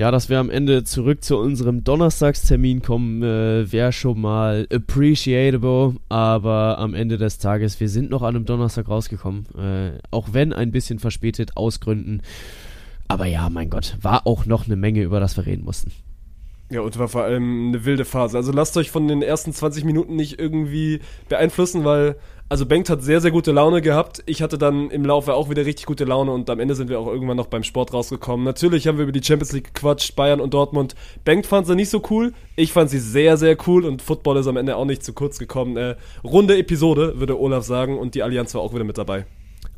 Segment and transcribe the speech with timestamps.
[0.00, 5.96] Ja, dass wir am Ende zurück zu unserem Donnerstagstermin kommen, äh, wäre schon mal appreciable,
[6.08, 10.52] aber am Ende des Tages, wir sind noch an einem Donnerstag rausgekommen, äh, auch wenn
[10.52, 12.22] ein bisschen verspätet aus Gründen.
[13.08, 15.90] Aber ja, mein Gott, war auch noch eine Menge, über das wir reden mussten.
[16.70, 18.36] Ja, und war vor allem eine wilde Phase.
[18.36, 22.16] Also lasst euch von den ersten 20 Minuten nicht irgendwie beeinflussen, weil,
[22.50, 24.22] also Bengt hat sehr, sehr gute Laune gehabt.
[24.26, 27.00] Ich hatte dann im Laufe auch wieder richtig gute Laune und am Ende sind wir
[27.00, 28.44] auch irgendwann noch beim Sport rausgekommen.
[28.44, 30.94] Natürlich haben wir über die Champions League gequatscht, Bayern und Dortmund.
[31.24, 32.34] Bengt fand sie nicht so cool.
[32.54, 35.38] Ich fand sie sehr, sehr cool und Football ist am Ende auch nicht zu kurz
[35.38, 35.78] gekommen.
[35.78, 39.24] Äh, runde Episode, würde Olaf sagen, und die Allianz war auch wieder mit dabei.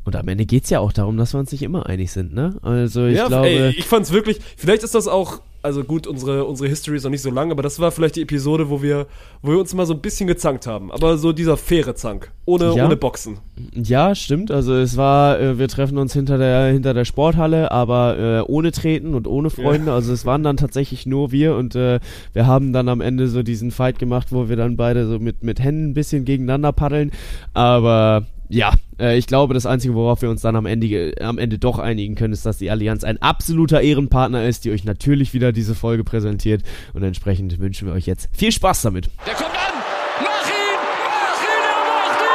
[0.04, 2.34] Und am Ende geht es ja auch darum, dass wir uns nicht immer einig sind,
[2.34, 2.56] ne?
[2.62, 3.48] Also ich ja, glaube.
[3.48, 7.10] Ey, ich fand's wirklich, vielleicht ist das auch, also gut, unsere, unsere History ist noch
[7.10, 9.06] nicht so lang, aber das war vielleicht die Episode, wo wir,
[9.42, 10.90] wo wir uns mal so ein bisschen gezankt haben.
[10.90, 12.30] Aber so dieser faire Zank.
[12.46, 12.86] Ohne, Ja.
[12.86, 13.38] ohne Boxen.
[13.74, 14.50] Ja, stimmt.
[14.50, 18.72] Also es war, äh, wir treffen uns hinter der hinter der Sporthalle, aber äh, ohne
[18.72, 19.92] Treten und ohne Freunde.
[19.92, 22.00] Also es waren dann tatsächlich nur wir und äh,
[22.32, 25.42] wir haben dann am Ende so diesen Fight gemacht, wo wir dann beide so mit
[25.42, 27.10] mit Händen ein bisschen gegeneinander paddeln.
[27.54, 31.38] Aber ja, äh, ich glaube, das Einzige, worauf wir uns dann am Ende, äh, am
[31.38, 35.32] Ende doch einigen können, ist, dass die Allianz ein absoluter Ehrenpartner ist, die euch natürlich
[35.32, 36.62] wieder diese Folge präsentiert.
[36.92, 39.08] Und entsprechend wünschen wir euch jetzt viel Spaß damit.
[39.24, 39.72] Der kommt an!
[40.20, 40.78] Mach ihn!
[41.06, 41.62] Mach ihn!
[41.62, 42.26] Er macht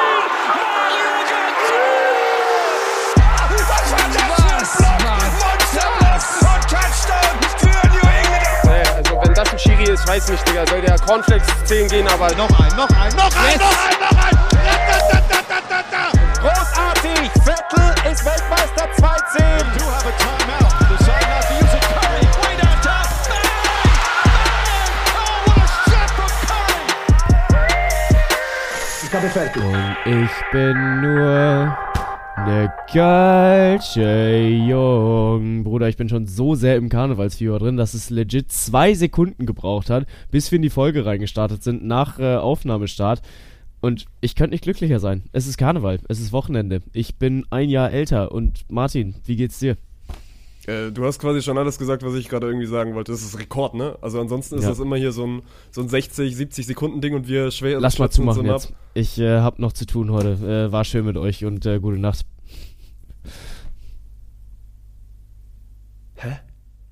[5.65, 6.13] ihn!
[6.13, 6.23] Das?
[8.63, 10.65] Nee, also wenn das ein Schiri ist, weiß nicht, Digga.
[10.65, 13.99] Soll der Cornflakes 10 gehen, aber noch Noch ein, noch ein, noch ein, noch ein,
[13.99, 14.35] noch ein!
[14.55, 15.34] Ratatatatata!
[25.83, 26.85] Shot from Curry!
[29.11, 31.77] Und ich bin nur
[32.45, 35.63] ne falsche Jung.
[35.63, 39.89] Bruder, ich bin schon so sehr im Karnevalsfieber drin, dass es legit zwei Sekunden gebraucht
[39.89, 43.21] hat, bis wir in die Folge reingestartet sind, nach äh, Aufnahmestart.
[43.85, 45.25] Und ich könnte nicht glücklicher sein.
[45.31, 46.81] Es ist Karneval, es ist Wochenende.
[46.91, 48.31] Ich bin ein Jahr älter.
[48.31, 49.77] Und Martin, wie geht's dir?
[50.65, 53.11] Äh, du hast quasi schon alles gesagt, was ich gerade irgendwie sagen wollte.
[53.11, 53.95] Das ist Rekord, ne?
[54.01, 54.69] Also ansonsten ist Ja.
[54.69, 57.99] das immer hier so ein, so ein 60, 70 Sekunden Ding und wir schwer Lass
[57.99, 58.73] mal zumachen immer jetzt.
[58.95, 60.31] Ich äh, hab noch zu tun heute.
[60.69, 62.25] Äh, war schön mit euch und äh, gute Nacht.
[66.15, 66.37] Hä?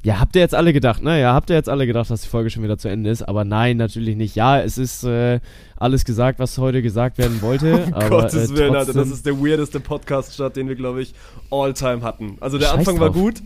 [0.04, 1.22] Ja, habt ihr jetzt alle gedacht, ne?
[1.22, 3.22] Ja, habt ihr jetzt alle gedacht, dass die Folge schon wieder zu Ende ist?
[3.22, 4.36] Aber nein, natürlich nicht.
[4.36, 5.40] Ja, es ist äh,
[5.78, 7.86] alles gesagt, was heute gesagt werden wollte.
[7.88, 11.14] Um aber, Gottes äh, Willen, Alter, das ist der weirdeste Podcast-Start, den wir, glaube ich,
[11.50, 12.38] all-time hatten.
[12.42, 13.16] Also der Scheiß Anfang war drauf.
[13.16, 13.42] gut.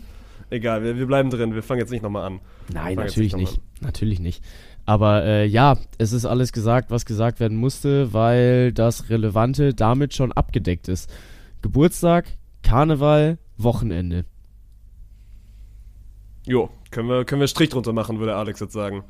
[0.50, 1.54] Egal, wir, wir bleiben drin.
[1.54, 2.40] Wir fangen jetzt nicht nochmal an.
[2.72, 3.82] Nein, natürlich nicht nicht.
[3.82, 4.42] Natürlich nicht.
[4.86, 10.14] Aber äh, ja, es ist alles gesagt, was gesagt werden musste, weil das Relevante damit
[10.14, 11.10] schon abgedeckt ist.
[11.60, 12.26] Geburtstag,
[12.62, 14.24] Karneval, Wochenende.
[16.48, 19.04] Jo, können wir, können wir Strich drunter machen, würde Alex jetzt sagen.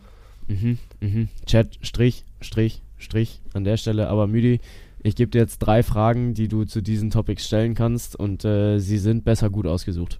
[0.48, 1.28] Mhm, mhm.
[1.46, 4.08] Chat, Strich, Strich, Strich an der Stelle.
[4.08, 4.60] Aber Müdi,
[5.02, 8.78] ich gebe dir jetzt drei Fragen, die du zu diesen Topics stellen kannst und äh,
[8.80, 10.18] sie sind besser gut ausgesucht.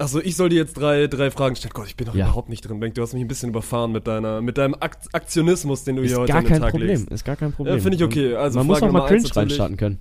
[0.00, 1.72] Achso, ich soll dir jetzt drei, drei Fragen stellen.
[1.74, 2.26] Gott, ich bin doch Ja.
[2.26, 2.94] überhaupt nicht drin, Benk.
[2.94, 6.10] Du hast mich ein bisschen überfahren mit deiner, mit deinem Akt Aktionismus, den du Ist
[6.10, 7.10] hier heute gar an den kein Tag Problem, legst.
[7.10, 7.74] ist gar kein Problem.
[7.76, 8.34] Ja, finde ich okay.
[8.34, 9.98] Also Man muss Frage auch mal Cringe reinstarten können.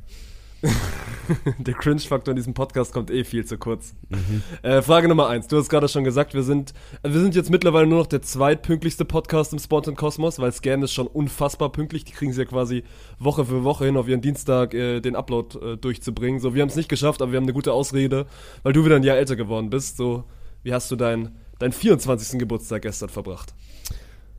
[1.59, 3.94] Der Cringe-Faktor in diesem Podcast kommt eh viel zu kurz.
[4.09, 4.41] Mhm.
[4.63, 5.47] Äh, Frage Nummer eins.
[5.47, 6.73] Du hast gerade schon gesagt, wir sind,
[7.03, 10.51] äh, wir sind jetzt mittlerweile nur noch der zweitpünktlichste Podcast im Sport und Kosmos, weil
[10.51, 12.06] Scam ist schon unfassbar pünktlich.
[12.06, 12.84] Die kriegen sie ja quasi
[13.19, 16.40] Woche für Woche hin, auf ihren Dienstag äh, den Upload äh, durchzubringen.
[16.40, 18.25] So, wir haben es nicht geschafft, aber wir haben eine gute Ausrede,
[18.63, 19.97] weil du wieder ein Jahr älter geworden bist.
[19.97, 20.23] So,
[20.63, 22.40] wie hast du deinen dein 24.
[22.40, 23.53] Geburtstag gestern verbracht?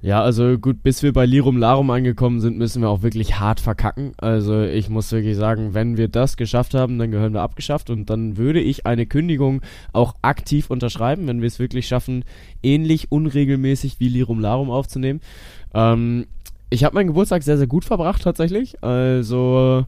[0.01, 3.59] Ja, also gut, bis wir bei Lirum Larum angekommen sind, müssen wir auch wirklich hart
[3.59, 4.13] verkacken.
[4.17, 8.09] Also ich muss wirklich sagen, wenn wir das geschafft haben, dann gehören wir abgeschafft und
[8.09, 9.61] dann würde ich eine Kündigung
[9.93, 12.25] auch aktiv unterschreiben, wenn wir es wirklich schaffen,
[12.63, 15.21] ähnlich unregelmäßig wie Lirum Larum aufzunehmen.
[15.75, 16.27] Ähm,
[16.71, 18.81] ich habe meinen Geburtstag sehr, sehr gut verbracht tatsächlich.
[18.85, 19.85] Also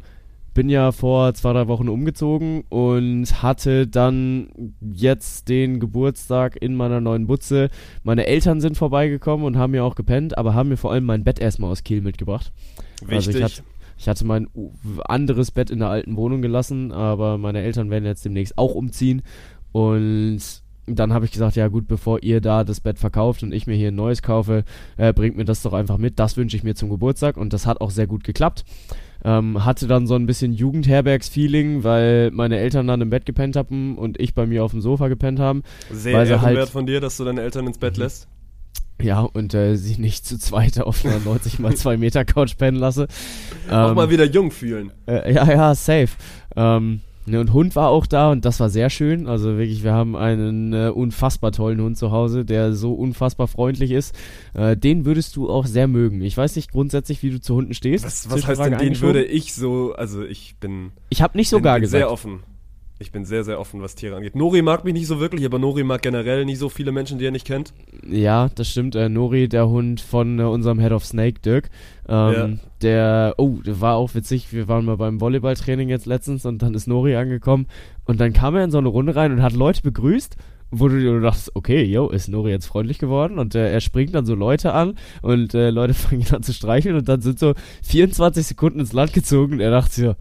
[0.55, 4.49] bin ja vor zwei, drei Wochen umgezogen und hatte dann
[4.81, 7.71] jetzt den Geburtstag in meiner neuen Butze.
[8.03, 11.25] Meine Eltern sind vorbeigekommen und haben mir auch gepennt, aber haben mir vor allem mein
[11.25, 12.53] Bett erstmal aus Kiel mitgebracht.
[13.09, 13.63] Also ich hatte,
[13.97, 14.49] ich hatte mein
[15.05, 19.23] anderes Bett in der alten Wohnung gelassen, aber meine Eltern werden jetzt demnächst auch umziehen.
[19.73, 20.41] Und
[20.87, 23.77] dann habe ich gesagt, ja gut, bevor ihr da das Bett verkauft und ich mir
[23.77, 24.65] hier ein neues kaufe,
[24.97, 26.19] äh, bringt mir das doch einfach mit.
[26.19, 28.65] Das wünsche ich mir zum Geburtstag und das hat auch sehr gut geklappt.
[29.25, 33.99] Ähm, hatte dann so ein bisschen Jugendherbergs-Feeling, weil meine Eltern dann im Bett gepennt haben
[33.99, 35.63] und ich bei mir auf dem Sofa gepennt haben.
[35.91, 38.29] Sehr weil sie ehrenwert halt- von dir, dass du deine Eltern ins Bett lässt.
[39.03, 42.77] Ja, und äh, sie nicht zu zweit auf einer 90 mal 2 Meter Couch pennen
[42.79, 43.09] lasse.
[43.71, 44.93] Auch Ähm, mal wieder jung fühlen.
[45.07, 46.09] Äh, ja, ja, safe.
[46.57, 47.01] Ähm,
[47.31, 49.29] Ne, und Hund war auch da und das war sehr schön.
[49.29, 53.93] Also wirklich, wir haben einen äh, unfassbar tollen Hund zu Hause, der so unfassbar freundlich
[53.93, 54.17] ist.
[54.53, 56.23] Äh, den würdest du auch sehr mögen.
[56.23, 58.05] Ich weiß nicht grundsätzlich, wie du zu Hunden stehst.
[58.05, 61.59] Was, was heißt denn, den würde ich so, also ich bin, Ich habe nicht so
[61.59, 62.01] bin, gar bin gesagt.
[62.01, 62.41] sehr offen.
[63.03, 64.37] Ich bin sehr, sehr offen, was Tiere angeht.
[64.37, 67.25] Nori mag mich nicht so wirklich, aber Nori mag generell nicht so viele Menschen, die
[67.25, 67.73] er nicht kennt.
[68.07, 68.95] Ja, das stimmt.
[68.95, 71.71] Äh, Nori, der Hund von äh, unserem Head of Snake, Dirk.
[72.07, 74.53] Ähm, Der, oh, der war auch witzig.
[74.53, 77.69] Wir waren mal beim Volleyballtraining jetzt letztens und dann ist Nori angekommen
[78.05, 80.37] und dann kam er in so eine Runde rein und hat Leute begrüßt.
[80.71, 83.39] Wo du dir dachtest, okay, yo, ist Nori jetzt freundlich geworden?
[83.39, 86.53] Und äh, er springt dann so Leute an und äh, Leute fangen ihn an zu
[86.53, 90.15] streicheln und dann sind so 24 Sekunden ins Land gezogen und er dachte so,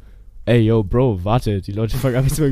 [0.50, 2.52] ey, yo, Bro, warte, die Leute fangen an zu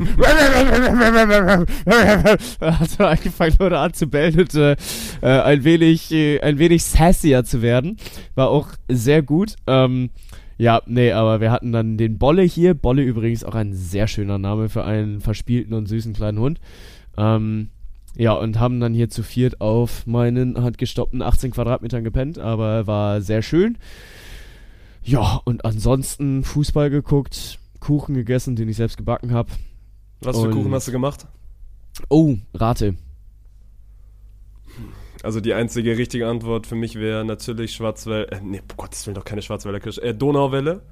[2.60, 4.76] hat angefangen, Leute anzubellen und äh,
[5.20, 7.96] äh, ein wenig, äh, ein wenig sassier zu werden.
[8.36, 9.56] War auch sehr gut.
[9.66, 10.10] Ähm,
[10.58, 12.74] ja, nee, aber wir hatten dann den Bolle hier.
[12.74, 16.60] Bolle übrigens auch ein sehr schöner Name für einen verspielten und süßen kleinen Hund.
[17.16, 17.70] Ähm,
[18.16, 23.20] ja, und haben dann hier zu viert auf meinen handgestoppten 18 Quadratmetern gepennt, aber war
[23.22, 23.76] sehr schön.
[25.02, 29.50] Ja, und ansonsten Fußball geguckt, Kuchen gegessen, den ich selbst gebacken habe.
[30.20, 31.26] Was für Und- Kuchen hast du gemacht?
[32.08, 32.94] Oh, rate.
[35.22, 39.16] Also die einzige richtige Antwort für mich wäre natürlich Schwarzwälder, äh, nee, um Gottes Willen
[39.16, 40.82] doch keine Schwarzwälder Kirsch, äh, Donauwelle.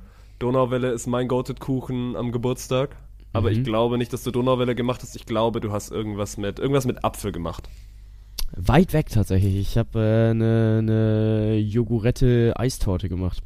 [0.41, 2.97] Donauwelle ist mein Goated-Kuchen am Geburtstag.
[3.32, 3.56] Aber Mhm.
[3.59, 5.15] ich glaube nicht, dass du Donauwelle gemacht hast.
[5.15, 7.69] Ich glaube, du hast irgendwas mit, irgendwas mit Apfel gemacht.
[8.56, 9.56] Weit weg tatsächlich.
[9.56, 13.43] Ich habe eine äh, ne, ne Jogurette-Eistorte gemacht.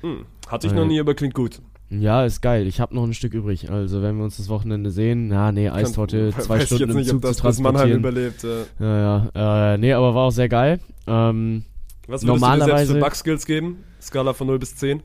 [0.00, 0.24] Hm.
[0.48, 1.60] Hatte ich Ah, noch nie, aber klingt gut.
[2.00, 2.66] Ja, ist geil.
[2.66, 3.70] Ich habe noch ein Stück übrig.
[3.70, 6.82] Also, wenn wir uns das Wochenende sehen, na, nee, Eistorte, Kann- zwei weiß ich Stunden
[6.84, 8.44] jetzt im nicht, Zug ob das zu Mannheim überlebt.
[8.44, 8.64] Äh.
[8.80, 9.74] Ja, ja.
[9.74, 10.80] Äh, nee, aber war auch sehr geil.
[11.06, 11.64] Ähm,
[12.06, 13.78] Was würdest du dir selbst für Bugskills geben?
[14.00, 15.02] Skala von 0 bis 10?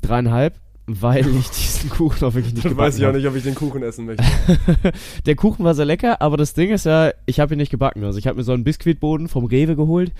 [0.00, 0.54] dreieinhalb,
[0.86, 3.42] weil ich diesen Kuchen auch wirklich nicht Dann weiß ich auch gebacken nicht, ob ich
[3.42, 4.24] den Kuchen essen möchte.
[5.26, 8.04] Der Kuchen war sehr lecker, aber das Ding ist ja, ich habe ihn nicht gebacken.
[8.04, 10.12] Also, ich habe mir so einen Biskuitboden vom Rewe geholt.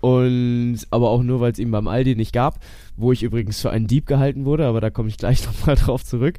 [0.00, 2.58] Und aber auch nur, weil es ihn beim Aldi nicht gab,
[2.96, 6.04] wo ich übrigens für einen Dieb gehalten wurde, aber da komme ich gleich nochmal drauf
[6.04, 6.38] zurück.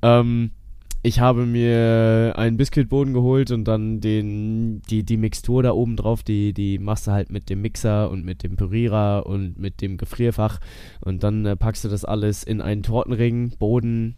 [0.00, 0.52] Ähm,
[1.04, 6.22] ich habe mir einen Biskuitboden geholt und dann den, die, die Mixtur da oben drauf,
[6.22, 9.96] die, die machst du halt mit dem Mixer und mit dem Pürierer und mit dem
[9.96, 10.60] Gefrierfach
[11.00, 14.14] und dann äh, packst du das alles in einen Tortenring, Boden,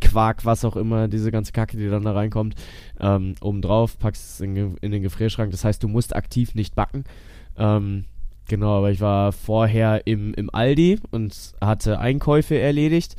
[0.00, 2.54] Quark, was auch immer, diese ganze Kacke, die dann da reinkommt,
[3.00, 5.50] ähm, oben drauf, packst es in, in den Gefrierschrank.
[5.50, 7.04] Das heißt, du musst aktiv nicht backen.
[7.56, 8.04] Ähm,
[8.48, 13.16] genau, aber ich war vorher im, im Aldi und hatte Einkäufe erledigt.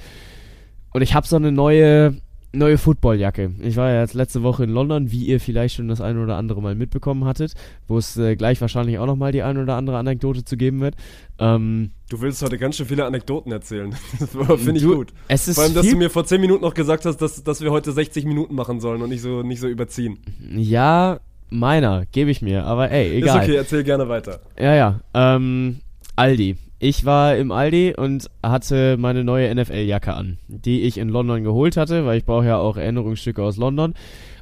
[0.93, 2.15] Und ich habe so eine neue,
[2.53, 3.51] neue Footballjacke.
[3.61, 6.35] Ich war ja jetzt letzte Woche in London, wie ihr vielleicht schon das ein oder
[6.35, 7.53] andere Mal mitbekommen hattet,
[7.87, 10.95] wo es äh, gleich wahrscheinlich auch nochmal die ein oder andere Anekdote zu geben wird.
[11.39, 13.95] Ähm, Du willst heute ganz schön viele Anekdoten erzählen.
[14.19, 14.31] Das
[14.61, 15.13] finde ich du- gut.
[15.29, 17.61] Es ist Vor allem, dass du mir vor 10 Minuten noch gesagt hast, dass, dass
[17.61, 20.17] wir heute 60 Minuten machen sollen und nicht so, nicht so überziehen.
[20.53, 21.21] Ja,
[21.51, 23.41] meiner, gebe ich mir, aber ey, egal.
[23.41, 24.39] Ist okay, erzähl gerne weiter.
[24.59, 25.01] Ja, ja.
[25.13, 25.81] Ähm,
[26.15, 26.57] Aldi.
[26.79, 31.77] Ich war im Aldi und hatte meine neue NFL-Jacke an, die ich in London geholt
[31.77, 33.93] hatte, weil ich brauche ja auch Erinnerungsstücke aus London.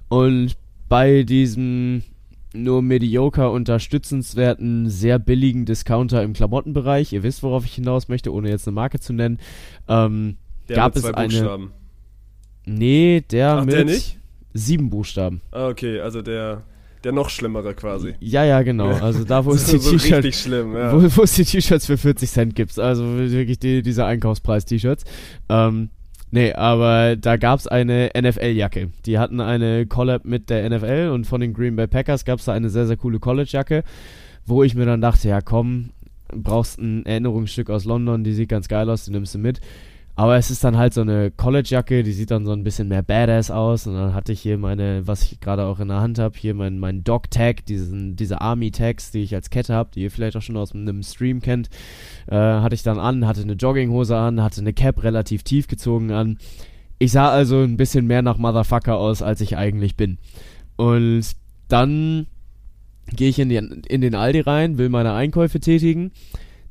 [0.08, 0.56] Und
[0.88, 2.04] bei diesem
[2.54, 8.50] nur mediocre unterstützenswerten, sehr billigen Discounter im Klamottenbereich, ihr wisst, worauf ich hinaus möchte, ohne
[8.50, 9.40] jetzt eine Marke zu nennen,
[9.88, 11.28] ähm, Der gab mit es zwei eine.
[11.28, 11.72] Buchstaben.
[12.66, 14.18] Nee, der Ach, mit der nicht?
[14.54, 15.42] sieben Buchstaben.
[15.52, 16.64] Ah, okay, also der,
[17.04, 18.16] der noch schlimmere quasi.
[18.20, 18.90] Ja, ja, genau.
[18.90, 20.94] Also da, wo es die so T-Shirt richtig schlimm, ja.
[20.94, 22.78] wo, wo es die T-Shirts für 40 Cent gibt.
[22.78, 25.06] Also wirklich die, diese Einkaufspreis-T-Shirts.
[25.50, 25.90] Ähm,
[26.32, 28.90] nee, aber da gab es eine NFL-Jacke.
[29.06, 32.46] Die hatten eine Collab mit der NFL und von den Green Bay Packers gab es
[32.46, 33.84] da eine sehr, sehr coole College-Jacke,
[34.46, 35.92] wo ich mir dann dachte, ja komm,
[36.34, 39.60] brauchst ein Erinnerungsstück aus London, die sieht ganz geil aus, die nimmst du mit.
[40.20, 43.02] Aber es ist dann halt so eine College-Jacke, die sieht dann so ein bisschen mehr
[43.02, 43.88] Badass aus.
[43.88, 46.54] Und dann hatte ich hier meine, was ich gerade auch in der Hand habe, hier
[46.54, 50.58] mein, mein Dog-Tag, diese Army-Tags, die ich als Kette habe, die ihr vielleicht auch schon
[50.58, 51.70] aus einem Stream kennt,
[52.28, 56.12] äh, hatte ich dann an, hatte eine Jogginghose an, hatte eine Cap relativ tief gezogen
[56.12, 56.38] an.
[56.98, 60.18] Ich sah also ein bisschen mehr nach Motherfucker aus, als ich eigentlich bin.
[60.76, 61.32] Und
[61.70, 62.28] dann
[63.08, 66.12] gehe ich in, die, in den Aldi rein, will meine Einkäufe tätigen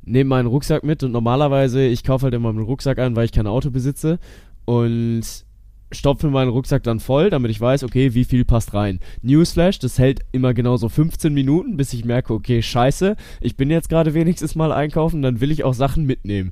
[0.09, 3.31] nehme meinen Rucksack mit und normalerweise, ich kaufe halt immer meinen Rucksack ein, weil ich
[3.31, 4.19] kein Auto besitze
[4.65, 5.23] und
[5.91, 8.99] stopfe meinen Rucksack dann voll, damit ich weiß, okay, wie viel passt rein.
[9.21, 13.71] Newsflash, das hält immer genau so 15 Minuten, bis ich merke, okay, scheiße, ich bin
[13.71, 16.51] jetzt gerade wenigstens mal einkaufen, dann will ich auch Sachen mitnehmen.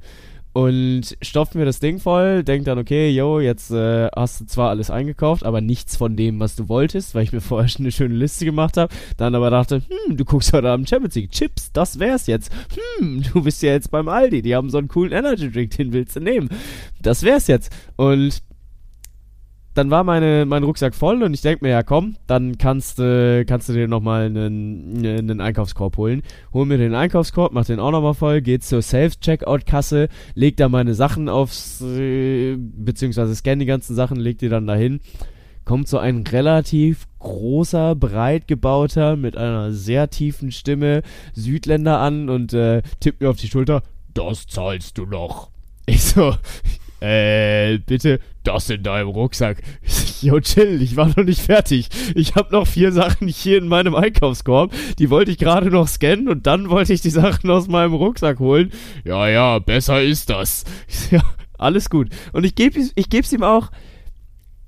[0.54, 4.70] Und stopft mir das Ding voll, denkt dann, okay, yo, jetzt äh, hast du zwar
[4.70, 7.92] alles eingekauft, aber nichts von dem, was du wolltest, weil ich mir vorher schon eine
[7.92, 8.94] schöne Liste gemacht habe.
[9.18, 12.52] Dann aber dachte, hm, du guckst heute Abend Champions League, Chips, das wär's jetzt.
[13.00, 15.94] Hm, du bist ja jetzt beim Aldi, die haben so einen coolen Energy Drink, den
[15.94, 16.50] willst du nehmen.
[17.02, 17.72] Das wär's jetzt.
[17.96, 18.42] Und
[19.78, 23.46] dann war meine, mein Rucksack voll und ich denke mir, ja komm, dann kannst, äh,
[23.46, 26.24] kannst du dir nochmal einen, einen Einkaufskorb holen.
[26.52, 30.96] Hol mir den Einkaufskorb, mach den auch nochmal voll, geht zur Self-Checkout-Kasse, leg da meine
[30.96, 35.00] Sachen aufs, äh, beziehungsweise scanne die ganzen Sachen, leg die dann dahin.
[35.64, 41.04] Kommt so ein relativ großer, breit gebauter, mit einer sehr tiefen Stimme
[41.34, 43.84] Südländer an und äh, tippt mir auf die Schulter.
[44.14, 45.52] Das zahlst du noch.
[45.86, 46.34] Ich so,
[47.00, 49.62] äh, bitte, das in deinem Rucksack.
[50.22, 51.90] Yo, chill, ich war noch nicht fertig.
[52.16, 54.74] Ich habe noch vier Sachen hier in meinem Einkaufskorb.
[54.98, 58.40] Die wollte ich gerade noch scannen und dann wollte ich die Sachen aus meinem Rucksack
[58.40, 58.72] holen.
[59.04, 60.64] Ja, ja, besser ist das.
[61.12, 61.22] Ja,
[61.58, 62.10] alles gut.
[62.34, 63.72] Und ich gebe ich geb's ihm auch.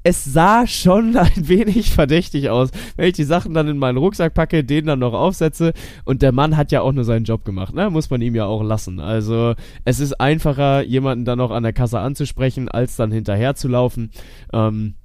[0.03, 4.33] Es sah schon ein wenig verdächtig aus, wenn ich die Sachen dann in meinen Rucksack
[4.33, 5.73] packe, den dann noch aufsetze.
[6.05, 7.89] Und der Mann hat ja auch nur seinen Job gemacht, ne?
[7.89, 8.99] Muss man ihm ja auch lassen.
[8.99, 13.67] Also, es ist einfacher, jemanden dann noch an der Kasse anzusprechen, als dann hinterher zu
[13.67, 14.11] laufen.
[14.53, 14.95] Ähm,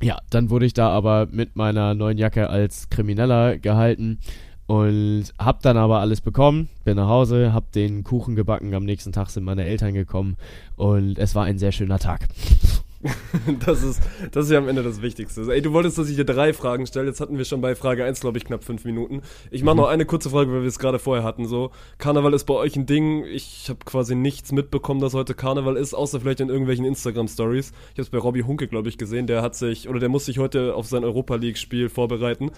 [0.00, 4.20] ja, dann wurde ich da aber mit meiner neuen Jacke als Krimineller gehalten
[4.68, 9.12] und hab dann aber alles bekommen, bin nach Hause, hab den Kuchen gebacken, am nächsten
[9.12, 10.36] Tag sind meine Eltern gekommen
[10.76, 12.28] und es war ein sehr schöner Tag.
[13.64, 14.02] Das ist,
[14.32, 15.42] das ist ja am Ende das Wichtigste.
[15.52, 17.06] Ey, du wolltest, dass ich dir drei Fragen stelle.
[17.06, 19.22] Jetzt hatten wir schon bei Frage 1, glaube ich, knapp fünf Minuten.
[19.50, 21.46] Ich mache noch eine kurze Frage, weil wir es gerade vorher hatten.
[21.46, 23.24] So, Karneval ist bei euch ein Ding.
[23.24, 27.70] Ich habe quasi nichts mitbekommen, dass heute Karneval ist, außer vielleicht in irgendwelchen Instagram-Stories.
[27.70, 29.26] Ich habe es bei Robbie Hunke, glaube ich, gesehen.
[29.26, 32.50] Der hat sich, oder der muss sich heute auf sein Europa League-Spiel vorbereiten.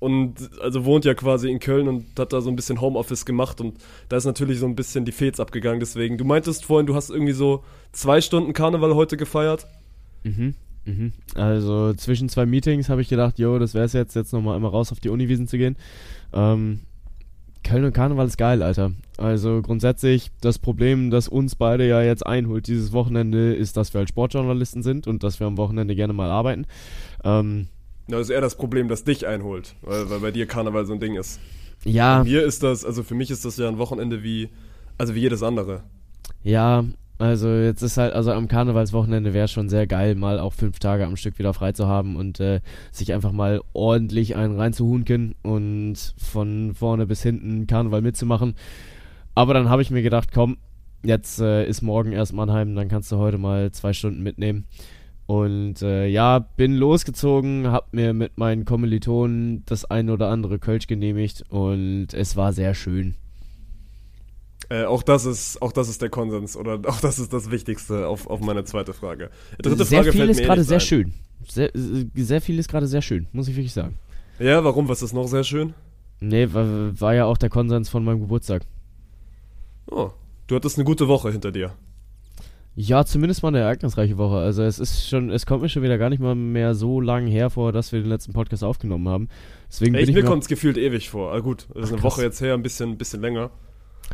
[0.00, 3.60] Und also wohnt ja quasi in Köln und hat da so ein bisschen Homeoffice gemacht
[3.60, 5.80] und da ist natürlich so ein bisschen die Fets abgegangen.
[5.80, 9.66] Deswegen, du meintest vorhin, du hast irgendwie so zwei Stunden Karneval heute gefeiert.
[10.24, 10.54] Mhm.
[10.86, 11.12] Mhm.
[11.34, 14.70] Also zwischen zwei Meetings habe ich gedacht, jo, das wäre es jetzt, jetzt nochmal einmal
[14.70, 15.76] raus auf die Uniwiesen zu gehen.
[16.32, 16.80] Ähm,
[17.62, 18.92] Köln und Karneval ist geil, Alter.
[19.16, 24.00] Also grundsätzlich, das Problem, das uns beide ja jetzt einholt dieses Wochenende, ist, dass wir
[24.00, 26.66] halt Sportjournalisten sind und dass wir am Wochenende gerne mal arbeiten.
[27.24, 27.68] Ähm,
[28.06, 30.92] Na, das ist eher das Problem, das dich einholt, weil, weil bei dir Karneval so
[30.92, 31.40] ein Ding ist.
[31.84, 34.50] ja, Bei mir ist das, also für mich ist das ja ein Wochenende wie,
[34.98, 35.84] also wie jedes andere.
[36.42, 36.84] ja,
[37.18, 41.06] also jetzt ist halt, also am Karnevalswochenende wäre schon sehr geil, mal auch fünf Tage
[41.06, 46.14] am Stück wieder frei zu haben und äh, sich einfach mal ordentlich einen reinzuhunken und
[46.16, 48.54] von vorne bis hinten Karneval mitzumachen.
[49.34, 50.56] Aber dann habe ich mir gedacht, komm,
[51.04, 54.66] jetzt äh, ist morgen erst Mannheim, dann kannst du heute mal zwei Stunden mitnehmen.
[55.26, 60.86] Und äh, ja, bin losgezogen, hab mir mit meinen Kommilitonen das ein oder andere Kölsch
[60.86, 63.14] genehmigt und es war sehr schön.
[64.74, 68.08] Äh, auch das ist, auch das ist der Konsens oder auch das ist das Wichtigste
[68.08, 69.30] auf, auf meine zweite Frage.
[69.62, 70.80] Dritte sehr Frage viel fällt ist gerade sehr ein.
[70.80, 71.14] schön.
[71.46, 73.98] Sehr, äh, sehr viel ist gerade sehr schön, muss ich wirklich sagen.
[74.40, 74.88] Ja, warum?
[74.88, 75.74] Was ist noch sehr schön?
[76.18, 76.66] Nee, war,
[77.00, 78.62] war ja auch der Konsens von meinem Geburtstag.
[79.90, 80.10] Oh,
[80.48, 81.72] du hattest eine gute Woche hinter dir.
[82.74, 84.38] Ja, zumindest mal eine ereignisreiche Woche.
[84.38, 87.28] Also es ist schon, es kommt mir schon wieder gar nicht mal mehr so lang
[87.28, 89.28] her vor, dass wir den letzten Podcast aufgenommen haben.
[89.68, 91.32] Deswegen Echt, bin ich mir kommt es gefühlt ewig vor.
[91.32, 92.14] Ah, gut, das ist eine krass.
[92.14, 93.52] Woche jetzt her, ein bisschen, ein bisschen länger.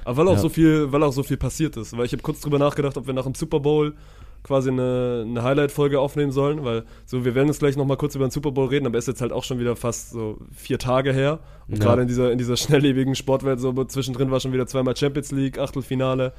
[0.05, 0.39] Aber weil auch Ja.
[0.39, 1.97] so viel, weil auch so viel passiert ist.
[1.97, 3.95] Weil ich habe kurz drüber nachgedacht, ob wir nach dem Super Bowl
[4.43, 8.27] quasi eine, eine Highlight-Folge aufnehmen sollen, weil so, wir werden jetzt gleich nochmal kurz über
[8.27, 11.13] den Super Bowl reden, aber ist jetzt halt auch schon wieder fast so vier Tage
[11.13, 11.41] her.
[11.69, 11.85] Und Ja.
[11.85, 15.59] gerade in dieser, in dieser schnelllebigen Sportwelt, so zwischendrin war schon wieder zweimal Champions League,
[15.59, 16.33] Achtelfinale,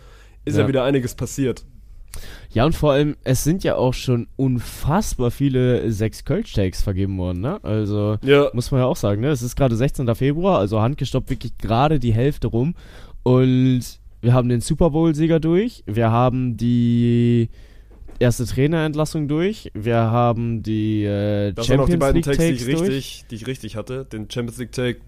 [0.46, 0.68] ist ja, Ja.
[0.68, 1.64] wieder einiges passiert.
[2.50, 7.40] Ja, und vor allem, es sind ja auch schon unfassbar viele sechs Kölsch-Takes vergeben worden,
[7.42, 7.60] ne?
[7.64, 9.30] Also, Ja, muss man ja auch sagen, ne?
[9.30, 10.14] Es ist gerade 16.
[10.16, 12.76] Februar, also handgestoppt wirklich gerade die Hälfte rum.
[13.24, 13.82] Und
[14.22, 15.84] wir haben den Super Bowl-Sieger durch.
[15.86, 17.50] Wir haben die
[18.20, 19.72] erste Trainerentlassung durch.
[19.74, 22.90] Wir haben die äh, das waren auch die Champions beiden League Takes, die ich, durch.
[22.90, 24.06] richtig, die ich richtig hatte.
[24.06, 25.02] Den Champions League Take,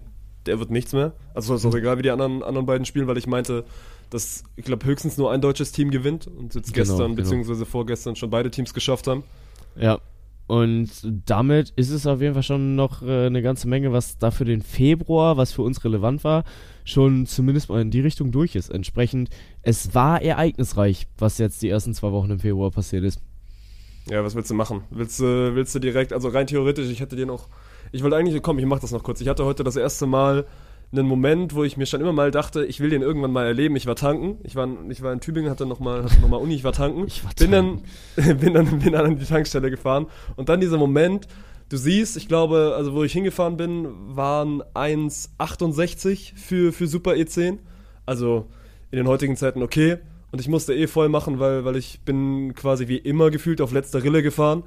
[0.46, 1.12] der wird nichts mehr.
[1.32, 3.64] Also ist auch egal, wie die anderen, anderen beiden spielen, weil ich meinte,
[4.10, 7.14] dass, ich glaube, höchstens nur ein deutsches Team gewinnt und jetzt Genau, gestern genau.
[7.16, 9.22] beziehungsweise vorgestern schon beide Teams geschafft haben.
[9.76, 9.98] Ja.
[10.46, 10.90] Und
[11.26, 14.44] damit ist es auf jeden Fall schon noch äh, eine ganze Menge, was da für
[14.44, 16.44] den Februar, was für uns relevant war,
[16.84, 18.70] schon zumindest mal in die Richtung durch ist.
[18.70, 19.30] Entsprechend,
[19.62, 23.20] es war ereignisreich, was jetzt die ersten zwei Wochen im Februar passiert ist.
[24.10, 24.82] Ja, was willst du machen?
[24.90, 27.48] Willst du, willst du direkt, also rein theoretisch, ich hätte dir noch,
[27.90, 29.22] ich wollte eigentlich, komm, ich mach das noch kurz.
[29.22, 30.46] Ich hatte heute das erste Mal
[30.92, 33.76] einen Moment, wo ich mir schon immer mal dachte, ich will den irgendwann mal erleben.
[33.76, 36.64] Ich war tanken, ich war, ich war in Tübingen, hatte nochmal noch mal Uni, ich
[36.64, 37.04] war tanken.
[37.06, 37.82] Ich war bin dann,
[38.38, 41.26] bin dann, bin dann an die Tankstelle gefahren und dann dieser Moment,
[41.68, 47.58] du siehst, ich glaube, also wo ich hingefahren bin, waren 1,68 für, für Super E10.
[48.06, 48.46] Also
[48.90, 49.98] in den heutigen Zeiten okay.
[50.30, 53.72] Und ich musste eh voll machen, weil, weil ich bin quasi wie immer gefühlt auf
[53.72, 54.64] letzter Rille gefahren.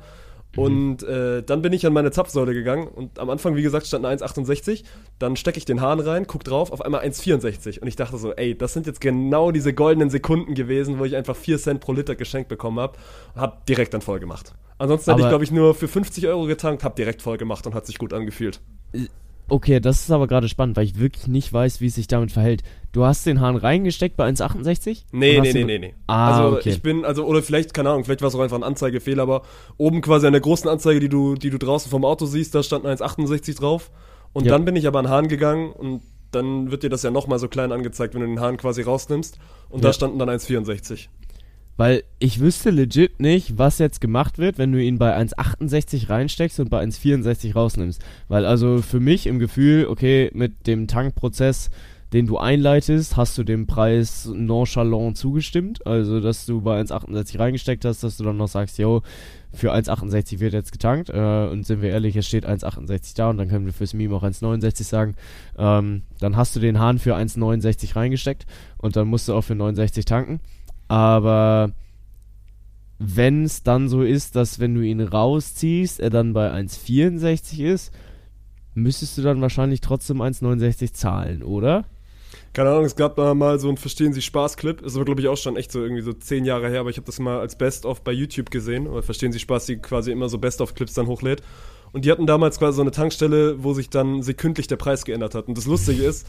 [0.58, 4.06] Und äh, dann bin ich an meine Zapfsäule gegangen und am Anfang, wie gesagt, stand
[4.06, 4.84] eine 1,68.
[5.20, 7.80] Dann stecke ich den Hahn rein, guck drauf, auf einmal 1,64.
[7.80, 11.16] Und ich dachte so, ey, das sind jetzt genau diese goldenen Sekunden gewesen, wo ich
[11.16, 12.98] einfach 4 Cent pro Liter geschenkt bekommen habe.
[13.36, 14.54] Und hab direkt dann voll gemacht.
[14.80, 17.74] Ansonsten hätte ich, glaube ich, nur für 50 Euro getankt, hab direkt voll gemacht und
[17.74, 18.60] hat sich gut angefühlt.
[19.50, 22.32] Okay, das ist aber gerade spannend, weil ich wirklich nicht weiß, wie es sich damit
[22.32, 22.64] verhält.
[22.92, 25.04] Du hast den Hahn reingesteckt bei 1,68?
[25.12, 25.96] Nee, nee, nee, nee, nee.
[26.08, 26.70] Ah, also okay.
[26.70, 29.44] ich bin, also, oder vielleicht, keine Ahnung, vielleicht war es auch einfach ein Anzeigefehler, aber
[29.78, 32.62] oben quasi an der großen Anzeige, die du, die du draußen vom Auto siehst, da
[32.64, 33.90] stand eine 1,68 drauf.
[34.34, 34.52] Und Ja.
[34.52, 36.02] dann bin ich aber an den Hahn gegangen und
[36.32, 39.40] dann wird dir das ja nochmal so klein angezeigt, wenn du den Hahn quasi rausnimmst.
[39.70, 39.90] Und Ja.
[39.90, 41.08] da standen dann 1,64.
[41.78, 46.60] Weil ich wüsste legit nicht, was jetzt gemacht wird, wenn du ihn bei 1,68 reinsteckst
[46.60, 48.04] und bei 1,64 rausnimmst.
[48.28, 51.70] Weil also für mich im Gefühl, okay, mit dem Tankprozess,
[52.14, 55.86] den du einleitest, hast du dem Preis nonchalant zugestimmt.
[55.86, 59.02] Also, dass du bei 1,68 reingesteckt hast, dass du dann noch sagst, yo,
[59.54, 61.10] für 1,68 wird jetzt getankt.
[61.10, 64.16] Äh, und sind wir ehrlich, es steht 1,68 da und dann können wir fürs Meme
[64.16, 65.16] auch 1,69 sagen.
[65.58, 68.46] Ähm, dann hast du den Hahn für 1,69 reingesteckt
[68.78, 70.40] und dann musst du auch für 69 tanken.
[70.88, 71.72] Aber
[73.00, 77.94] wenn es dann so ist, dass wenn du ihn rausziehst, er dann bei 1,64 ist,
[78.74, 81.86] müsstest du dann wahrscheinlich trotzdem 1,69 zahlen, oder?
[82.54, 84.82] Keine Ahnung, es gab mal so ein Verstehen Sie Spaß-Clip.
[84.82, 86.98] Ist aber, glaube ich, auch schon echt so irgendwie so zehn Jahre her, aber ich
[86.98, 88.88] habe das mal als Best-of bei YouTube gesehen.
[88.88, 91.44] Oder Verstehen Sie Spaß, die quasi immer so Best-of-Clips dann hochlädt.
[91.94, 95.36] Und die hatten damals quasi so eine Tankstelle, wo sich dann sekündlich der Preis geändert
[95.36, 95.48] hat.
[95.48, 96.28] Und das Lustige ist,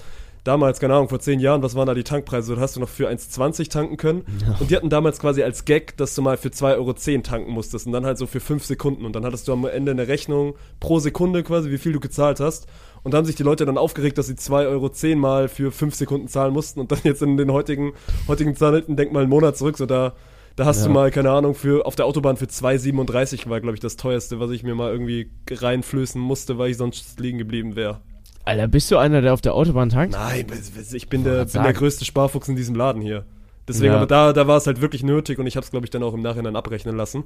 [0.48, 2.54] damals, keine Ahnung, vor zehn Jahren, was waren da die Tankpreise?
[2.56, 4.24] Da hast du noch für 1,20 tanken können.
[4.58, 7.86] Und die hatten damals quasi als Gag, dass du mal für 2,10 Euro tanken musstest.
[7.86, 9.04] Und dann halt so für 5 Sekunden.
[9.04, 12.40] Und dann hattest du am Ende eine Rechnung pro Sekunde quasi, wie viel du gezahlt
[12.40, 12.66] hast.
[13.04, 14.66] Und da haben sich die Leute dann aufgeregt, dass sie 2,10
[15.12, 16.80] Euro mal für 5 Sekunden zahlen mussten.
[16.80, 17.92] Und dann jetzt in den heutigen,
[18.26, 20.14] heutigen Zahlen, denk mal einen Monat zurück, so da,
[20.56, 20.94] da hast du Ja.
[20.94, 24.50] mal, keine Ahnung, für, auf der Autobahn für 2,37 war, glaube ich, das teuerste, was
[24.50, 28.00] ich mir mal irgendwie reinflößen musste, weil ich sonst liegen geblieben wäre.
[28.48, 30.14] Alter, bist du einer, der auf der Autobahn tankt?
[30.14, 30.46] Nein,
[30.92, 33.26] ich bin der, bin der größte Sparfuchs in diesem Laden hier.
[33.68, 33.98] Deswegen, Ja.
[33.98, 36.02] aber da, da war es halt wirklich nötig und ich habe es, glaube ich, dann
[36.02, 37.24] auch im Nachhinein abrechnen lassen.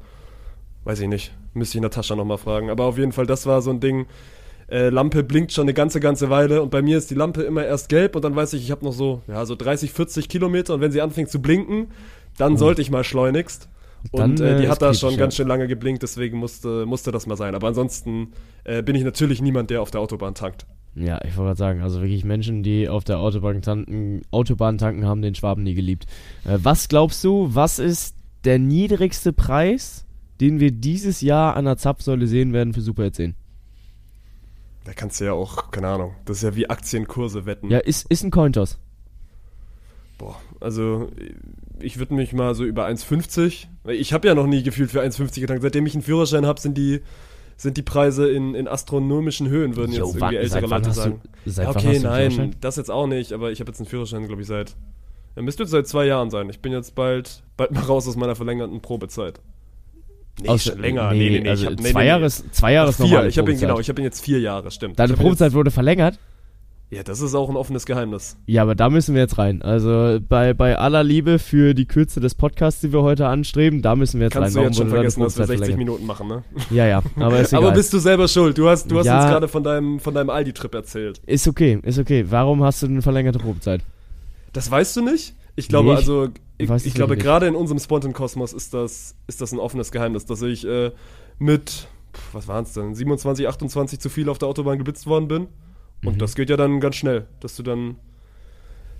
[0.82, 1.32] Weiß ich nicht.
[1.54, 2.70] Müsste ich Natascha nochmal fragen.
[2.70, 4.06] Aber auf jeden Fall, das war so ein Ding.
[4.68, 7.64] Äh, Lampe blinkt schon eine ganze, ganze Weile und bei mir ist die Lampe immer
[7.64, 10.74] erst gelb und dann weiß ich, ich habe noch so, ja, so 30, 40 Kilometer
[10.74, 11.92] und wenn sie anfängt zu blinken,
[12.36, 13.68] dann sollte ich mal schleunigst.
[14.10, 16.84] Und Dann, äh, äh, die ist hat da schon ganz schön lange geblinkt, deswegen musste,
[16.84, 17.54] musste das mal sein.
[17.54, 18.32] Aber ansonsten
[18.64, 20.66] äh, bin ich natürlich niemand, der auf der Autobahn tankt.
[20.94, 25.06] Ja, ich wollte gerade sagen, also wirklich Menschen, die auf der Autobahn tanken, Autobahn tanken,
[25.06, 26.06] haben den Schwaben nie geliebt.
[26.44, 30.04] Äh, was glaubst du, was ist der niedrigste Preis,
[30.40, 33.34] den wir dieses Jahr an der Zapfsäule sehen werden für Super 10?
[34.84, 37.70] Da kannst du ja auch, keine Ahnung, das ist ja wie Aktienkurse wetten.
[37.70, 38.78] Ja, ist, ist ein Cointoss.
[40.18, 41.08] Boah, also
[41.78, 45.00] ich würde mich mal so über 1,50, weil ich habe ja noch nie gefühlt für
[45.00, 45.62] 1,50 getankt.
[45.62, 47.00] Seitdem ich einen Führerschein habe, sind die,
[47.62, 51.20] sind die Preise in, in astronomischen Höhen, würden Jo, jetzt irgendwie ältere Leute du- sagen.
[51.46, 54.26] seit ja, okay, du nein, das jetzt auch nicht, aber ich habe jetzt einen Führerschein,
[54.26, 54.74] glaube ich, seit,
[55.36, 56.48] ja, müsste jetzt seit zwei Jahren sein.
[56.50, 59.40] Ich bin jetzt bald, bald mal raus aus meiner verlängerten Probezeit.
[60.40, 61.12] Nee, Aus- länger.
[61.12, 62.26] nee, Nee, nee, also hab, nee, zwei nee, Jahre nee.
[62.26, 64.40] ist, zwei Jahre ist Vier, normale ich habe ihn, genau, ich habe ihn jetzt vier
[64.40, 64.98] Jahre, stimmt.
[64.98, 66.18] Deine Probezeit wurde verlängert?
[66.92, 68.36] Jetzt, ja, das ist auch ein offenes Geheimnis.
[68.46, 69.62] Ja, aber da müssen wir jetzt rein.
[69.62, 73.96] Also bei, bei aller Liebe für die Kürze des Podcasts, die wir heute anstreben, da
[73.96, 74.66] müssen wir jetzt Kannst du rein.
[74.68, 75.78] jetzt schon wurde deine vergessen, dass wir Probezeit 60 verlängert?
[75.78, 76.44] Minuten machen, ne?
[76.70, 77.64] Ja, ja, aber ist egal.
[77.64, 78.58] Aber bist du selber schuld.
[78.58, 79.22] Du hast, du hast Ja.
[79.22, 81.20] uns gerade von deinem, von deinem Aldi-Trip erzählt.
[81.26, 82.26] ist okay, ist okay.
[82.28, 83.80] Warum hast du eine verlängerte Probezeit?
[84.52, 85.34] Das weißt du nicht?
[85.56, 86.28] Ich glaube, Nee, ich also,
[86.58, 87.24] ich, ich glaube, nicht.
[87.24, 90.90] gerade in unserem Spontan-Kosmos ist das, ist das ein offenes Geheimnis, dass ich äh,
[91.38, 91.88] mit,
[92.32, 95.46] was waren es denn, 27, 28 zu viel auf der Autobahn geblitzt worden bin.
[96.04, 96.18] Und Mhm.
[96.18, 97.96] das geht ja dann ganz schnell, dass du dann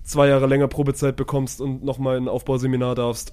[0.05, 3.33] zwei Jahre länger Probezeit bekommst und nochmal ein Aufbauseminar darfst.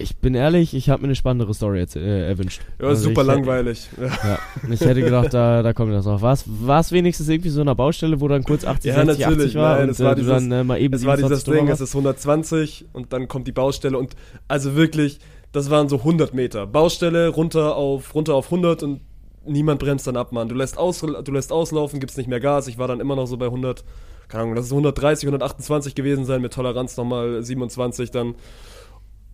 [0.00, 2.60] Ich bin ehrlich, ich habe mir eine spannendere Story jetzt, äh, erwünscht.
[2.80, 3.88] Ja, Also super langweilig.
[4.00, 4.06] Ja.
[4.06, 4.38] Ja,
[4.70, 6.22] ich hätte gedacht, da, da kommt das noch.
[6.22, 9.42] War es wenigstens irgendwie so eine Baustelle, wo dann kurz 80, Ja, 60, natürlich.
[9.46, 11.42] 80 war Nein, und es war äh, dieses- dann äh, mal eben Es war dieses
[11.42, 14.14] 27 drüber Ding, es ist 120 und dann kommt die Baustelle und
[14.46, 15.18] also wirklich,
[15.50, 16.68] das waren so 100 Meter.
[16.68, 19.00] Baustelle runter auf, runter auf 100 und
[19.48, 20.48] niemand bremst dann ab, Mann.
[20.48, 22.68] Du lässt, aus, du lässt auslaufen, gibst nicht mehr Gas.
[22.68, 23.84] Ich war dann immer noch so bei 100,
[24.28, 28.34] keine Ahnung, das ist 130, 128 gewesen sein, mit Toleranz nochmal 27 dann.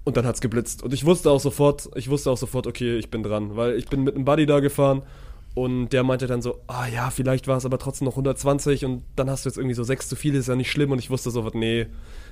[0.05, 0.83] Und dann hat's geblitzt.
[0.83, 3.57] Und ich wusste auch sofort, ich wusste auch sofort, okay, ich bin dran.
[3.57, 5.03] Weil ich bin mit einem Buddy da gefahren
[5.55, 9.05] und der meinte dann so, ah ja, vielleicht war es aber trotzdem noch 120 und
[9.15, 10.91] dann hast du jetzt irgendwie so 6 zu viel, ist ja nicht schlimm.
[10.91, 11.87] Und ich wusste sofort, nee,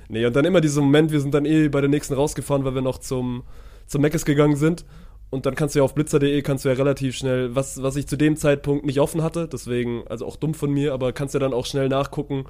[0.09, 0.25] nee.
[0.25, 2.81] Und dann immer dieser Moment, wir sind dann eh bei der nächsten rausgefahren, weil wir
[2.81, 3.43] noch zum,
[3.87, 4.85] zum Meckes gegangen sind.
[5.33, 8.07] Und dann kannst du ja auf blitzer.de kannst du ja relativ schnell, was, was ich
[8.07, 11.39] zu dem Zeitpunkt nicht offen hatte, deswegen, also auch dumm von mir, aber kannst ja
[11.39, 12.45] dann auch schnell nachgucken,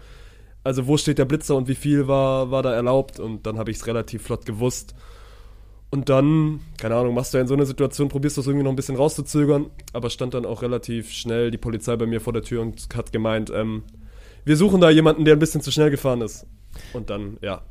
[0.65, 3.71] also wo steht der Blitzer und wie viel war, war da erlaubt und dann habe
[3.71, 4.95] ich es relativ flott gewusst.
[5.91, 8.63] Und dann, keine Ahnung, machst du ja in so einer Situation, probierst du es irgendwie
[8.63, 12.33] noch ein bisschen rauszuzögern, aber stand dann auch relativ schnell die Polizei bei mir vor
[12.33, 13.83] der Tür und hat gemeint, ähm,
[14.43, 16.47] wir suchen da jemanden, der ein bisschen zu schnell gefahren ist.
[16.93, 17.61] Und dann, ja,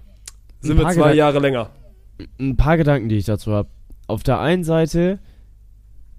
[0.61, 1.71] sind wir zwei Gedanken- Jahre länger.
[2.39, 3.69] ein paar Gedanken, die ich dazu habe.
[4.13, 5.21] Auf der einen Seite,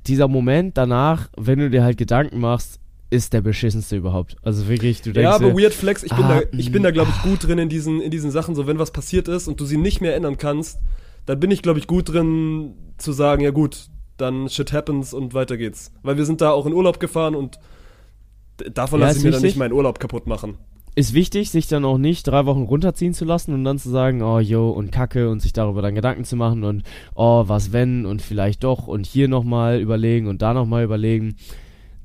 [0.08, 2.80] dieser Moment danach, wenn du dir halt Gedanken machst,
[3.12, 4.36] ist der beschissenste überhaupt.
[4.42, 6.90] Also wirklich, du denkst Ja, aber Weird Flex, ich bin ah, da, ich bin da,
[6.90, 9.48] glaube ich, mm, gut drin in diesen, in diesen Sachen, so wenn was passiert ist
[9.48, 10.80] und du sie nicht mehr ändern kannst,
[11.28, 15.36] dann bin ich, glaube ich, gut drin zu sagen, ja gut, dann shit happens und
[15.36, 15.92] weiter geht's.
[16.02, 17.60] Weil wir sind da auch in Urlaub gefahren und
[18.74, 20.58] davon Ja, lasse ich mir dann nicht meinen Urlaub kaputt machen.
[20.96, 24.22] Ist wichtig, sich dann auch nicht drei Wochen runterziehen zu lassen und dann zu sagen,
[24.22, 26.84] oh yo und Kacke und sich darüber dann Gedanken zu machen und
[27.16, 31.36] oh was wenn und vielleicht doch und hier nochmal überlegen und da nochmal überlegen.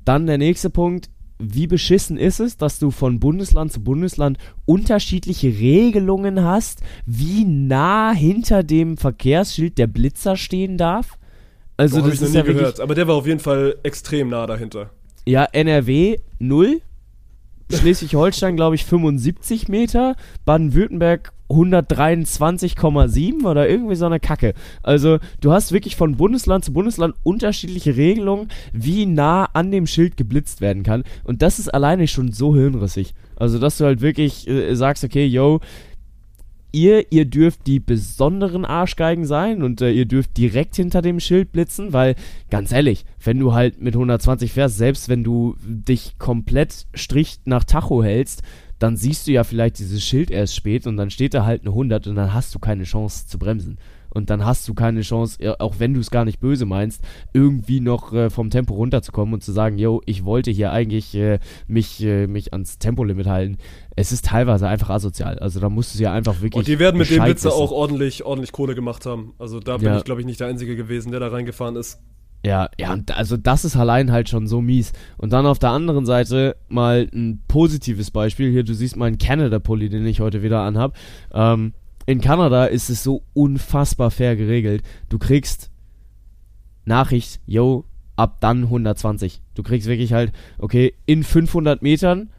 [0.05, 5.47] Dann der nächste Punkt, wie beschissen ist es, dass du von Bundesland zu Bundesland unterschiedliche
[5.47, 11.17] Regelungen hast, wie nah hinter dem Verkehrsschild der Blitzer stehen darf?
[11.77, 12.79] Also Also, das habe ich noch ist nie ja wirklich, gehört.
[12.81, 14.89] Aber der war auf jeden Fall extrem nah dahinter.
[15.25, 16.81] ja, NRW 0,
[17.71, 24.53] Schleswig-Holstein, glaube ich, 75 Meter, Baden-Württemberg 123,7 oder irgendwie so eine Kacke.
[24.83, 30.15] Also, du hast wirklich von Bundesland zu Bundesland unterschiedliche Regelungen, wie nah an dem Schild
[30.15, 31.03] geblitzt werden kann.
[31.23, 33.13] Und das ist alleine schon so hirnrissig.
[33.35, 35.59] Also, dass du halt wirklich äh, sagst, okay, yo,
[36.71, 41.51] ihr, ihr dürft die besonderen Arschgeigen sein und äh, ihr dürft direkt hinter dem Schild
[41.51, 42.15] blitzen, weil,
[42.49, 47.63] ganz ehrlich, wenn du halt mit 120 fährst, selbst wenn du dich komplett stricht nach
[47.63, 48.43] Tacho hältst,
[48.79, 51.71] dann siehst du ja vielleicht dieses Schild erst spät und dann steht da halt eine
[51.71, 53.77] 100 und dann hast du keine Chance zu bremsen.
[54.11, 57.03] Und dann hast du keine Chance, äh, auch wenn du es gar nicht böse meinst,
[57.33, 61.39] irgendwie noch äh, vom Tempo runterzukommen und zu sagen, yo, ich wollte hier eigentlich äh,
[61.67, 63.57] mich, äh, mich ans Tempolimit halten.
[63.99, 65.39] Es ist teilweise einfach asozial.
[65.39, 66.53] Also da musst du ja einfach wirklich.
[66.55, 67.57] Und die werden mit dem Blitzer wissen.
[67.59, 69.33] auch ordentlich, ordentlich Kohle gemacht haben.
[69.39, 69.97] Also da bin Ja.
[69.97, 71.99] ich, glaube ich, nicht der Einzige gewesen, der da reingefahren ist.
[72.45, 74.93] Ja, ja, also das ist allein halt schon so mies.
[75.17, 78.49] Und dann auf der anderen Seite mal ein positives Beispiel.
[78.49, 80.95] Hier, du siehst meinen Canada-Pulli, den ich heute wieder anhab.
[81.33, 81.73] Ähm,
[82.05, 84.81] in Kanada ist es so unfassbar fair geregelt.
[85.09, 85.71] Du kriegst
[86.85, 87.83] Nachricht, yo,
[88.15, 89.41] ab dann 120.
[89.55, 92.29] Du kriegst wirklich halt, okay, in 500 Metern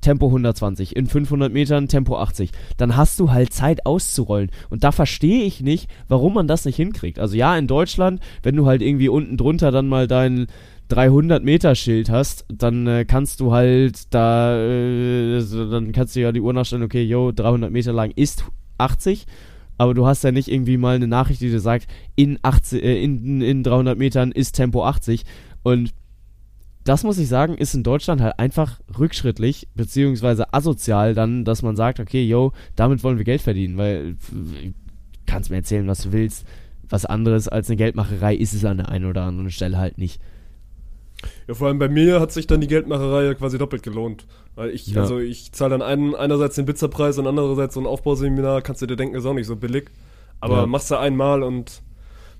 [0.00, 2.50] Tempo 120, in 500 Metern Tempo 80.
[2.76, 4.50] Dann hast du halt Zeit auszurollen.
[4.68, 7.18] Und da verstehe ich nicht, warum man das nicht hinkriegt.
[7.18, 10.46] Also ja, in Deutschland, wenn du halt irgendwie unten drunter dann mal dein
[10.88, 16.32] 300 Meter Schild hast, dann äh, kannst du halt da, äh, dann kannst du ja
[16.32, 18.44] die Uhr nachstellen, okay, yo, 300 Meter lang ist
[18.78, 19.26] 80.
[19.78, 21.86] Aber du hast ja nicht irgendwie mal eine Nachricht, die dir sagt,
[22.16, 25.24] in, 80, äh, in, in 300 Metern ist Tempo 80.
[25.62, 25.92] Und
[26.84, 31.76] das muss ich sagen, ist in Deutschland halt einfach rückschrittlich, beziehungsweise asozial dann, dass man
[31.76, 34.16] sagt, okay, yo, damit wollen wir Geld verdienen, weil
[35.26, 36.46] kannst mir erzählen, was du willst.
[36.88, 40.20] Was anderes als eine Geldmacherei ist es an der einen oder anderen Stelle halt nicht.
[41.46, 44.26] Ja, vor allem bei mir hat sich dann die Geldmacherei ja quasi doppelt gelohnt.
[44.56, 45.02] Weil ich, Ja.
[45.02, 48.86] also ich zahle dann einen, einerseits den Blitzerpreis und andererseits so ein Aufbauseminar, kannst du
[48.86, 49.90] dir denken, ist auch nicht so billig.
[50.40, 50.66] Aber Ja.
[50.66, 51.82] machst du einmal und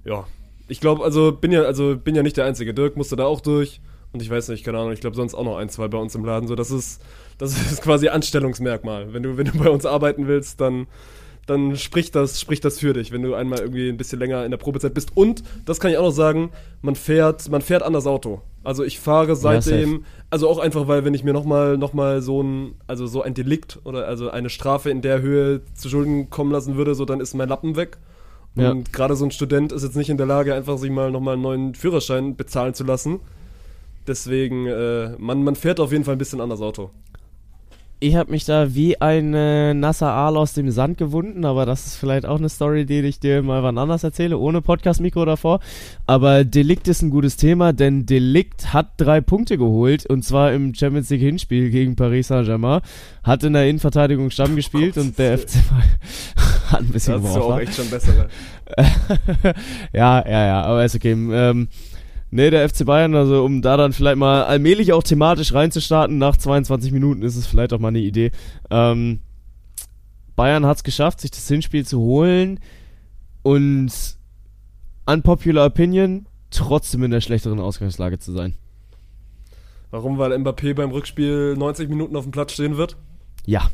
[0.04, 0.26] ja.
[0.66, 2.72] Ich glaube, also bin ja, also bin ja nicht der Einzige.
[2.74, 3.80] Dirk musste da auch durch.
[4.12, 6.14] Und ich weiß nicht, keine Ahnung, ich glaube sonst auch noch ein, zwei bei uns
[6.14, 6.48] im Laden.
[6.48, 7.00] So, das ist,
[7.38, 9.12] das ist quasi Anstellungsmerkmal.
[9.12, 10.86] Wenn du, wenn du bei uns arbeiten willst, dann,
[11.46, 14.50] dann spricht das, spricht das für dich, wenn du einmal irgendwie ein bisschen länger in
[14.50, 15.16] der Probezeit bist.
[15.16, 16.50] Und, das kann ich auch noch sagen,
[16.82, 18.40] man fährt, man fährt anders Auto.
[18.62, 22.42] Also ich fahre seitdem, also auch einfach, weil wenn ich mir nochmal noch mal so
[22.42, 26.50] ein, also so ein Delikt oder also eine Strafe in der Höhe zu Schulden kommen
[26.52, 27.96] lassen würde, so dann ist mein Lappen weg.
[28.56, 28.74] Und Ja.
[28.92, 31.42] gerade so ein Student ist jetzt nicht in der Lage, einfach sich mal nochmal einen
[31.42, 33.20] neuen Führerschein bezahlen zu lassen.
[34.10, 36.90] Deswegen, äh, man, man fährt auf jeden Fall ein bisschen anders Auto.
[38.00, 41.86] Ich habe mich da wie ein äh, nasser Aal aus dem Sand gewunden, aber das
[41.86, 45.60] ist vielleicht auch eine Story, die ich dir mal wann anders erzähle, ohne Podcast-Mikro davor.
[46.08, 50.74] Aber Delikt ist ein gutes Thema, denn Delikt hat drei Punkte geholt und zwar im
[50.74, 52.80] Champions League Hinspiel gegen Paris Saint-Germain.
[53.22, 55.56] Hat in der Innenverteidigung Stamm gespielt und der FC
[56.72, 58.28] hat ein bisschen Das ist auch echt schon bessere.
[59.92, 61.12] ja, ja, ja, aber ist okay.
[61.12, 61.68] Ähm,
[62.30, 66.36] nee, der FC Bayern, also um da dann vielleicht mal allmählich auch thematisch reinzustarten, nach
[66.36, 68.30] 22 Minuten ist es vielleicht auch mal eine Idee.
[68.70, 69.20] Ähm,
[70.36, 72.60] Bayern hat es geschafft, sich das Hinspiel zu holen
[73.42, 73.92] und
[75.06, 78.54] unpopular opinion, trotzdem in der schlechteren Ausgangslage zu sein.
[79.90, 80.18] Warum?
[80.18, 82.96] Weil Mbappé beim Rückspiel 90 Minuten auf dem Platz stehen wird?
[83.44, 83.70] Ja,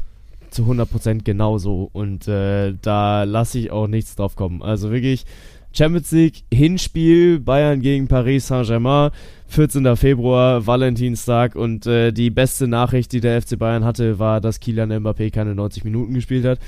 [0.51, 1.91] zu 100% genauso.
[1.93, 4.63] Und äh, da lasse ich auch nichts drauf kommen.
[4.63, 5.27] Also wirklich,
[5.77, 9.11] Champions League, Hinspiel, Bayern gegen Paris Saint-Germain,
[9.49, 9.97] 14.
[9.97, 11.55] Februar, Valentinstag.
[11.55, 15.55] Und äh, die beste Nachricht, die der FC Bayern hatte, war, dass Kylian Mbappé keine
[15.55, 16.59] 90 Minuten gespielt hat.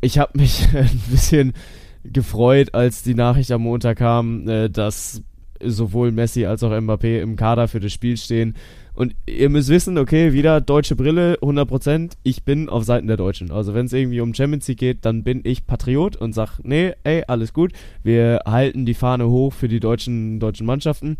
[0.00, 1.52] Ich habe mich ein bisschen
[2.04, 5.22] gefreut, als die Nachricht am Montag kam, äh, dass
[5.62, 8.54] sowohl Messi als auch Mbappé im Kader für das Spiel stehen.
[8.96, 13.50] Und ihr müsst wissen, okay, wieder deutsche Brille, 100%, ich bin auf Seiten der Deutschen.
[13.50, 16.94] Also wenn es irgendwie um Champions League geht, dann bin ich Patriot und sag, nee,
[17.04, 21.18] ey, alles gut, wir halten die Fahne hoch für die deutschen, deutschen Mannschaften.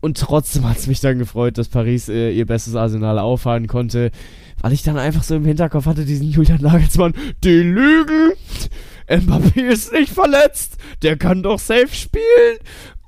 [0.00, 4.10] Und trotzdem hat es mich dann gefreut, dass Paris äh, ihr bestes Arsenal auffahren konnte,
[4.60, 8.32] weil ich dann einfach so im Hinterkopf hatte, diesen Julian Nagelsmann, die Lügen!
[9.08, 12.58] Mbappé ist nicht verletzt, der kann doch safe spielen.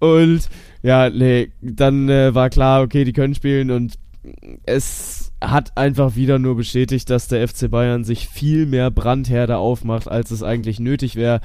[0.01, 0.49] Und
[0.83, 3.99] ja, nee, dann äh, war klar, okay, die können spielen und
[4.65, 10.09] es hat einfach wieder nur bestätigt, dass der FC Bayern sich viel mehr Brandherde aufmacht,
[10.09, 11.41] als es eigentlich nötig wäre.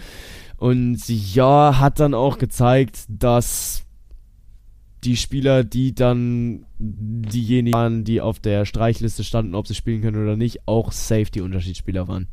[0.58, 3.86] Und ja, hat dann auch gezeigt, dass
[5.04, 10.21] die Spieler, die dann diejenigen waren, die auf der Streichliste standen, ob sie spielen können
[10.21, 12.28] oder nicht, auch safe die Unterschiedsspieler waren.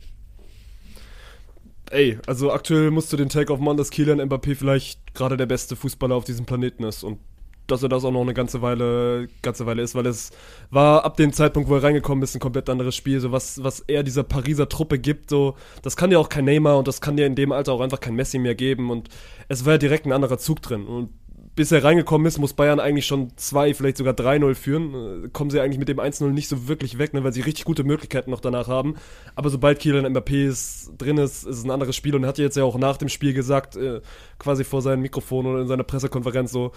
[1.93, 5.45] Ey, also aktuell musst du den Take auf machen, dass Kylian Mbappé vielleicht gerade der
[5.45, 7.19] beste Fußballer auf diesem Planeten ist und
[7.67, 10.31] dass er das auch noch eine ganze Weile, ganze Weile ist, weil es
[10.71, 13.21] war ab dem Zeitpunkt, wo er reingekommen ist, ein komplett anderes Spiel.
[13.21, 16.79] So was, was er dieser Pariser Truppe gibt, so das kann dir auch kein Neymar
[16.79, 19.11] und das kann dir in dem Alter auch einfach kein Messi mehr geben und
[19.49, 21.11] es war ja direkt ein anderer Zug drin und
[21.55, 25.25] bis er reingekommen ist, muss Bayern eigentlich schon 2, vielleicht sogar 3-0 führen.
[25.25, 27.65] Äh, kommen sie eigentlich mit dem 1-0 nicht so wirklich weg, ne, weil sie richtig
[27.65, 28.95] gute Möglichkeiten noch danach haben.
[29.35, 32.39] Aber sobald Kylian Mbappé ist, drin ist, ist es ein anderes Spiel und er hat
[32.39, 34.01] jetzt ja auch nach dem Spiel gesagt, äh,
[34.39, 36.73] quasi vor seinem Mikrofon oder in seiner Pressekonferenz so,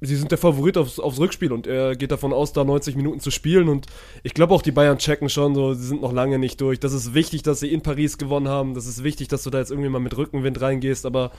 [0.00, 3.20] sie sind der Favorit aufs, aufs Rückspiel und er geht davon aus, da 90 Minuten
[3.20, 3.86] zu spielen und
[4.24, 6.80] ich glaube auch die Bayern checken schon so, sie sind noch lange nicht durch.
[6.80, 9.58] Das ist wichtig, dass sie in Paris gewonnen haben, das ist wichtig, dass du da
[9.58, 11.30] jetzt irgendwie mal mit Rückenwind reingehst, aber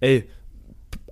[0.00, 0.28] ey,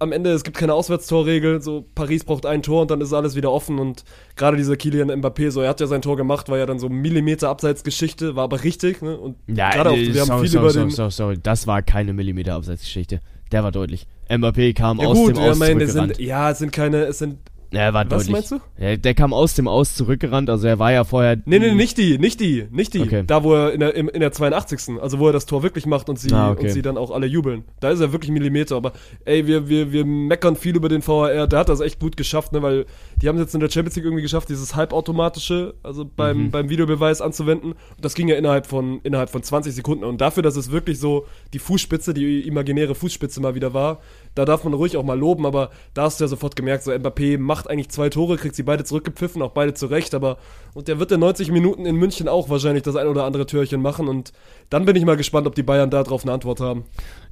[0.01, 3.37] am Ende, es gibt keine Auswärtstorregel, so Paris braucht ein Tor und dann ist alles
[3.37, 6.59] wieder offen und gerade dieser Kilian Mbappé, so er hat ja sein Tor gemacht, war
[6.59, 9.17] ja dann so Millimeter Abseitsgeschichte, war aber richtig, ne?
[9.17, 11.39] Und Ja, gerade auch, äh, wir haben sorry, viel sorry, über sorry, den sorry, sorry,
[11.43, 13.21] das war keine Millimeter Abseitsgeschichte.
[13.53, 14.07] Der war deutlich.
[14.29, 16.17] Mbappé kam ja aus gut, dem ja, meine, es zurückgerannt.
[16.17, 17.39] sind, ja, es sind keine, es sind
[17.72, 18.33] Ja, er war Was deutlich.
[18.33, 18.61] meinst du?
[18.78, 21.37] Ja, der kam aus dem Aus zurückgerannt, also er war ja vorher.
[21.44, 23.00] Nee, nee, nicht die, nicht die, nicht die.
[23.02, 23.22] Okay.
[23.26, 25.00] Da, wo er in der, in der 82.
[25.00, 26.62] Also, wo er das Tor wirklich macht und sie, Ah, okay.
[26.66, 27.64] und sie dann auch alle jubeln.
[27.78, 28.74] Da ist er wirklich Millimeter.
[28.76, 28.92] Aber,
[29.24, 31.46] ey, wir, wir, wir meckern viel über den VAR.
[31.46, 32.87] Der hat das echt gut geschafft, ne, weil
[33.22, 36.50] die haben es jetzt in der Champions League irgendwie geschafft, dieses halbautomatische, also beim, Mhm.
[36.50, 37.72] beim Videobeweis anzuwenden.
[37.72, 40.04] Und das ging ja innerhalb von, innerhalb von 20 Sekunden.
[40.04, 44.00] Und dafür, dass es wirklich so die Fußspitze, die imaginäre Fußspitze mal wieder war,
[44.35, 46.93] da darf man ruhig auch mal loben, aber da hast du ja sofort gemerkt, so
[46.93, 50.38] Mbappé macht eigentlich zwei Tore, kriegt sie beide zurückgepfiffen, auch beide zurecht, aber
[50.75, 53.83] und der wird in 90 Minuten in München auch wahrscheinlich das ein oder andere Türchen
[53.83, 54.33] machen und
[54.69, 56.85] dann bin ich mal gespannt, ob die Bayern da drauf eine Antwort haben.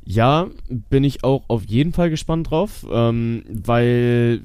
[0.04, 4.42] Ja, bin ich auch auf jeden Fall gespannt drauf, ähm, weil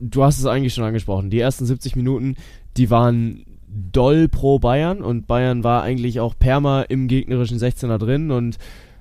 [0.00, 1.30] du hast es eigentlich schon angesprochen.
[1.30, 2.36] Die ersten 70 Minuten,
[2.76, 8.30] die waren doll pro Bayern und Bayern war eigentlich auch perma im gegnerischen 16er drin
[8.30, 8.58] und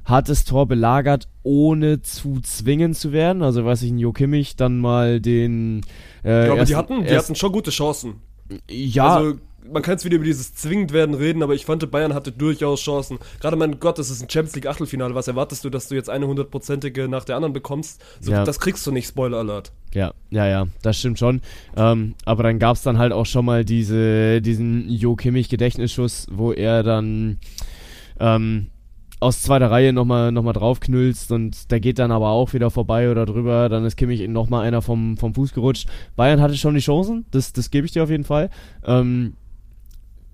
[0.08, 3.44] hat das Tor belagert, ohne zu zwingen zu werden.
[3.44, 5.82] Also weiß ich, Jo Kimmich dann mal den
[6.24, 8.22] äh, Ich glaube, die hatten, die hatten schon gute Chancen.
[8.70, 9.38] ja, Also
[9.70, 12.80] man kann jetzt wieder über dieses zwingend werden reden, aber ich fand, Bayern hatte durchaus
[12.80, 13.20] Chancen.
[13.42, 15.14] Gerade, mein Gott, das ist ein Champions League Achtelfinale.
[15.14, 18.02] Was erwartest du, dass du jetzt eine hundertprozentige nach der anderen bekommst?
[18.22, 18.46] So, Ja.
[18.46, 19.74] Das kriegst du nicht, Spoiler Alert.
[19.94, 21.42] Ja, ja, ja, das stimmt schon.
[21.76, 26.28] Ähm, aber dann gab es dann halt auch schon mal diese, diesen Jo Kimmich Gedächtnisschuss,
[26.32, 27.40] wo er dann
[28.22, 28.68] ähm,
[29.20, 33.10] aus zweiter Reihe nochmal noch mal draufknüllst und der geht dann aber auch wieder vorbei
[33.10, 33.68] oder drüber.
[33.70, 35.88] Dann ist Kimmich nochmal einer vom, vom Fuß gerutscht.
[36.16, 38.50] Bayern hatte schon die Chancen, das, das gebe ich dir auf jeden Fall.
[38.86, 39.34] Ähm,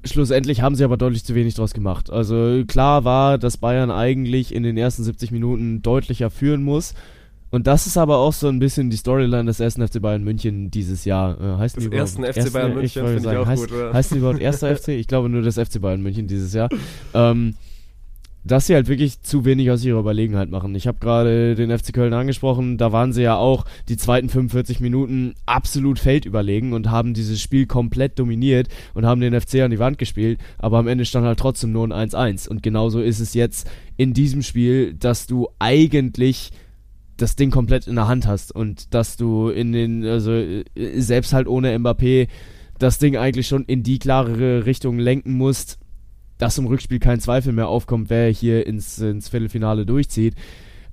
[0.06, 2.12] Schlussendlich haben sie aber deutlich zu wenig draus gemacht.
[2.12, 6.94] Also klar war, dass Bayern eigentlich in den ersten 70 Minuten deutlicher führen muss.
[7.52, 10.72] Und das ist aber auch so ein bisschen die Storyline des ersten FC Bayern München
[10.72, 11.40] dieses Jahr.
[11.40, 13.94] Äh, heißt Des überhaupt- ersten FC Bayern München finde ich auch heißt, gut, ja.
[13.94, 14.90] Heißt die überhaupt erster FC?
[14.90, 16.68] Ich glaube nur das FC Bayern München dieses Jahr.
[17.14, 17.54] Ähm,
[18.44, 20.76] dass sie halt wirklich zu wenig aus ihrer Überlegenheit machen.
[20.76, 24.80] Ich habe gerade den FC Köln angesprochen, da waren sie ja auch die zweiten 45
[24.80, 29.80] Minuten absolut feldüberlegen und haben dieses Spiel komplett dominiert und haben den FC an die
[29.80, 33.34] Wand gespielt, aber am Ende stand halt trotzdem nur ein 1-1 und genauso ist es
[33.34, 36.52] jetzt in diesem Spiel, dass du eigentlich
[37.18, 40.64] das Ding komplett in der Hand hast und dass du in den, also äh,
[41.00, 42.28] selbst halt ohne Mbappé
[42.80, 45.80] das Ding eigentlich schon in die klarere Richtung lenken musst,
[46.38, 50.36] dass im Rückspiel kein Zweifel mehr aufkommt, wer hier ins, ins Viertelfinale durchzieht.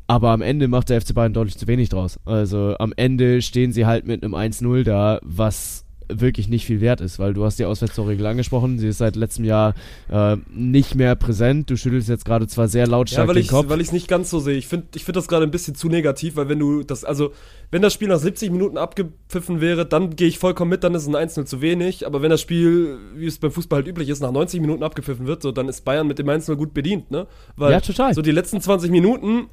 [0.07, 2.19] Aber am Ende macht der FC Bayern deutlich zu wenig draus.
[2.25, 7.01] Also am Ende stehen sie halt mit einem 1-0 da, was wirklich nicht viel wert
[7.01, 9.75] ist, weil du hast die Auswärtstorregel angesprochen, sie ist seit letztem Jahr
[10.11, 11.71] äh, nicht mehr präsent.
[11.71, 13.69] Du schüttelst jetzt gerade zwar sehr lautstark Ja, weil den ich Kopf.
[13.69, 14.57] weil ich es nicht ganz so sehe.
[14.57, 17.33] Ich finde ich find das gerade ein bisschen zu negativ, weil wenn du das, also
[17.71, 21.07] wenn das Spiel nach 70 Minuten abgepfiffen wäre, dann gehe ich vollkommen mit, dann ist
[21.07, 22.07] ein 1-0 zu wenig.
[22.07, 25.27] Aber wenn das Spiel, wie es beim Fußball halt üblich ist, nach 90 Minuten abgepfiffen
[25.27, 27.27] wird, so dann ist Bayern mit dem 1-0 gut bedient, ne?
[27.57, 28.15] Weil Ja, total.
[28.15, 29.47] so die letzten 20 Minuten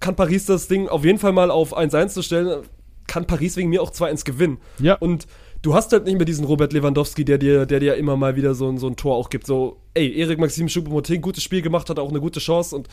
[0.00, 2.62] kann Paris das Ding auf jeden Fall mal auf 1-1 zu stellen,
[3.06, 4.58] kann Paris wegen mir auch 2-1 gewinnen.
[4.78, 4.94] Ja.
[4.94, 5.26] Und
[5.62, 8.54] du hast halt nicht mehr diesen Robert Lewandowski, der dir, der dir immer mal wieder
[8.54, 9.46] so, ein- so ein Tor auch gibt.
[9.46, 12.88] So, ey, Erik Maxim Choupo-Moting, gutes Spiel gemacht, hat auch eine gute Chance und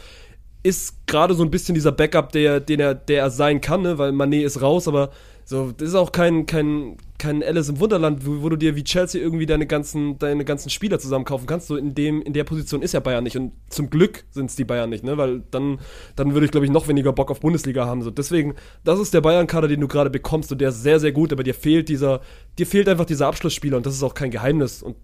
[0.62, 3.98] ist gerade so ein bisschen dieser Backup, der, den er, der er sein kann, ne?
[3.98, 5.10] weil Manet ist raus, aber
[5.50, 8.84] so, das ist auch kein, kein, kein Alice im Wunderland, wo, wo du dir wie
[8.84, 11.66] Chelsea irgendwie deine ganzen, deine ganzen Spieler zusammenkaufen kannst.
[11.66, 13.36] So in dem, in der Position ist ja Bayern nicht.
[13.36, 15.18] Und zum Glück sind es die Bayern nicht, ne?
[15.18, 15.80] Weil dann,
[16.16, 18.04] dann würde ich, glaube ich, noch weniger Bock auf Bundesliga haben.
[18.04, 21.14] So, deswegen, das ist der Bayern-Kader, den du gerade bekommst und der ist sehr, sehr
[21.14, 22.22] gut, aber dir fehlt dieser,
[22.60, 24.84] dir fehlt einfach dieser Abschlussspieler und das ist auch kein Geheimnis.
[24.84, 24.98] Und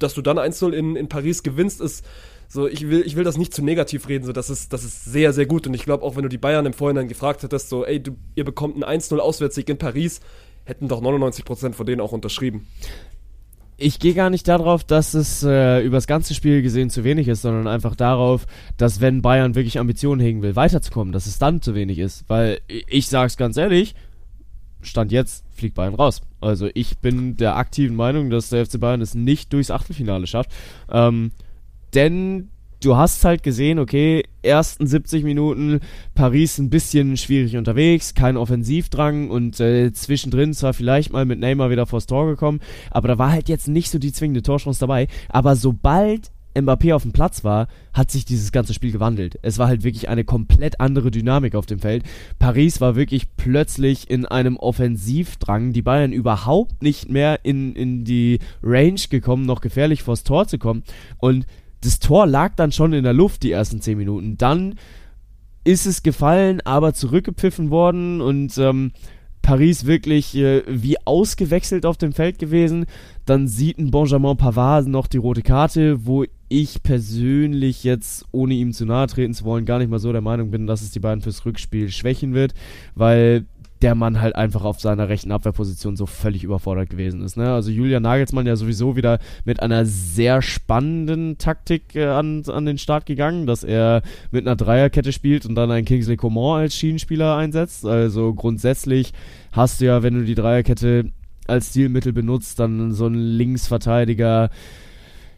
[0.00, 2.04] dass du dann 1-0 in, in Paris gewinnst, ist
[2.48, 5.04] so, ich will, ich will das nicht zu negativ reden, so, das ist, das ist
[5.04, 5.66] sehr, sehr gut.
[5.66, 8.12] Und ich glaube, auch wenn du die Bayern im Vorhinein gefragt hättest, so, ey, du,
[8.34, 10.20] ihr bekommt einen 1-0 Auswärtssieg in Paris,
[10.64, 12.66] hätten doch 99% von denen auch unterschrieben.
[13.78, 17.42] ich gehe gar nicht darauf, dass es äh, übers ganze Spiel gesehen zu wenig ist,
[17.42, 21.74] sondern einfach darauf, dass wenn Bayern wirklich Ambitionen hegen will, weiterzukommen, dass es dann zu
[21.74, 22.24] wenig ist.
[22.28, 23.94] Weil ich sag's ganz ehrlich,
[24.80, 26.22] Stand jetzt fliegt Bayern raus.
[26.40, 30.50] Also ich bin der aktiven Meinung, dass der FC Bayern es nicht durchs Achtelfinale schafft.
[30.90, 31.32] Ähm,
[31.96, 32.50] denn
[32.82, 35.80] du hast halt gesehen, okay, ersten 70 Minuten
[36.14, 41.70] Paris ein bisschen schwierig unterwegs, kein Offensivdrang und äh, zwischendrin zwar vielleicht mal mit Neymar
[41.70, 45.08] wieder vors Tor gekommen, aber da war halt jetzt nicht so die zwingende Torchance dabei.
[45.28, 49.38] Aber sobald Mbappé auf dem Platz war, hat sich dieses ganze Spiel gewandelt.
[49.42, 52.04] Es war halt wirklich eine komplett andere Dynamik auf dem Feld.
[52.38, 58.38] Paris war wirklich plötzlich in einem Offensivdrang, die Bayern überhaupt nicht mehr in, in die
[58.62, 60.82] Range gekommen, noch gefährlich vors Tor zu kommen.
[61.18, 61.46] Und
[61.82, 64.38] das Tor lag dann schon in der Luft, die ersten 10 Minuten.
[64.38, 64.76] Dann
[65.64, 68.92] ist es gefallen, aber zurückgepfiffen worden und ähm,
[69.46, 72.86] Paris wirklich äh, wie ausgewechselt auf dem Feld gewesen.
[73.26, 78.72] Dann sieht ein Benjamin Pavard noch die rote Karte, wo ich persönlich jetzt, ohne ihm
[78.72, 81.00] zu nahe treten zu wollen, gar nicht mal so der Meinung bin, dass es die
[81.00, 82.54] beiden fürs Rückspiel schwächen wird,
[82.94, 83.46] weil
[83.86, 87.36] der Mann halt einfach auf seiner rechten Abwehrposition so völlig überfordert gewesen ist.
[87.36, 87.52] Ne?
[87.52, 92.78] Also Julian Nagelsmann ja sowieso wieder mit einer sehr spannenden Taktik äh, an, an den
[92.78, 97.36] Start gegangen, dass er mit einer Dreierkette spielt und dann einen Kingsley Coman als Schienenspieler
[97.36, 97.86] einsetzt.
[97.86, 99.12] Also grundsätzlich
[99.52, 101.12] hast du ja, wenn du die Dreierkette
[101.46, 104.50] als Stilmittel benutzt, dann so einen Linksverteidiger,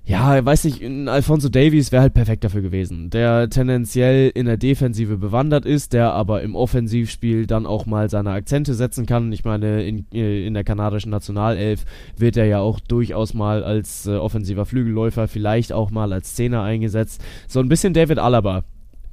[0.09, 3.11] ja, weiß nicht, Alfonso Davies wäre halt perfekt dafür gewesen.
[3.11, 8.31] Der tendenziell in der Defensive bewandert ist, der aber im Offensivspiel dann auch mal seine
[8.31, 9.31] Akzente setzen kann.
[9.33, 11.85] Ich meine, in, äh, in der kanadischen Nationalelf
[12.17, 16.63] wird er ja auch durchaus mal als äh, offensiver Flügelläufer, vielleicht auch mal als Zehner
[16.63, 17.23] eingesetzt.
[17.47, 18.65] So ein bisschen David Alaba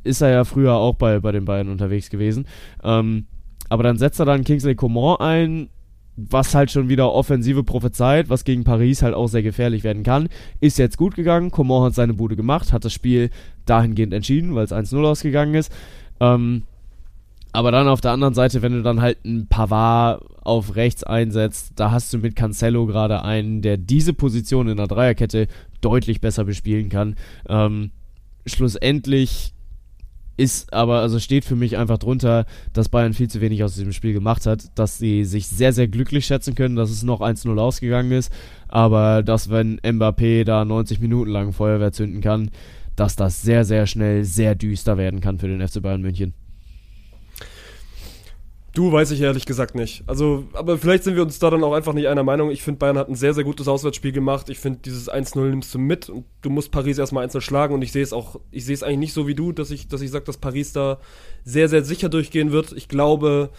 [0.05, 2.47] ist er ja früher auch bei, bei den Bayern unterwegs gewesen.
[2.85, 3.25] Ähm,
[3.67, 5.69] aber dann setzt er dann Kingsley Coman ein,
[6.17, 10.29] was halt schon wieder Offensive prophezeit, was gegen Paris halt auch sehr gefährlich werden kann.
[10.61, 13.29] Ist jetzt gut gegangen, Coman hat seine Bude gemacht, hat das Spiel
[13.65, 15.71] dahingehend entschieden, weil es 1-0 ausgegangen ist.
[16.19, 16.63] Ähm,
[17.51, 21.71] aber dann auf der anderen Seite, wenn du dann halt einen Pavard auf rechts einsetzt,
[21.77, 25.47] da hast du mit Cancelo gerade einen, der diese Position in der Dreierkette
[25.81, 27.15] deutlich besser bespielen kann.
[27.47, 27.91] Ähm,
[28.45, 29.54] schlussendlich
[30.37, 33.93] ist aber, also steht für mich einfach drunter, dass Bayern viel zu wenig aus diesem
[33.93, 37.57] Spiel gemacht hat, dass sie sich sehr, sehr glücklich schätzen können, dass es noch 1-0
[37.59, 38.31] ausgegangen ist,
[38.67, 42.49] aber dass wenn Mbappé da 90 Minuten lang Feuerwehr zünden kann,
[42.95, 46.33] dass das sehr, sehr schnell sehr düster werden kann für den FC Bayern München.
[48.75, 50.03] Du weiß ich ehrlich gesagt nicht.
[50.05, 52.51] Also, aber vielleicht sind wir uns da dann auch einfach nicht einer Meinung.
[52.51, 54.49] Ich finde, Bayern hat ein sehr, sehr gutes Auswärtsspiel gemacht.
[54.49, 57.81] Ich finde, dieses 1-0 nimmst du mit und du musst Paris erstmal einzeln schlagen und
[57.81, 60.01] ich sehe es auch, ich sehe es eigentlich nicht so wie du, dass ich, dass
[60.01, 60.99] ich sage, dass Paris da
[61.45, 62.73] sehr, sehr sicher durchgehen wird.
[62.73, 63.49] Ich glaube,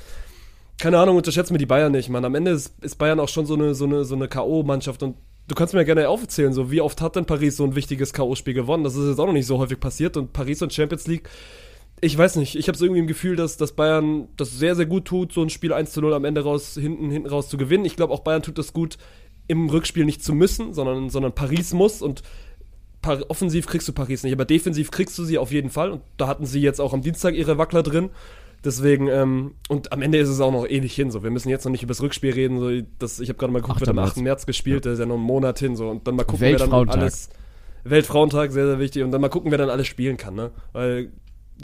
[0.78, 2.26] keine Ahnung, unterschätzt mir die Bayern nicht, Mann.
[2.26, 5.16] Am Ende ist, ist Bayern auch schon so eine, so eine, so eine K.O.-Mannschaft und
[5.48, 8.52] du kannst mir gerne aufzählen, so wie oft hat denn Paris so ein wichtiges K.O.-Spiel
[8.52, 8.84] gewonnen?
[8.84, 11.30] Das ist jetzt auch noch nicht so häufig passiert und Paris und Champions League
[12.00, 14.86] ich weiß nicht, ich habe so irgendwie im Gefühl, dass, dass Bayern das sehr, sehr
[14.86, 17.56] gut tut, so ein Spiel 1 zu 0 am Ende raus, hinten, hinten raus zu
[17.56, 17.84] gewinnen.
[17.84, 18.98] Ich glaube auch Bayern tut das gut,
[19.48, 22.22] im Rückspiel nicht zu müssen, sondern, sondern Paris muss und
[23.00, 26.02] par offensiv kriegst du Paris nicht, aber defensiv kriegst du sie auf jeden Fall und
[26.16, 28.10] da hatten sie jetzt auch am Dienstag ihre Wackler drin.
[28.64, 31.12] Deswegen, ähm, und am Ende ist es auch noch ewig hin.
[31.12, 31.22] So.
[31.22, 32.58] Wir müssen jetzt noch nicht über das Rückspiel reden.
[32.58, 33.80] So, das, ich habe gerade mal geguckt, 8.
[33.82, 34.10] wird am März.
[34.12, 34.16] 8.
[34.22, 34.90] März gespielt, Ja.
[34.90, 35.76] das ist ja noch einen Monat hin.
[35.76, 35.88] So.
[35.88, 37.28] Und dann mal gucken, wer dann alles.
[37.84, 39.04] Weltfrauentag, sehr, sehr wichtig.
[39.04, 40.34] Und dann mal gucken, wer dann alles spielen kann.
[40.34, 40.50] Ne?
[40.72, 41.12] Weil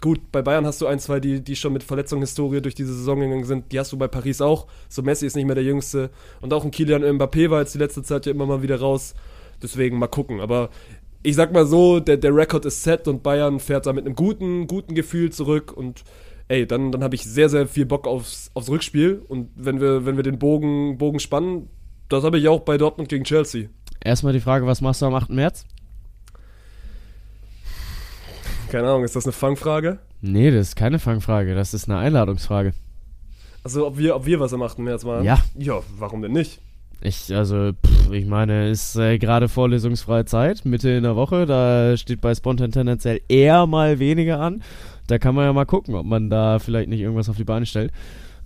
[0.01, 3.21] gut, bei Bayern hast du ein, zwei, die, die schon mit Verletzungshistorie durch diese Saison
[3.21, 3.73] gegangen sind.
[3.73, 4.67] Die hast du bei Paris auch.
[4.89, 6.11] So Messi ist nicht mehr der Jüngste.
[6.41, 9.15] Und auch ein Kilian Mbappé war jetzt die letzte Zeit ja immer mal wieder raus.
[9.63, 10.41] Deswegen mal gucken.
[10.41, 10.71] Aber
[11.23, 14.17] ich sag mal so, der, der Rekord ist set und Bayern fährt da mit einem
[14.17, 16.03] guten, guten Gefühl zurück und
[16.49, 19.23] ey, dann, dann habe ich sehr, sehr viel Bock aufs, aufs Rückspiel.
[19.29, 21.69] Und wenn wir, wenn wir den Bogen, Bogen spannen,
[22.09, 23.69] das habe ich auch bei Dortmund gegen Chelsea.
[24.05, 25.31] Erstmal die Frage, was machst du am 8.
[25.31, 25.65] März?
[28.73, 29.99] Keine Ahnung, ist das eine Fangfrage?
[30.23, 32.73] Nee, das ist keine Fangfrage, das ist eine Einladungsfrage.
[33.63, 34.79] Also, ob wir, ob wir was am 8.
[34.79, 35.25] März machen?
[35.25, 35.37] Ja.
[35.59, 36.59] Ja, warum denn nicht?
[37.03, 41.99] Ich, also, pff, ich meine, ist äh, gerade vorlesungsfreie Zeit, Mitte in der Woche, da
[41.99, 44.63] steht bei Spontan tendenziell eher mal weniger an.
[45.07, 47.67] Da kann man ja mal gucken, ob man da vielleicht nicht irgendwas auf die Beine
[47.67, 47.93] stellt.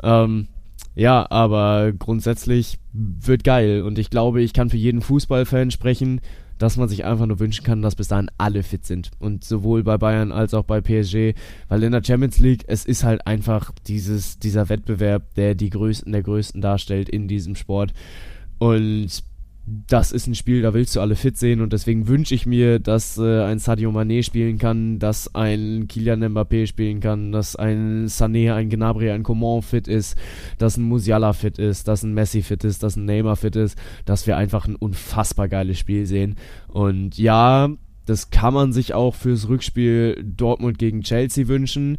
[0.03, 0.49] Ähm,
[0.97, 6.21] ja, aber grundsätzlich wird geil und ich glaube, ich kann für jeden Fußballfan sprechen,
[6.59, 9.11] dass man sich einfach nur wünschen kann, dass bis dahin alle fit sind.
[9.19, 11.35] Und sowohl bei Bayern als auch bei PSG,
[11.69, 16.13] weil in der Champions League, es ist halt einfach dieses, dieser Wettbewerb, der die Größten
[16.13, 17.93] der Größten darstellt in diesem Sport.
[18.59, 19.23] Und
[19.69, 22.79] das ist ein Spiel, da willst du alle fit sehen und deswegen wünsche ich mir,
[22.79, 28.07] dass äh, ein Sadio Mané spielen kann, dass ein Kylian Mbappé spielen kann, dass ein
[28.07, 30.17] Sané, ein Gnabry, ein Coman fit ist,
[30.59, 33.77] dass ein Musiala fit ist, dass ein Messi fit ist, dass ein Neymar fit ist,
[34.05, 36.37] dass wir einfach ein unfassbar geiles Spiel sehen.
[36.69, 37.69] Und ja,
[38.05, 41.99] das kann man sich auch fürs Rückspiel Dortmund gegen Chelsea wünschen.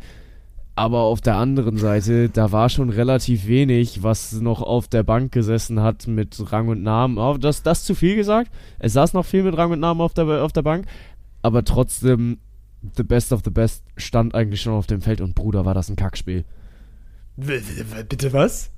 [0.77, 5.31] Aber auf der anderen Seite, da war schon relativ wenig, was noch auf der Bank
[5.31, 7.17] gesessen hat mit Rang und Namen.
[7.17, 8.51] Oh, das, das zu viel gesagt.
[8.77, 10.85] Es saß noch viel mit Rang und Namen auf der, auf der Bank.
[11.41, 12.37] Aber trotzdem,
[12.95, 15.89] the best of the best stand eigentlich schon auf dem Feld und Bruder, war das
[15.89, 16.45] ein Kackspiel.
[17.37, 18.69] Bitte was?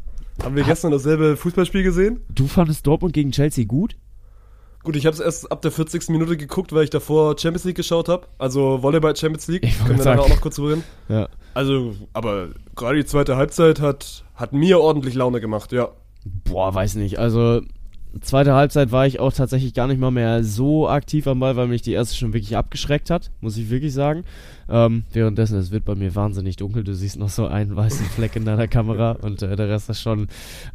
[0.42, 2.22] Haben wir gestern dasselbe Fußballspiel gesehen?
[2.30, 3.98] Du fandest Dortmund gegen Chelsea gut?
[4.84, 6.10] Gut, ich habe es erst ab der 40.
[6.10, 8.28] Minute geguckt, weil ich davor Champions League geschaut habe.
[8.38, 9.64] Also Volleyball Champions League.
[9.64, 10.18] Ich Können wir sagen.
[10.18, 10.84] nachher auch noch kurz reden.
[11.10, 11.28] Ja.
[11.54, 15.90] Also, aber gerade die zweite Halbzeit hat, hat mir ordentlich Laune gemacht, ja.
[16.46, 17.20] Boah, weiß nicht.
[17.20, 17.62] Also,
[18.22, 21.68] zweite Halbzeit war ich auch tatsächlich gar nicht mal mehr so aktiv am Ball, weil
[21.68, 24.24] mich die erste schon wirklich abgeschreckt hat, muss ich wirklich sagen.
[24.70, 26.84] Ähm, währenddessen, es wird bei mir wahnsinnig dunkel.
[26.84, 30.02] Du siehst noch so einen weißen Fleck in deiner Kamera und äh, der Rest ist
[30.02, 30.28] schon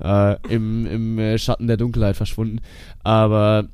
[0.03, 2.61] äh, im, im äh, Schatten der Dunkelheit verschwunden.
[3.03, 3.69] Aber,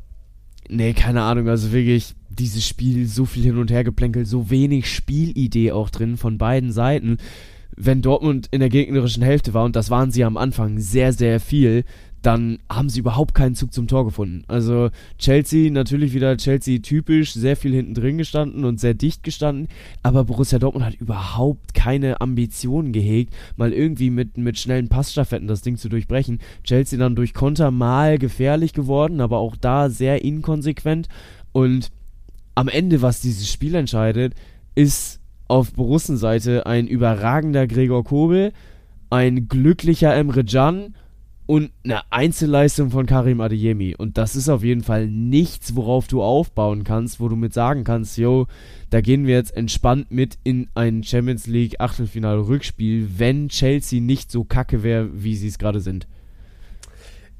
[0.71, 1.49] nee, keine Ahnung.
[1.49, 6.17] Also wirklich, dieses Spiel, so viel hin und her geplänkelt, so wenig Spielidee auch drin
[6.17, 7.19] von beiden Seiten
[7.83, 11.41] wenn Dortmund in der gegnerischen Hälfte war, und das waren sie am Anfang sehr, sehr
[11.41, 11.85] viel,
[12.23, 14.45] dann haben sie überhaupt keinen Zug zum Tor gefunden.
[14.47, 19.69] Also Chelsea, natürlich wieder Chelsea typisch, sehr viel hinten drin gestanden und sehr dicht gestanden,
[20.03, 25.63] aber Borussia Dortmund hat überhaupt keine Ambitionen gehegt, mal irgendwie mit, mit schnellen Passstaffetten das
[25.63, 26.41] Ding zu durchbrechen.
[26.63, 31.09] Chelsea dann durch Konter mal gefährlich geworden, aber auch da sehr inkonsequent
[31.53, 31.91] und
[32.55, 34.35] am Ende, was dieses Spiel entscheidet,
[34.75, 38.53] ist auf Borussenseite ein überragender Gregor Kobel,
[39.09, 40.95] ein glücklicher Emre Can
[41.51, 43.97] und eine Einzelleistung von Karim Adeyemi.
[43.99, 47.83] Und das ist auf jeden Fall nichts, worauf du aufbauen kannst, wo du mit sagen
[47.83, 48.47] kannst, yo,
[48.91, 54.45] da gehen wir jetzt entspannt mit in ein Champions League Achtelfinale-Rückspiel, wenn Chelsea nicht so
[54.45, 56.07] kacke wäre, wie sie es gerade sind.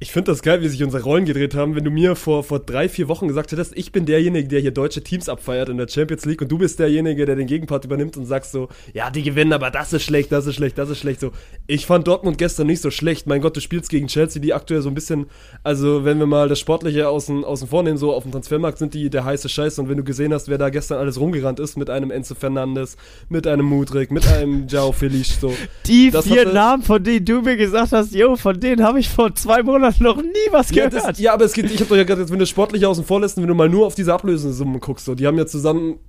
[0.03, 1.75] Ich finde das geil, wie sich unsere Rollen gedreht haben.
[1.75, 4.71] Wenn du mir vor, vor drei, vier Wochen gesagt hättest, ich bin derjenige, der hier
[4.71, 8.17] deutsche Teams abfeiert in der Champions League und du bist derjenige, der den Gegenpart übernimmt
[8.17, 10.97] und sagst so, ja, die gewinnen, aber das ist schlecht, das ist schlecht, das ist
[10.97, 11.19] schlecht.
[11.19, 11.29] So,
[11.67, 13.27] ich fand Dortmund gestern nicht so schlecht.
[13.27, 15.27] Mein Gott, du spielst gegen Chelsea, die aktuell so ein bisschen,
[15.63, 18.95] also wenn wir mal das Sportliche außen, außen vor nehmen, so auf dem Transfermarkt sind
[18.95, 21.77] die der heiße Scheiß und wenn du gesehen hast, wer da gestern alles rumgerannt ist
[21.77, 22.97] mit einem Enzo Fernandes,
[23.29, 25.53] mit einem Mudrik, mit einem Jao Felix, so.
[25.85, 29.07] Die vier hatte- Namen, von denen du mir gesagt hast, yo, von denen habe ich
[29.07, 31.09] vor zwei Monaten noch nie was Ja, gehört.
[31.09, 33.03] das, ja, aber es geht, ich habe doch ja gerade, jetzt, wenn du sportlich außen
[33.05, 35.45] vor lässt, und wenn du mal nur auf diese Ablösesummen guckst, so, die haben ja
[35.45, 35.99] zusammen,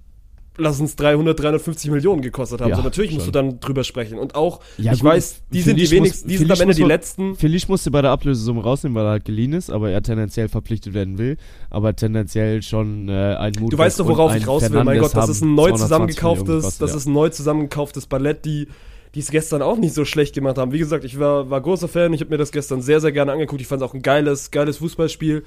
[0.59, 2.69] lass uns 300, 350 Millionen gekostet haben.
[2.71, 3.33] Ja, so, natürlich musst schon.
[3.33, 4.19] du dann drüber sprechen.
[4.19, 6.83] Und auch, Ja, ich gut, weiß, die sind die wenigsten, die sind am Ende die
[6.83, 7.37] letzten.
[7.37, 10.93] Felice musste bei der Ablösesumme rausnehmen, weil er halt geliehen ist, aber er tendenziell verpflichtet
[10.93, 11.39] werden will.
[11.71, 13.73] Aber tendenziell schon äh, ein Mut.
[13.73, 14.85] Du weißt doch, worauf ich raus will.
[14.85, 18.69] Mein Gott, das ist ein neu zusammengekauftes, das ist ein neu zusammengekauftes Ballett, die
[19.15, 20.73] die es gestern auch nicht so schlecht gemacht haben.
[20.73, 23.33] Wie gesagt, ich war, war großer Fan, ich habe mir das gestern sehr, sehr gerne
[23.33, 23.61] angeguckt.
[23.61, 25.45] Ich fand es auch ein geiles, geiles Fußballspiel.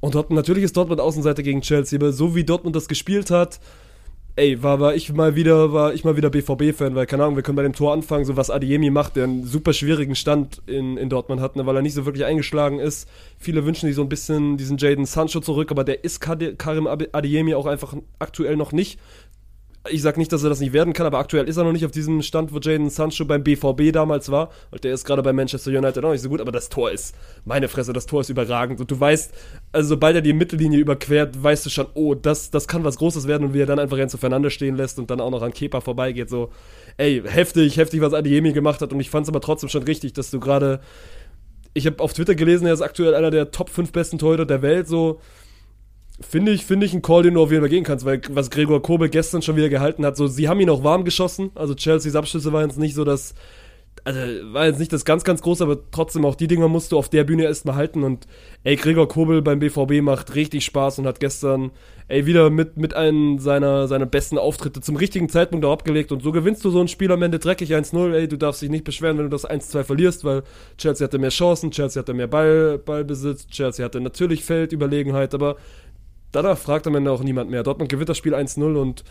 [0.00, 3.60] Und Dortmund, natürlich ist Dortmund Außenseite gegen Chelsea, aber so wie Dortmund das gespielt hat,
[4.36, 7.42] ey, war, war ich mal wieder, war ich mal wieder BVB-Fan, weil, keine Ahnung, wir
[7.42, 10.96] können bei dem Tor anfangen, so was Adiemi macht, der einen super schwierigen Stand in,
[10.96, 13.08] in Dortmund hat, ne, weil er nicht so wirklich eingeschlagen ist.
[13.38, 17.54] Viele wünschen sich so ein bisschen diesen Jaden Sancho zurück, aber der ist Karim Adiemi
[17.54, 18.98] auch einfach aktuell noch nicht.
[19.90, 21.84] Ich sag nicht, dass er das nicht werden kann, aber aktuell ist er noch nicht
[21.84, 24.50] auf diesem Stand, wo Jaden Sancho beim BVB damals war.
[24.70, 27.16] Und der ist gerade bei Manchester United auch nicht so gut, aber das Tor ist,
[27.44, 28.80] meine Fresse, das Tor ist überragend.
[28.80, 29.32] Und du weißt,
[29.72, 33.26] also sobald er die Mittellinie überquert, weißt du schon, oh, das, das kann was Großes
[33.26, 35.52] werden und wie er dann einfach Enzo Fernandes stehen lässt und dann auch noch an
[35.52, 36.52] Kepa vorbeigeht, so,
[36.96, 38.92] ey, heftig, heftig, was Adiemi gemacht hat.
[38.92, 40.78] Und ich fand es aber trotzdem schon richtig, dass du gerade,
[41.74, 44.62] ich habe auf Twitter gelesen, er ist aktuell einer der Top 5 besten Torhüter der
[44.62, 45.18] Welt, so,
[46.20, 48.50] finde ich, finde ich einen Call, den du auf jeden Fall gehen kannst, weil was
[48.50, 51.74] Gregor Kobel gestern schon wieder gehalten hat, so, sie haben ihn auch warm geschossen, also
[51.74, 53.34] Chelseas Abschlüsse waren jetzt nicht so das,
[54.04, 54.20] also
[54.52, 57.08] war jetzt nicht das ganz, ganz große, aber trotzdem auch die Dinger musst du auf
[57.08, 58.02] der Bühne erstmal halten.
[58.02, 58.26] Und
[58.64, 61.70] ey, Gregor Kobel beim BVB macht richtig Spaß und hat gestern,
[62.08, 66.10] ey, wieder mit, mit einem seiner, seiner besten Auftritte zum richtigen Zeitpunkt auch abgelegt.
[66.10, 68.70] Und so gewinnst du so ein Spiel am Ende dreckig 1-0, ey, du darfst dich
[68.70, 70.42] nicht beschweren, wenn du das 1-2 verlierst, weil
[70.78, 75.56] Chelsea hatte mehr Chancen, Chelsea hatte mehr Ball, Ballbesitz, Chelsea hatte natürlich Feldüberlegenheit, aber
[76.32, 77.62] danach fragt am Ende auch niemand mehr.
[77.62, 79.04] Dortmund gewinnt das Spiel 1-0 und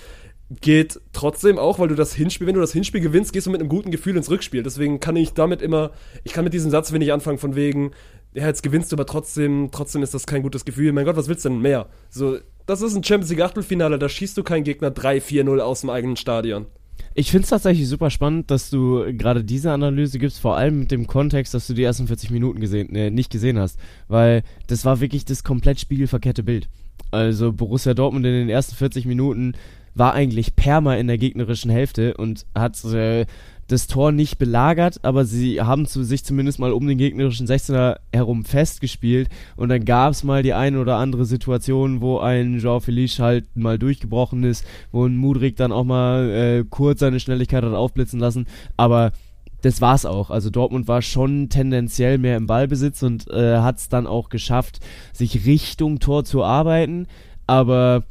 [0.59, 3.61] geht trotzdem auch, weil du das Hinspiel, wenn du das Hinspiel gewinnst, gehst du mit
[3.61, 4.63] einem guten Gefühl ins Rückspiel.
[4.63, 5.91] Deswegen kann ich damit immer,
[6.23, 7.91] ich kann mit diesem Satz wenig anfangen von wegen,
[8.33, 10.91] ja, jetzt gewinnst du, aber trotzdem, trotzdem ist das kein gutes Gefühl.
[10.91, 11.87] Mein Gott, was willst du denn mehr?
[12.09, 15.89] So, das ist ein Champions League Achtelfinale, da schießt du keinen Gegner 3-4-0 aus dem
[15.89, 16.67] eigenen Stadion.
[17.13, 20.91] Ich finde es tatsächlich super spannend, dass du gerade diese Analyse gibst, vor allem mit
[20.91, 23.77] dem Kontext, dass du die ersten 40 Minuten gesehen, äh, nicht gesehen hast.
[24.07, 26.69] Weil das war wirklich das komplett spiegelverkehrte Bild.
[27.09, 29.53] Also Borussia Dortmund in den ersten 40 Minuten
[29.95, 33.25] war eigentlich perma in der gegnerischen Hälfte und hat äh,
[33.67, 37.97] das Tor nicht belagert, aber sie haben zu, sich zumindest mal um den gegnerischen 16er
[38.11, 42.81] herum festgespielt und dann gab es mal die eine oder andere Situation, wo ein Jean
[42.81, 47.63] Felice halt mal durchgebrochen ist, wo ein Mudrik dann auch mal äh, kurz seine Schnelligkeit
[47.63, 48.45] hat aufblitzen lassen,
[48.75, 49.13] aber
[49.61, 50.29] das war's auch.
[50.29, 54.79] Also Dortmund war schon tendenziell mehr im Ballbesitz und äh, hat es dann auch geschafft,
[55.13, 57.07] sich Richtung Tor zu arbeiten,
[57.47, 58.03] aber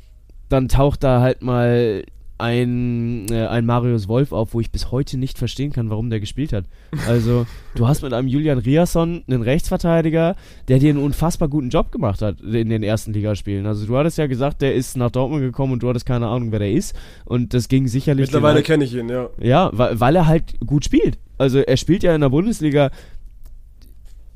[0.48, 2.05] dann taucht da halt mal
[2.41, 6.20] ein, äh, ein Marius Wolf auf, wo ich bis heute nicht verstehen kann, warum der
[6.20, 6.64] gespielt hat.
[7.07, 10.36] Also, du hast mit einem Julian Riasson einen Rechtsverteidiger,
[10.68, 13.66] der dir einen unfassbar guten Job gemacht hat in den ersten Ligaspielen.
[13.66, 16.53] Also, du hattest ja gesagt, der ist nach Dortmund gekommen und du hattest keine Ahnung,
[16.53, 16.95] wer der ist.
[17.24, 18.26] Und das ging sicherlich.
[18.26, 19.28] Mittlerweile kenne ich ihn, ja.
[19.41, 21.18] ja, weil, weil er halt gut spielt.
[21.38, 22.91] Also er spielt ja in der Bundesliga,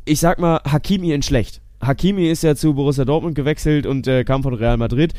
[0.04, 1.60] ich sag mal, Hakimi in schlecht.
[1.80, 5.12] Hakimi ist ja zu Borussia Dortmund gewechselt und äh, kam von Real Madrid,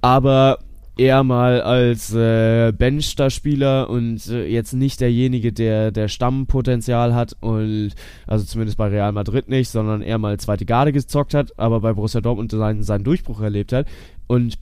[0.00, 0.58] aber
[0.98, 7.92] eher mal als äh, Bench-Spieler und äh, jetzt nicht derjenige, der der Stammpotenzial hat und
[8.26, 11.92] also zumindest bei Real Madrid nicht, sondern eher mal zweite Garde gezockt hat, aber bei
[11.92, 13.86] Borussia Dortmund seinen, seinen Durchbruch erlebt hat
[14.26, 14.58] und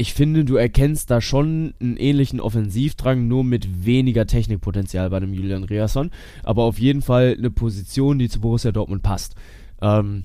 [0.00, 5.34] ich finde, du erkennst da schon einen ähnlichen Offensivdrang, nur mit weniger Technikpotenzial bei dem
[5.34, 6.10] Julian Riasson.
[6.42, 9.34] Aber auf jeden Fall eine Position, die zu Borussia Dortmund passt.
[9.82, 10.24] Ähm,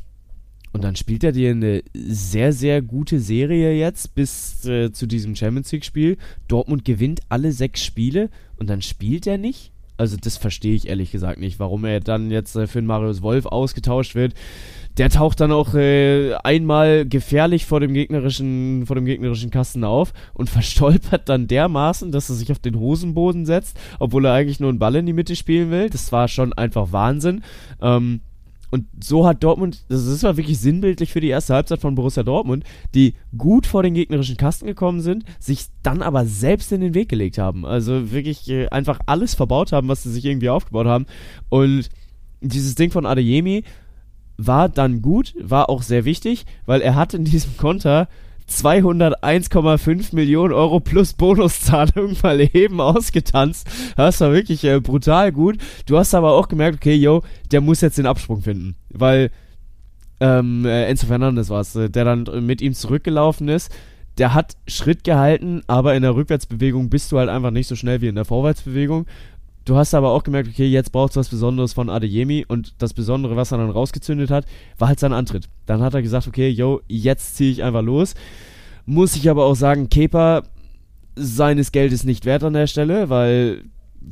[0.76, 5.34] und dann spielt er dir eine sehr, sehr gute Serie jetzt bis äh, zu diesem
[5.34, 6.18] Champions League-Spiel.
[6.50, 9.72] Dortmund gewinnt alle sechs Spiele und dann spielt er nicht.
[9.96, 13.22] Also das verstehe ich ehrlich gesagt nicht, warum er dann jetzt äh, für den Marius
[13.22, 14.34] Wolf ausgetauscht wird.
[14.98, 20.12] Der taucht dann auch äh, einmal gefährlich vor dem gegnerischen vor dem gegnerischen Kasten auf
[20.34, 24.72] und verstolpert dann dermaßen, dass er sich auf den Hosenboden setzt, obwohl er eigentlich nur
[24.72, 25.90] einen Ball in die Mitte spielen will.
[25.90, 27.44] Das war schon einfach Wahnsinn.
[27.82, 28.20] Ähm,
[28.76, 32.24] und so hat Dortmund, das ist war wirklich sinnbildlich für die erste Halbzeit von Borussia
[32.24, 36.94] Dortmund, die gut vor den gegnerischen Kasten gekommen sind, sich dann aber selbst in den
[36.94, 37.66] Weg gelegt haben.
[37.66, 41.06] Also wirklich äh, einfach alles verbaut haben, was sie sich irgendwie aufgebaut haben.
[41.48, 41.90] Und
[42.42, 43.64] dieses Ding von Adeyemi
[44.36, 48.10] war dann gut, war auch sehr wichtig, weil er hat in diesem Konter
[48.50, 53.68] 201,5 Millionen Euro plus Bonuszahlung mal eben ausgetanzt.
[53.96, 55.58] Das war wirklich äh, brutal gut.
[55.86, 59.32] Du hast aber auch gemerkt, okay, yo, der muss jetzt den Absprung finden, weil
[60.20, 63.74] ähm, äh, Enzo Fernandes war es, äh, der dann mit ihm zurückgelaufen ist.
[64.18, 68.00] Der hat Schritt gehalten, aber in der Rückwärtsbewegung bist du halt einfach nicht so schnell
[68.00, 69.08] wie in der Vorwärtsbewegung.
[69.66, 72.93] Du hast aber auch gemerkt, okay, jetzt brauchst du was Besonderes von Adeyemi und das
[72.93, 74.45] Besondere, was er dann rausgezündet hat,
[74.78, 75.49] war halt sein Antritt.
[75.66, 78.13] Dann hat er gesagt, okay, yo, jetzt ziehe ich einfach los.
[78.86, 80.43] Muss ich aber auch sagen, Kepa
[81.16, 83.63] seines Geldes nicht wert an der Stelle, weil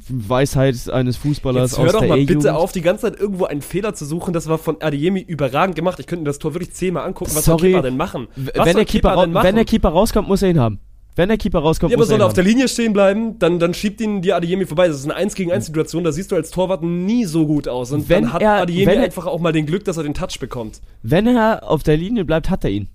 [0.09, 3.45] Weisheit eines Fußballers Jetzt hör aus doch der mal bitte auf, die ganze Zeit irgendwo
[3.45, 4.33] einen Fehler zu suchen.
[4.33, 5.99] Das war von Adeyemi überragend gemacht.
[5.99, 7.31] Ich könnte mir das Tor wirklich zehnmal angucken.
[7.35, 7.59] Was Sorry.
[7.59, 8.27] soll Kepa denn machen?
[8.35, 9.45] Was wenn, der Keeper, Kepa denn machen?
[9.45, 10.79] wenn der Keeper rauskommt, muss er ihn haben.
[11.15, 13.37] Wenn der Keeper rauskommt, Ja, aber muss er soll er auf der Linie stehen bleiben,
[13.37, 14.87] dann, dann schiebt ihn die Adeyemi vorbei.
[14.87, 17.67] Das ist eine 1 gegen 1 Situation, da siehst du als Torwart nie so gut
[17.67, 17.91] aus.
[17.91, 20.15] Und Wenn dann hat er- Adeyemi wenn einfach auch mal den Glück, dass er den
[20.15, 20.81] Touch bekommt.
[21.03, 22.87] Wenn er auf der Linie bleibt, hat er ihn.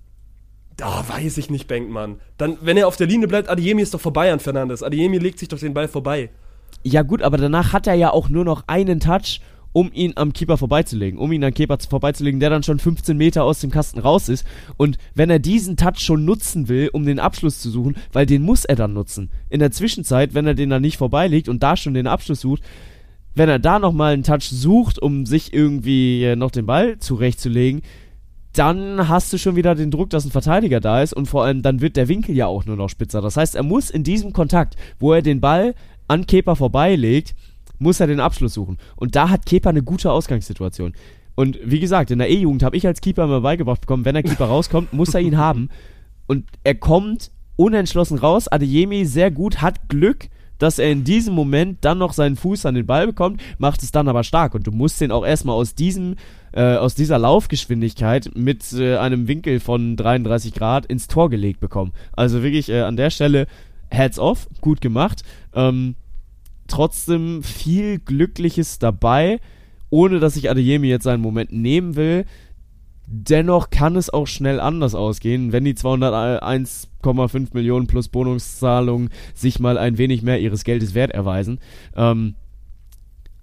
[0.75, 2.19] Da weiß ich nicht, Bankmann.
[2.37, 4.83] Dann, wenn er auf der Linie bleibt, Adeyemi ist doch vorbei an Fernandes.
[4.83, 6.29] Adeyemi legt sich doch den Ball vorbei.
[6.83, 9.39] Ja gut, aber danach hat er ja auch nur noch einen Touch
[9.71, 13.43] um ihn am Keeper vorbeizulegen, um ihn am Keeper vorbeizulegen, der dann schon 15 Meter
[13.43, 14.45] aus dem Kasten raus ist.
[14.77, 18.41] Und wenn er diesen Touch schon nutzen will, um den Abschluss zu suchen, weil den
[18.41, 19.29] muss er dann nutzen.
[19.49, 22.63] In der Zwischenzeit, wenn er den dann nicht vorbeilegt und da schon den Abschluss sucht,
[23.35, 27.81] wenn er da nochmal einen Touch sucht, um sich irgendwie äh, noch den Ball zurechtzulegen,
[28.53, 31.61] dann hast du schon wieder den Druck, dass ein Verteidiger da ist und vor allem
[31.61, 33.21] dann wird der Winkel ja auch nur noch spitzer.
[33.21, 35.75] Das heißt, er muss in diesem Kontakt, wo er den Ball
[36.07, 37.35] an Kepa vorbeilegt,
[37.79, 38.77] muss er den Abschluss suchen.
[38.95, 40.93] Und da hat Kepa eine gute Ausgangssituation.
[41.35, 44.23] Und wie gesagt, in der E-Jugend habe ich als Keeper immer beigebracht bekommen, wenn der
[44.23, 45.69] Keeper rauskommt, muss er ihn haben.
[46.27, 48.47] Und er kommt unentschlossen raus.
[48.47, 52.75] Adeyemi sehr gut, hat Glück, dass er in diesem Moment dann noch seinen Fuß an
[52.75, 54.53] den Ball bekommt, macht es dann aber stark.
[54.53, 56.15] Und du musst den auch erstmal aus diesem,
[56.51, 61.93] äh, aus dieser Laufgeschwindigkeit mit äh, einem Winkel von 33 Grad ins Tor gelegt bekommen.
[62.11, 63.47] Also wirklich äh, an der Stelle
[63.89, 65.23] Heads off, gut gemacht.
[65.53, 65.95] Ähm,
[66.69, 69.39] trotzdem viel Glückliches dabei,
[69.89, 72.25] ohne dass ich Adeyemi jetzt seinen Moment nehmen will.
[73.05, 79.79] Dennoch kann es auch schnell anders ausgehen, wenn die 201,5 Millionen plus Bonuszahlungen sich mal
[79.79, 81.59] ein wenig mehr ihres Geldes wert erweisen.
[81.95, 82.35] Ähm,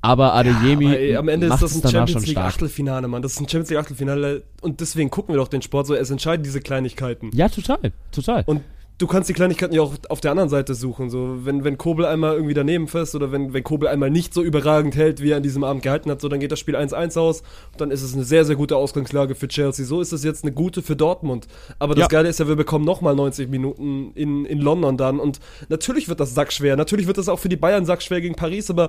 [0.03, 2.37] aber Adeyemi Aber ey, am Ende ist das ein Champions League.
[2.37, 3.23] Achtelfinale, Mann.
[3.23, 5.95] Das ist ein Champions League Achtelfinale und deswegen gucken wir doch den Sport so.
[5.95, 7.31] Es entscheiden diese Kleinigkeiten.
[7.35, 8.45] Ja, total, total.
[8.47, 8.63] Und
[8.99, 11.11] du kannst die Kleinigkeiten ja auch auf der anderen Seite suchen.
[11.11, 14.43] So, wenn, wenn Kobel einmal irgendwie daneben fest oder wenn, wenn Kobel einmal nicht so
[14.43, 17.19] überragend hält, wie er an diesem Abend gehalten hat, so dann geht das Spiel 1-1
[17.19, 17.43] aus
[17.73, 19.85] und dann ist es eine sehr, sehr gute Ausgangslage für Chelsea.
[19.85, 21.47] So ist es jetzt eine gute für Dortmund.
[21.79, 22.09] Aber das Ja.
[22.09, 26.21] Geile ist ja, wir bekommen nochmal 90 Minuten in, in London dann und natürlich wird
[26.21, 26.77] das sackschwer.
[26.77, 28.89] Natürlich wird das auch für die Bayern sackschwer gegen Paris, aber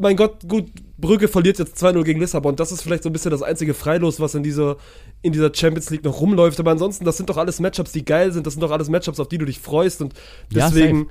[0.00, 2.56] mein Gott, gut, Brügge verliert jetzt 2-0 gegen Lissabon.
[2.56, 4.76] Das ist vielleicht so ein bisschen das einzige Freilos, was in dieser,
[5.22, 6.58] in dieser Champions League noch rumläuft.
[6.60, 8.46] Aber ansonsten, das sind doch alles Matchups, die geil sind.
[8.46, 10.02] Das sind doch alles Matchups, auf die du dich freust.
[10.02, 10.14] Und
[10.50, 11.08] Ja, deswegen,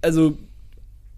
[0.00, 0.38] also,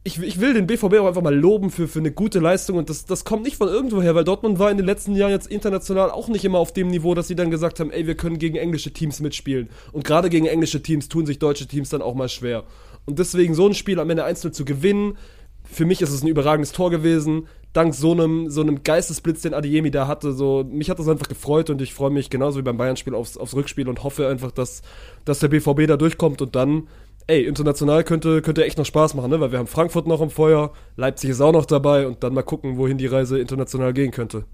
[0.03, 2.79] ich, ich will den BVB auch einfach mal loben für, für eine gute Leistung.
[2.79, 5.47] Und das, das kommt nicht von irgendwoher, weil Dortmund war in den letzten Jahren jetzt
[5.47, 8.39] international auch nicht immer auf dem Niveau, dass sie dann gesagt haben, ey, wir können
[8.39, 9.69] gegen englische Teams mitspielen.
[9.93, 12.65] Und gerade gegen englische Teams tun sich deutsche Teams dann auch mal schwer.
[13.05, 15.19] Und deswegen so ein Spiel am Ende 1-0 zu gewinnen,
[15.65, 17.47] für mich ist es ein überragendes Tor gewesen.
[17.73, 20.33] Dank so einem, so einem Geistesblitz, den Adeyemi da hatte.
[20.33, 23.37] So, mich hat das einfach gefreut und ich freue mich genauso wie beim Bayern-Spiel aufs,
[23.37, 24.83] aufs Rückspiel und hoffe einfach, dass,
[25.25, 26.89] dass der BVB da durchkommt und dann,
[27.29, 29.41] ey, international könnte, könnte echt noch Spaß machen, ne?
[29.41, 32.43] Weil wir haben Frankfurt noch im Feuer, Leipzig ist auch noch dabei und dann mal
[32.43, 34.45] gucken, wohin die Reise international gehen könnte.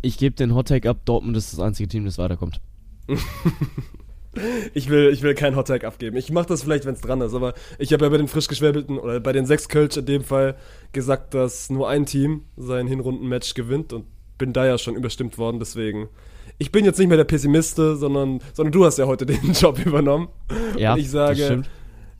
[0.00, 2.60] ich gebe den Hottake ab, Dortmund ist das einzige Team, das weiterkommt.
[4.72, 6.16] Ich will, ich will keinen Hottag abgeben.
[6.16, 8.48] Ich mache das vielleicht, wenn es dran ist, aber ich habe ja bei den frisch
[8.48, 10.56] geschwäbelten oder bei den sechs Kölsch in dem Fall
[10.92, 14.06] gesagt, dass nur ein Team sein Hinrundenmatch gewinnt und
[14.38, 16.08] bin da ja schon überstimmt worden, deswegen.
[16.58, 19.78] Ich bin jetzt nicht mehr der Pessimiste, sondern, sondern du hast ja heute den Job
[19.84, 20.28] übernommen.
[20.76, 21.70] Ja, und ich das sage, stimmt.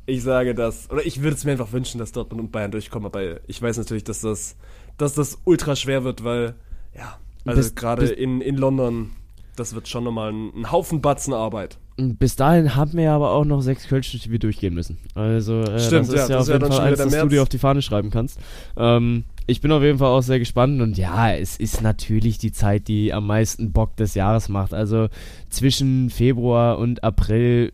[0.07, 3.07] ich sage das, oder ich würde es mir einfach wünschen, dass Dortmund und Bayern durchkommen,
[3.07, 4.57] aber ich weiß natürlich, dass das,
[4.99, 6.55] dass das ultra schwer wird, weil,
[6.95, 9.13] ja, also gerade in, in London,
[9.57, 11.79] das wird schon nochmal ein, ein Haufen Batzen Arbeit.
[11.97, 14.99] Bis dahin haben wir aber auch noch sechs Kölsch, die wir durchgehen müssen.
[15.15, 17.43] Also äh, Stimmt, das ist ja, ja, das auf jeden Fall eins, das du dir
[17.43, 18.39] auf die Fahne schreiben kannst.
[18.77, 22.53] Ähm, ich bin auf jeden Fall auch sehr gespannt und ja, es ist natürlich die
[22.53, 24.73] Zeit, die am meisten Bock des Jahres macht.
[24.73, 25.09] Also
[25.51, 27.73] zwischen Februar und April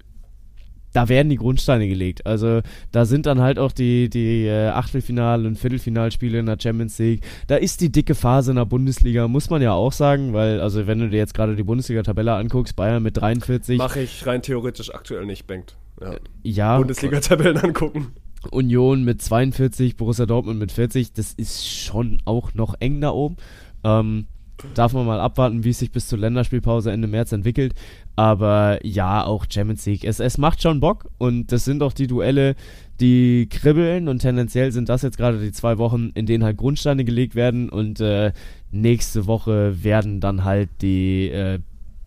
[0.99, 2.27] da werden die Grundsteine gelegt.
[2.27, 6.99] Also da sind dann halt auch die, die äh, Achtelfinal- und Viertelfinalspiele in der Champions
[6.99, 7.23] League.
[7.47, 10.89] Da ist die dicke Phase in der Bundesliga, muss man ja auch sagen, weil, also
[10.89, 14.93] wenn du dir jetzt gerade die Bundesliga-Tabelle anguckst, Bayern mit 43, Mache ich rein theoretisch
[14.93, 15.77] aktuell nicht, Bengt.
[16.01, 16.17] Ja.
[16.43, 18.09] ja, Bundesliga-Tabellen angucken.
[18.51, 23.37] Union mit 42, Borussia Dortmund mit 40, das ist schon auch noch eng da oben.
[23.85, 24.27] Ähm,
[24.75, 27.75] darf man mal abwarten, wie es sich bis zur Länderspielpause Ende März entwickelt.
[28.17, 30.05] Aber ja, auch Champions League.
[30.05, 32.57] Es, es macht schon Bock und das sind auch die Duelle,
[33.01, 37.05] die kribbeln und tendenziell sind das jetzt gerade die zwei Wochen, in denen halt Grundsteine
[37.05, 38.33] gelegt werden und äh,
[38.73, 41.61] nächste Woche werden dann halt die, äh,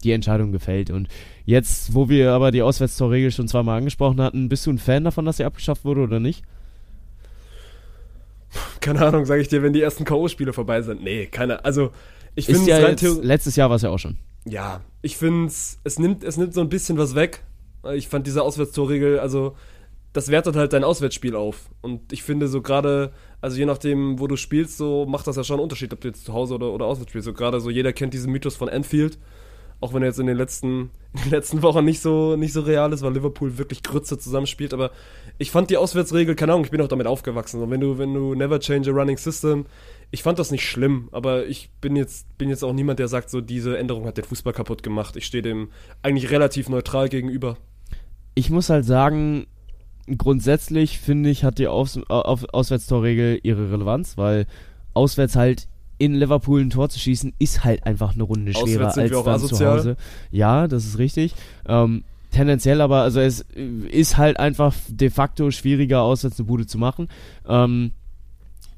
[0.04, 0.92] die Entscheidung gefällt.
[0.92, 1.08] Und
[1.46, 5.26] jetzt, wo wir aber die Auswärtstorregel schon zweimal angesprochen hatten, bist du ein Fan davon,
[5.26, 6.44] dass sie abgeschafft wurde oder nicht?
[8.82, 11.04] Keine Ahnung, sage ich dir, wenn die ersten K.O.-Spiele vorbei sind.
[11.04, 11.92] Nee, keine Also,
[12.36, 14.18] ich Ist finde ja jetzt, letztes Jahr war es ja auch schon.
[14.46, 17.44] Ja, ich finde es, es nimmt, es nimmt so ein bisschen was weg.
[17.94, 19.56] Ich fand diese Auswärtstorregel, also,
[20.14, 21.70] das wertet halt dein Auswärtsspiel auf.
[21.82, 25.44] Und ich finde so gerade, also je nachdem, wo du spielst, so macht das ja
[25.44, 27.26] schon einen Unterschied, ob du jetzt zu Hause oder, oder auswärts spielst.
[27.26, 29.18] So gerade so, jeder kennt diesen Mythos von Anfield.
[29.80, 32.62] Auch wenn er jetzt in den letzten, in den letzten Wochen nicht so, nicht so
[32.62, 34.74] real ist, weil Liverpool wirklich Grütze zusammenspielt.
[34.74, 34.92] Aber
[35.38, 37.62] ich fand die Auswärtsregel, keine Ahnung, ich bin auch damit aufgewachsen.
[37.62, 39.66] Und wenn du, wenn du never change a running system,
[40.12, 43.30] ich fand das nicht schlimm, aber ich bin jetzt, bin jetzt auch niemand, der sagt,
[43.30, 45.16] so diese Änderung hat den Fußball kaputt gemacht.
[45.16, 45.70] Ich stehe dem
[46.04, 47.58] eigentlich relativ neutral gegenüber.
[48.36, 49.48] Ich muss halt sagen,
[50.18, 54.48] grundsätzlich finde ich, hat die Aus Auf Auswärtstorregel ihre Relevanz, weil
[54.94, 58.96] auswärts halt in Liverpool ein Tor zu schießen, ist halt einfach eine Runde schwerer als
[58.96, 59.66] dann zu.
[59.66, 59.98] Hause.
[60.32, 61.34] Ja, das ist richtig.
[61.68, 66.66] Ähm, tendenziell aber, also es äh, ist halt einfach de facto schwieriger, auswärts eine Bude
[66.66, 67.08] zu machen.
[67.48, 67.92] Ähm,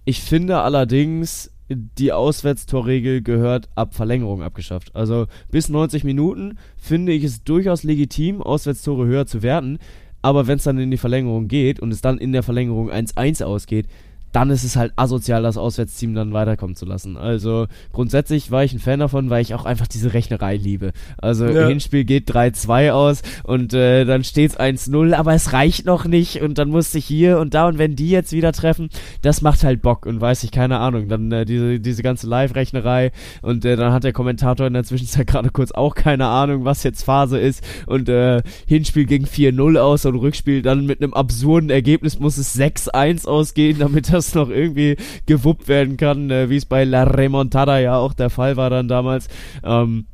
[0.06, 4.96] ich finde allerdings, die Auswärtstorregel gehört ab Verlängerung abgeschafft.
[4.96, 9.80] Also bis 90 Minuten finde ich es durchaus legitim, Auswärtstore höher zu werten.
[10.22, 13.44] Aber wenn es dann in die Verlängerung geht und es dann in der Verlängerung 1-1
[13.44, 13.88] ausgeht,
[14.34, 17.18] dann ist es halt asozial, das Auswärtsteam dann weiterkommen zu lassen.
[17.18, 20.92] Also grundsätzlich war ich ein Fan davon, weil ich auch einfach diese Rechnerei liebe.
[21.18, 21.68] Also Ja.
[21.68, 26.58] Hinspiel geht 3-2 aus und äh, dann steht's 1-0, aber es reicht noch nicht und
[26.58, 28.90] dann musste ich hier und da und wenn die jetzt wieder treffen,
[29.22, 33.12] das macht halt Bock und weiß ich, keine Ahnung, dann äh, diese, diese ganze Live-Rechnerei
[33.44, 36.82] und äh, dann hat der Kommentator in der Zwischenzeit gerade kurz auch keine Ahnung, was
[36.82, 41.70] jetzt Phase ist und äh, Hinspiel ging 4-0 aus und Rückspiel dann mit einem absurden
[41.70, 46.66] Ergebnis muss es 6-1 ausgehen, damit das noch irgendwie gewuppt werden kann, äh, wie es
[46.66, 49.28] bei La Remontada ja auch der Fall war dann damals.
[49.64, 50.06] Ähm,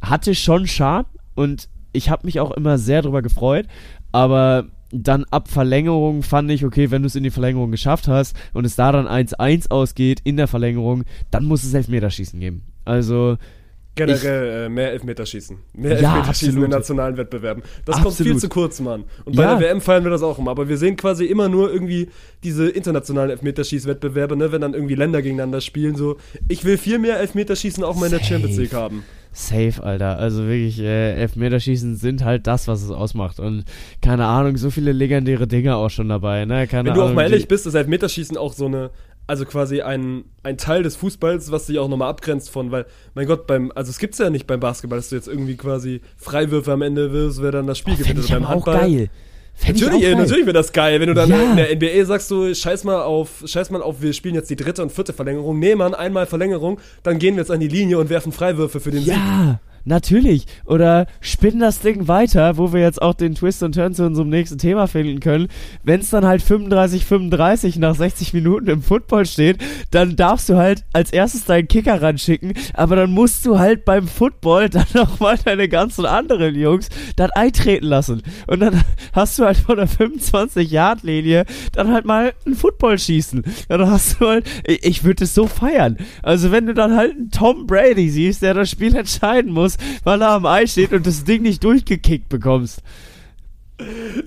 [0.00, 3.66] hatte schon Charme und ich habe mich auch immer sehr drüber gefreut,
[4.12, 8.34] aber dann ab Verlängerung fand ich, okay, wenn du es in die Verlängerung geschafft hast
[8.54, 12.62] und es da dann 1-1 ausgeht in der Verlängerung, dann muss es Elfmeterschießen geben.
[12.84, 13.36] Also,
[14.06, 15.56] Generell äh, mehr Elfmeterschießen.
[15.74, 16.70] Mehr Ja, Elfmeterschießen in absolut.
[16.70, 17.62] nationalen Wettbewerben.
[17.84, 18.32] Das kommt Absolut.
[18.32, 19.04] viel zu kurz, Mann.
[19.24, 19.56] Und bei Ja.
[19.56, 20.50] der WM feiern wir das auch immer.
[20.50, 22.08] Aber wir sehen quasi immer nur irgendwie
[22.44, 24.52] diese internationalen Elfmeterschießwettbewerbe, ne?
[24.52, 25.96] wenn dann irgendwie Länder gegeneinander spielen.
[25.96, 26.16] So,
[26.48, 28.18] ich will viel mehr Elfmeterschießen auch mal in der.
[28.22, 29.04] Champions League haben.
[29.32, 30.18] safe, Alter.
[30.18, 33.38] Also wirklich, äh, Elfmeterschießen sind halt das, was es ausmacht.
[33.40, 33.64] Und
[34.02, 36.66] keine Ahnung, so viele legendäre Dinge auch schon dabei, ne?
[36.66, 37.12] Keine Wenn du Ahnung.
[37.12, 38.90] auch mal ehrlich bist, ist Elfmeterschießen auch so eine,
[39.28, 43.26] also quasi ein, ein Teil des Fußballs, was sich auch nochmal abgrenzt von, weil, mein
[43.26, 46.72] Gott, beim, also es gibt's ja nicht beim Basketball, dass du jetzt irgendwie quasi Freiwürfe
[46.72, 48.18] am Ende wirst, wer dann das Spiel Oh, gewinnt.
[48.18, 48.78] Oder beim auch Handball.
[48.80, 49.10] geil.
[49.54, 50.22] Fänd ich Natürlich, auch ey, geil.
[50.22, 51.50] natürlich wäre das geil, wenn du dann Ja.
[51.50, 54.56] in der NBA sagst du, scheiß mal auf, scheiß mal auf, wir spielen jetzt die
[54.56, 55.58] dritte und vierte Verlängerung.
[55.58, 58.92] Nee, Mann, einmal Verlängerung, dann gehen wir jetzt an die Linie und werfen Freiwürfe für
[58.92, 59.14] den Sieg.
[59.84, 60.46] Natürlich.
[60.64, 64.28] Oder spinnen das Ding weiter, wo wir jetzt auch den Twist und Turn zu unserem
[64.28, 65.48] nächsten Thema finden können.
[65.82, 69.58] Wenn es dann halt 35, 35 nach 60 Minuten im Football steht,
[69.90, 74.08] dann darfst du halt als erstes deinen Kicker ranschicken, aber dann musst du halt beim
[74.08, 78.22] Football dann nochmal deine ganzen anderen Jungs dann eintreten lassen.
[78.46, 83.42] Und dann hast du halt von der 25-Yard-Linie dann halt mal ein Football schießen.
[83.68, 85.96] Dann hast du halt, ich, ich würde es so feiern.
[86.22, 89.67] Also wenn du dann halt einen Tom Brady siehst, der das Spiel entscheiden muss,
[90.04, 92.80] weil er am Ei steht und das Ding nicht durchgekickt bekommst.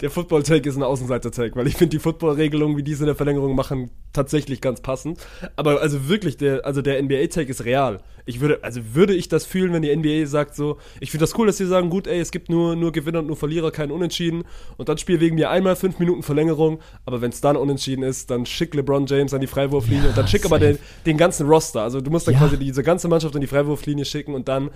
[0.01, 3.15] Der Football-Take ist ein Außenseiter-Take, weil ich finde die Football-Regelungen, wie die es in der
[3.15, 5.19] Verlängerung machen, tatsächlich ganz passend.
[5.57, 7.99] Aber also wirklich, der, also der NBA-Take ist real.
[8.25, 11.37] Ich würde, also würde ich das fühlen, wenn die NBA sagt so, ich finde das
[11.37, 13.91] cool, dass sie sagen, gut, ey, es gibt nur, nur Gewinner und nur Verlierer, kein
[13.91, 14.45] Unentschieden.
[14.77, 16.79] Und dann spiel wegen mir einmal fünf Minuten Verlängerung.
[17.05, 20.17] Aber wenn es dann unentschieden ist, dann schick LeBron James an die Freiwurflinie Ja, und
[20.17, 20.75] dann schick aber safe.
[20.75, 21.81] den, den ganzen Roster.
[21.81, 22.39] Also du musst dann Ja.
[22.39, 24.69] quasi diese ganze Mannschaft an die Freiwurflinie schicken und dann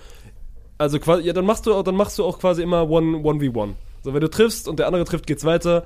[0.78, 3.58] also quasi, ja, dann machst du, dann machst du auch quasi immer one, one v
[3.58, 3.74] one.
[4.02, 5.84] So, wenn du triffst und der andere trifft, geht's weiter.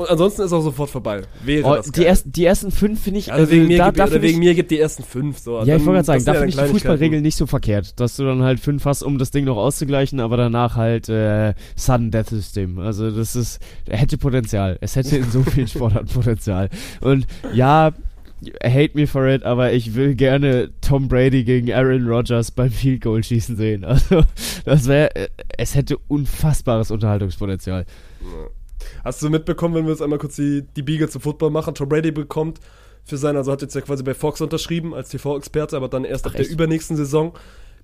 [0.00, 1.24] Und ansonsten ist auch sofort vorbei.
[1.44, 4.12] Wäre Oh, das die, ersten, die ersten fünf finde ich, also wegen mir, da, gibt,
[4.14, 5.38] wegen ich, mir gibt die ersten fünf.
[5.40, 5.58] So.
[5.62, 6.64] ja, ich wollte gerade sagen, da finde ich die.
[6.64, 10.18] Fußballregeln nicht so verkehrt, dass du dann halt fünf hast, um das Ding noch auszugleichen,
[10.20, 12.78] aber danach halt äh, Sudden Death System.
[12.78, 13.60] Also das ist,
[13.90, 14.78] hätte Potenzial.
[14.80, 16.70] Es hätte in so vielen Sportarten Potenzial.
[17.02, 17.92] Und ja,
[18.62, 23.02] hate me for it, aber ich will gerne Tom Brady gegen Aaron Rodgers beim Field
[23.02, 23.84] Goal schießen sehen.
[23.90, 24.22] Also
[24.64, 25.28] das wäre, äh,
[25.58, 27.84] es hätte unfassbares Unterhaltungspotenzial.
[29.04, 31.74] Hast du mitbekommen, wenn wir jetzt einmal kurz die, die Biege zum Football machen?
[31.74, 32.60] Tom Brady bekommt
[33.04, 36.26] für sein, also hat jetzt ja quasi bei Fox unterschrieben als TV-Experte, aber dann erst
[36.26, 36.52] Ach, ab der echt?
[36.52, 37.34] übernächsten Saison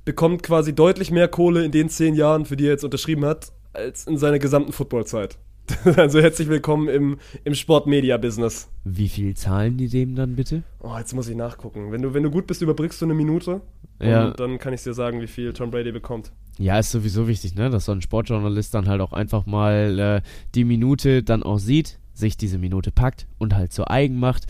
[0.05, 3.53] bekommt quasi deutlich mehr Kohle in den zehn Jahren, für die er jetzt unterschrieben hat,
[3.73, 5.37] als in seiner gesamten Footballzeit.
[5.97, 8.69] also herzlich willkommen im, im Sport-Media-Business.
[8.85, 10.63] Wie viel zahlen die dem dann bitte?
[10.81, 11.93] Oh, jetzt muss ich nachgucken.
[11.93, 13.61] Wenn du, wenn du gut bist, überbrückst du eine Minute.
[14.01, 14.29] Ja.
[14.29, 16.33] Und dann kann ich dir sagen, wie viel Tom Brady bekommt.
[16.59, 17.71] Ja, ist sowieso wichtig, ne?
[17.71, 21.99] Dass so ein Sportjournalist dann halt auch einfach mal äh, die Minute dann auch sieht,
[22.15, 24.47] sich diese Minute packt und halt zu eigen macht.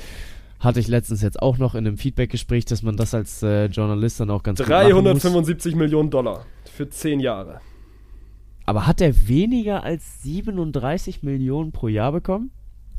[0.60, 4.20] Hatte ich letztens jetzt auch noch in einem Feedbackgespräch, dass man das als äh, Journalist
[4.20, 5.22] dann auch ganz gut machen muss.
[5.22, 7.60] 375 Millionen Dollar für zehn Jahre.
[8.66, 12.50] Aber hat er weniger als 37 Millionen pro Jahr bekommen?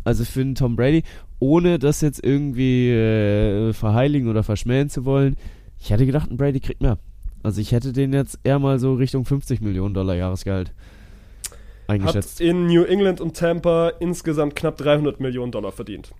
[0.04, 1.04] Also für einen Tom Brady,
[1.40, 5.36] ohne das jetzt irgendwie äh, verheiligen oder verschmähen zu wollen.
[5.80, 6.98] Ich hätte gedacht, ein Brady kriegt mehr.
[7.44, 10.74] Also ich hätte den jetzt eher mal so Richtung 50 Millionen Dollar Jahresgehalt
[11.88, 12.40] eingeschätzt.
[12.40, 16.12] Hat in New England und Tampa insgesamt knapp 300 Millionen Dollar verdient.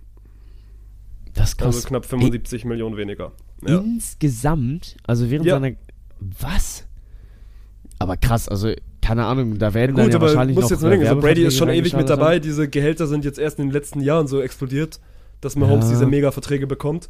[1.34, 1.76] Das ist krass.
[1.76, 3.32] Also knapp 75 Millionen weniger.
[3.66, 3.78] Ja.
[3.78, 5.54] Insgesamt, also während Ja.
[5.58, 5.76] seiner.
[6.20, 6.86] Was?
[7.98, 8.72] Aber krass, also
[9.08, 11.42] keine Ahnung, da werden dann Gut, ja aber du wahrscheinlich noch jetzt denken, also Brady
[11.44, 12.34] ist schon ewig mit dabei.
[12.34, 12.42] haben.
[12.42, 15.00] Diese Gehälter sind jetzt erst in den letzten Jahren so explodiert,
[15.40, 15.92] dass Mahomes Ja.
[15.92, 17.08] diese Mega-Verträge bekommt.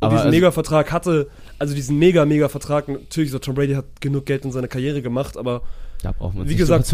[0.00, 1.28] Aber diesen also- Mega-Vertrag hatte,
[1.60, 5.62] also diesen Mega-Mega-Vertrag, natürlich, so Tom Brady hat genug Geld in seiner Karriere gemacht, aber
[6.02, 6.92] man Wie gesagt-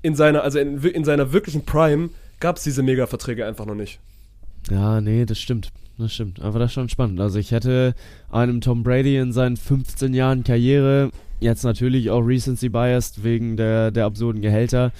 [0.00, 2.08] in seiner, also in, in seiner wirklichen Prime
[2.40, 3.98] gab es diese Mega-Verträge einfach noch nicht.
[4.70, 5.70] Ja, nee, das stimmt.
[5.98, 6.40] Das stimmt.
[6.40, 7.20] Aber das ist schon spannend.
[7.20, 7.94] Also ich hätte
[8.30, 11.10] einem Tom Brady in seinen 15 Jahren Karriere,
[11.40, 14.92] jetzt natürlich auch Recency Biased wegen der, der absurden Gehälter,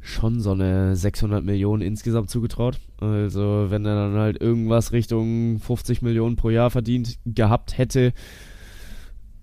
[0.00, 2.78] schon so eine 600 Millionen insgesamt zugetraut.
[3.00, 8.12] Also wenn er dann halt irgendwas Richtung 50 Millionen pro Jahr verdient gehabt hätte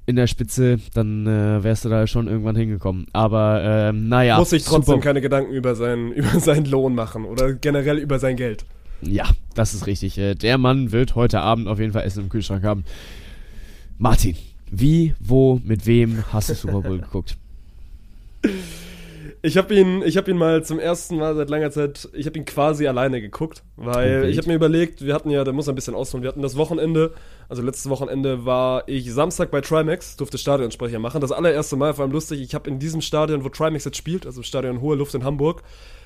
[0.08, 3.08] in der Spitze, dann äh, wärst du da schon irgendwann hingekommen.
[3.14, 4.38] Aber ähm, naja.
[4.38, 8.36] Muss sich trotzdem keine Gedanken über seinen, über seinen Lohn machen oder generell über sein
[8.36, 8.66] Geld.
[9.02, 9.26] Ja,
[9.56, 10.18] das ist richtig.
[10.18, 12.86] Äh, Der Mann wird heute Abend auf jeden Fall Essen im Kühlschrank haben.
[13.98, 14.36] Martin,
[14.72, 17.38] wie, wo, mit wem hast du Super Bowl geguckt?
[19.41, 22.39] Ich habe ihn, ich habe ihn mal zum ersten Mal seit langer Zeit, ich habe
[22.39, 24.30] ihn quasi alleine geguckt, weil Okay.
[24.30, 26.55] ich habe mir überlegt, wir hatten ja, da muss ein bisschen ausholen, wir hatten das
[26.55, 27.13] Wochenende,
[27.47, 32.05] also letztes Wochenende war ich Samstag bei Trimax, durfte Stadionsprecher machen, das allererste Mal, vor
[32.05, 35.13] allem lustig, ich habe in diesem Stadion, wo Trimax jetzt spielt, also Stadion Hohe Luft
[35.13, 35.61] in Hamburg,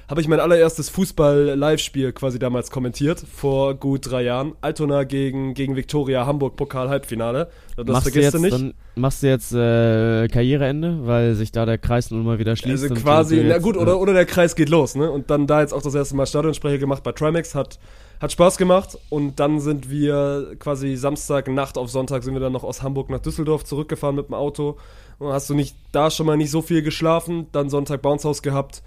[0.09, 4.53] habe ich mein allererstes Fußball-Live-Spiel quasi damals kommentiert, vor gut drei Jahren.
[4.59, 7.51] Altona gegen, gegen Viktoria, Hamburg, Pokal-Halbfinale.
[7.77, 8.53] Das machst du vergisst jetzt, du nicht.
[8.53, 12.83] Dann, machst du jetzt äh, Karriereende, weil sich da der Kreis nun mal wieder schließt?
[12.85, 15.11] Also quasi, du na gut, äh, oder, oder der Kreis geht los, ne?
[15.11, 17.77] Und dann da jetzt auch das erste Mal Stadionsprecher gemacht bei Trimax, hat,
[18.19, 18.97] hat Spaß gemacht.
[19.09, 23.19] Und dann sind wir quasi Samstagnacht auf Sonntag sind wir dann noch aus Hamburg nach
[23.19, 24.77] Düsseldorf zurückgefahren mit dem Auto.
[25.19, 28.41] Und hast du nicht da schon mal nicht so viel geschlafen, dann Sonntag Bounce House
[28.41, 28.81] gehabt.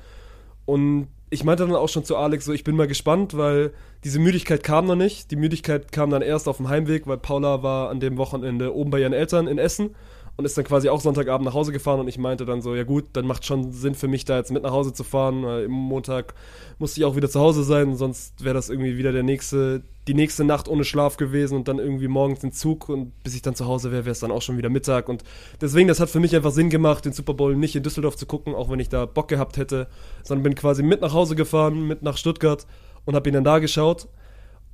[0.64, 3.72] Und ich meinte dann auch schon zu Alex so, ich bin mal gespannt, weil
[4.04, 5.30] diese Müdigkeit kam noch nicht.
[5.30, 8.90] Die Müdigkeit kam dann erst auf dem Heimweg, weil Paula war an dem Wochenende oben
[8.90, 9.94] bei ihren Eltern in Essen
[10.36, 12.84] und ist dann quasi auch Sonntagabend nach Hause gefahren und ich meinte dann so, ja
[12.84, 15.44] gut, dann macht schon Sinn für mich da jetzt mit nach Hause zu fahren.
[15.44, 16.34] Weil Im Montag
[16.78, 20.14] musste ich auch wieder zu Hause sein, sonst wäre das irgendwie wieder der nächste, die
[20.14, 23.54] nächste Nacht ohne Schlaf gewesen und dann irgendwie morgens in Zug und bis ich dann
[23.54, 25.08] zu Hause wäre, wäre es dann auch schon wieder Mittag.
[25.08, 25.22] Und
[25.60, 28.26] deswegen, das hat für mich einfach Sinn gemacht, den Super Bowl nicht in Düsseldorf zu
[28.26, 29.86] gucken, auch wenn ich da Bock gehabt hätte,
[30.24, 32.66] sondern bin quasi mit nach Hause gefahren, mit nach Stuttgart
[33.04, 34.08] und habe ihn dann da geschaut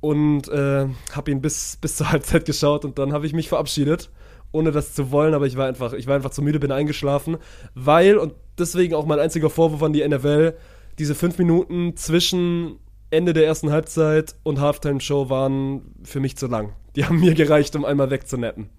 [0.01, 4.09] und äh, habe ihn bis, bis zur Halbzeit geschaut und dann habe ich mich verabschiedet,
[4.51, 7.37] ohne das zu wollen, aber ich war einfach, ich war einfach zu müde, bin eingeschlafen,
[7.75, 10.55] weil und deswegen auch mein einziger Vorwurf an die NFL,
[10.97, 12.79] diese fünf Minuten zwischen
[13.11, 16.73] Ende der ersten Halbzeit und Halftime-Show waren für mich zu lang.
[16.95, 18.69] Die haben mir gereicht, um einmal wegzuneppen.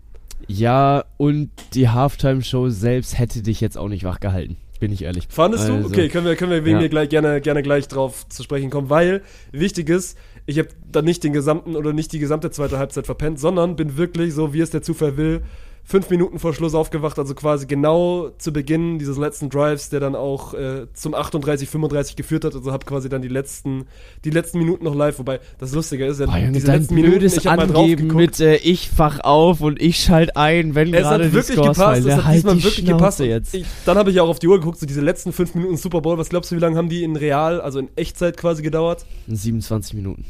[0.47, 5.27] Ja, und die Halftime-Show selbst hätte dich jetzt auch nicht wach gehalten, bin ich ehrlich.
[5.29, 5.75] Fandest du?
[5.75, 6.83] Also, Okay, können wir, können wir wegen ja.
[6.83, 9.23] mir gleich gerne, gerne gleich drauf zu sprechen kommen, weil
[9.53, 10.17] wichtig ist,
[10.47, 13.97] ich habe dann nicht den gesamten oder nicht die gesamte zweite Halbzeit verpennt, sondern bin
[13.97, 15.43] wirklich, so wie es der Zufall will,
[15.91, 20.15] fünf Minuten vor Schluss aufgewacht, also quasi genau zu Beginn dieses letzten Drives, der dann
[20.15, 22.55] auch äh, zum 38, 35 geführt hat.
[22.55, 23.87] Also habe quasi dann die letzten,
[24.25, 27.45] die letzten Minuten noch live, wobei das Lustige ist, ja, Boah, diese letzten Minuten, ich
[27.45, 28.39] mal drauf Angeben geguckt.
[28.39, 31.57] mit äh, ich fach auf und ich schalt ein, wenn Es gerade hat die wirklich
[31.57, 32.07] Scores gepasst, fallen.
[32.07, 33.21] es hat halt diesmal die wirklich Schnauze gepasst.
[33.21, 33.55] jetzt.
[33.55, 36.01] Ich, dann habe ich auch auf die Uhr geguckt, so diese letzten fünf Minuten Super
[36.01, 39.05] Bowl, was glaubst du, wie lange haben die in Real, also in Echtzeit quasi gedauert?
[39.27, 40.25] 27 Minuten.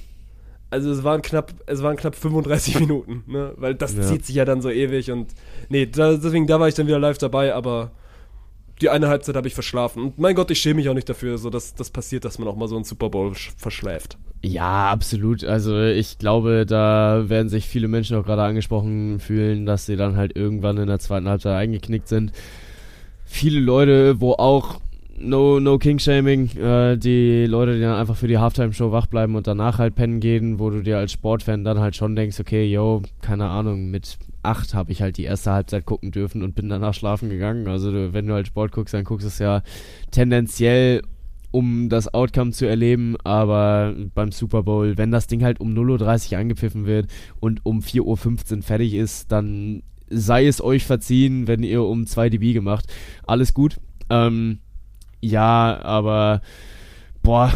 [0.70, 3.52] Also es waren knapp, es waren knapp 35 Minuten, ne?
[3.56, 4.02] Weil das Ja.
[4.02, 5.34] zieht sich ja dann so ewig und
[5.68, 7.90] nee, da, deswegen da war ich dann wieder live dabei, aber
[8.80, 10.02] die eine Halbzeit habe ich verschlafen.
[10.02, 12.48] Und mein Gott, ich schäme mich auch nicht dafür, so dass das passiert, dass man
[12.48, 14.16] auch mal so einen Super Bowl sch- verschläft.
[14.42, 15.44] Ja, absolut.
[15.44, 20.16] Also ich glaube, da werden sich viele Menschen auch gerade angesprochen fühlen, dass sie dann
[20.16, 22.32] halt irgendwann in der zweiten Halbzeit eingeknickt sind.
[23.26, 24.80] Viele Leute, wo auch
[25.22, 29.46] No, no King-Shaming, äh, die Leute, die dann einfach für die Halftime-Show wach bleiben und
[29.46, 33.02] danach halt pennen gehen, wo du dir als Sportfan dann halt schon denkst, okay, yo,
[33.20, 36.94] keine Ahnung, mit acht habe ich halt die erste Halbzeit gucken dürfen und bin danach
[36.94, 37.68] schlafen gegangen.
[37.68, 39.62] Also du, wenn du halt Sport guckst, dann guckst du es ja
[40.10, 41.02] tendenziell
[41.50, 46.32] um das Outcome zu erleben, aber beim Super Bowl, wenn das Ding halt um 0.30
[46.32, 47.08] Uhr angepfiffen wird
[47.40, 52.30] und um 4.15 Uhr fertig ist, dann sei es euch verziehen, wenn ihr um 2
[52.30, 52.86] dB gemacht.
[53.26, 53.76] Alles gut.
[54.08, 54.60] Ähm,
[55.20, 56.40] ja, aber
[57.22, 57.52] boah,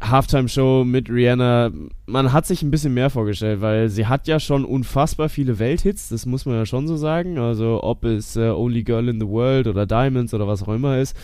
[0.00, 1.70] Halftime-Show mit Rihanna,
[2.06, 6.08] man hat sich ein bisschen mehr vorgestellt, weil sie hat ja schon unfassbar viele Welthits,
[6.10, 7.38] das muss man ja schon so sagen.
[7.38, 10.98] Also ob es äh, Only Girl in the World oder Diamonds oder was auch immer
[10.98, 11.16] ist.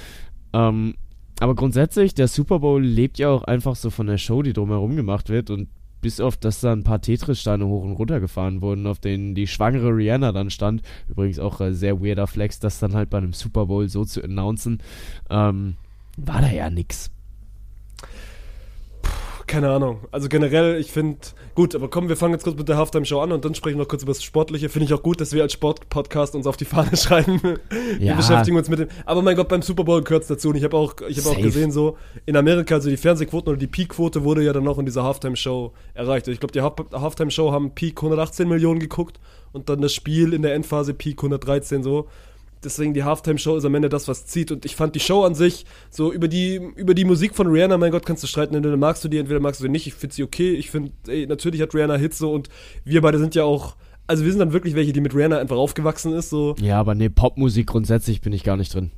[0.52, 0.94] Ähm,
[1.40, 4.96] aber grundsätzlich, der Super Bowl lebt ja auch einfach so von der Show, die drumherum
[4.96, 5.68] gemacht wird und
[6.00, 9.46] bis auf, dass da ein paar Tetris-Steine hoch und runter gefahren wurden, auf denen die
[9.46, 10.82] schwangere Rihanna dann stand.
[11.08, 14.22] Übrigens auch äh, sehr weirder Flex, das dann halt bei einem Super Bowl so zu
[14.22, 14.82] announcen.
[15.28, 15.76] Ähm,
[16.16, 17.10] war da ja nix.
[19.50, 19.98] Keine Ahnung.
[20.12, 21.18] Also generell, ich finde,
[21.54, 23.82] gut, aber komm, wir fangen jetzt kurz mit der Halftime-Show an und dann sprechen wir
[23.82, 24.68] noch kurz über das Sportliche.
[24.68, 27.40] Finde ich auch gut, dass wir als Sportpodcast uns auf die Fahne schreiben.
[27.42, 27.58] Wir
[27.98, 28.14] Ja.
[28.14, 28.88] beschäftigen uns mit dem.
[29.04, 30.50] Aber mein Gott, beim Super Bowl gehört dazu.
[30.50, 31.96] Und ich habe auch, ich habe auch gesehen, so
[32.26, 35.72] in Amerika, also die Fernsehquoten oder die Peak-Quote wurde ja dann noch in dieser Halftime-Show
[35.94, 36.28] erreicht.
[36.28, 39.18] Ich glaube, die Half- Halftime-Show haben Peak 118 Millionen geguckt
[39.52, 42.06] und dann das Spiel in der Endphase Peak 113 so.
[42.62, 44.52] Deswegen die Halftime-Show ist am Ende das, was zieht.
[44.52, 47.78] Und ich fand die Show an sich, so über die, über die Musik von Rihanna,
[47.78, 49.86] mein Gott, kannst du streiten, entweder magst du die, entweder magst du die nicht.
[49.86, 50.52] Ich finde sie okay.
[50.52, 50.92] Ich finde,
[51.26, 52.48] natürlich hat Rihanna Hits so und
[52.84, 55.56] wir beide sind ja auch, also wir sind dann wirklich welche, die mit Rihanna einfach
[55.56, 56.54] aufgewachsen ist, so.
[56.60, 58.90] Ja, aber nee, Popmusik grundsätzlich bin ich gar nicht drin.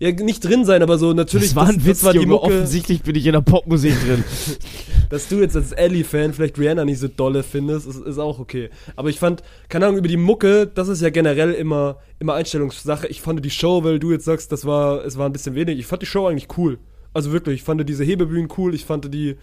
[0.00, 1.48] Ja, nicht drin sein, aber so natürlich.
[1.48, 2.28] das war ein Witz, war die Junge.
[2.28, 4.24] Mucke, Offensichtlich bin ich in der Popmusik drin.
[5.10, 8.70] dass du jetzt als Ellie-Fan vielleicht Rihanna nicht so dolle findest, ist, ist auch okay.
[8.96, 13.08] Aber ich fand, keine Ahnung, über die Mucke, das ist ja generell immer, immer Einstellungssache.
[13.08, 15.78] Ich fand die Show, weil du jetzt sagst, das war, es war ein bisschen wenig.
[15.78, 16.78] Ich fand die Show eigentlich cool.
[17.12, 19.36] Also wirklich, ich fand diese Hebebühnen cool, ich fand die,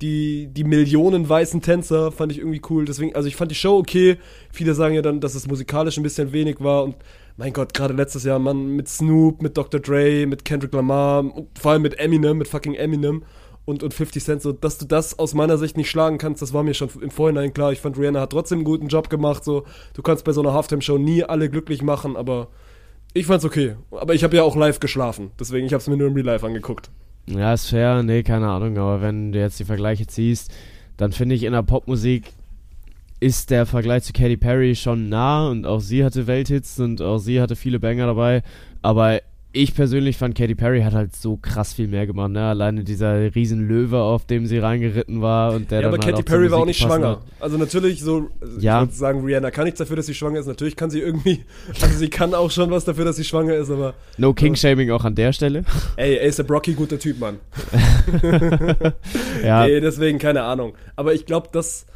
[0.00, 2.84] die, die Millionen weißen Tänzer fand ich irgendwie cool.
[2.84, 4.16] Deswegen, also ich fand die Show okay.
[4.52, 6.94] Viele sagen ja dann, dass es musikalisch ein bisschen wenig war und
[7.38, 9.80] mein Gott, gerade letztes Jahr, Mann, mit Snoop, mit Dr.
[9.80, 11.24] Dre, mit Kendrick Lamar
[11.58, 13.22] vor allem mit Eminem, mit fucking Eminem
[13.64, 16.52] und, und 50 Cent, so, dass du das aus meiner Sicht nicht schlagen kannst, das
[16.52, 17.70] war mir schon im Vorhinein klar.
[17.70, 19.64] Ich fand, Rihanna hat trotzdem einen guten Job gemacht, so.
[19.94, 22.48] Du kannst bei so einer Halftime-Show nie alle glücklich machen, aber
[23.14, 23.76] ich fand's okay.
[23.92, 26.44] Aber ich habe ja auch live geschlafen, deswegen, ich hab's mir nur im Real Life
[26.44, 26.90] angeguckt.
[27.26, 30.50] Ja, ist fair, nee, keine Ahnung, aber wenn du jetzt die Vergleiche ziehst,
[30.96, 32.32] dann finde ich in der Popmusik
[33.20, 37.18] ist der Vergleich zu Katy Perry schon nah und auch sie hatte Welthits und auch
[37.18, 38.42] sie hatte viele Banger dabei,
[38.82, 42.44] aber ich persönlich fand Katy Perry hat halt so krass viel mehr gemacht, ne?
[42.46, 46.14] Alleine dieser riesen Löwe, auf dem sie reingeritten war und der Ja, dann aber halt
[46.16, 47.08] Katy Perry war auch nicht schwanger.
[47.12, 47.22] hat.
[47.40, 48.80] Also natürlich so, ich Ja.
[48.82, 50.46] würde sagen, Rihanna kann nichts dafür, dass sie schwanger ist.
[50.46, 51.44] Natürlich kann sie irgendwie,
[51.80, 55.04] also sie kann auch schon was dafür, dass sie schwanger ist, aber No King-Shaming auch
[55.04, 55.64] an der Stelle.
[55.96, 57.38] ey, A$AP Rocky, guter Typ, Mann.
[59.42, 60.74] ja, Nee, deswegen keine Ahnung.
[60.94, 61.86] Aber ich glaube, das,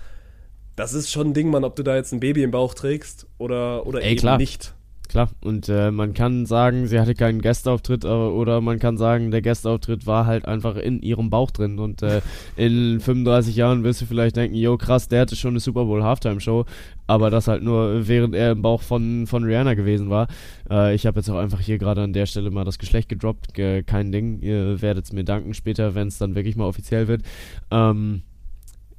[0.76, 3.26] das ist schon ein Ding, Mann, ob du da jetzt ein Baby im Bauch trägst
[3.38, 4.38] oder, oder Ey, eben klar.
[4.38, 4.74] nicht.
[5.12, 9.30] Klar, und äh, man kann sagen, sie hatte keinen Gastauftritt, aber, oder man kann sagen,
[9.30, 11.78] der Gastauftritt war halt einfach in ihrem Bauch drin.
[11.78, 12.22] Und äh,
[12.56, 16.02] in 35 Jahren wirst du vielleicht denken, yo krass, der hatte schon eine Super Bowl
[16.02, 16.64] Halftime Show,
[17.06, 20.28] aber das halt nur während er im Bauch von, von Rihanna gewesen war.
[20.70, 23.58] Äh, ich habe jetzt auch einfach hier gerade an der Stelle mal das Geschlecht gedroppt,
[23.58, 24.40] äh, kein Ding.
[24.40, 27.20] Ihr werdet es mir danken später, wenn es dann wirklich mal offiziell wird.
[27.70, 28.22] Ähm,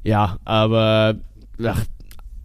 [0.03, 1.15] ja, aber
[1.61, 1.85] ach,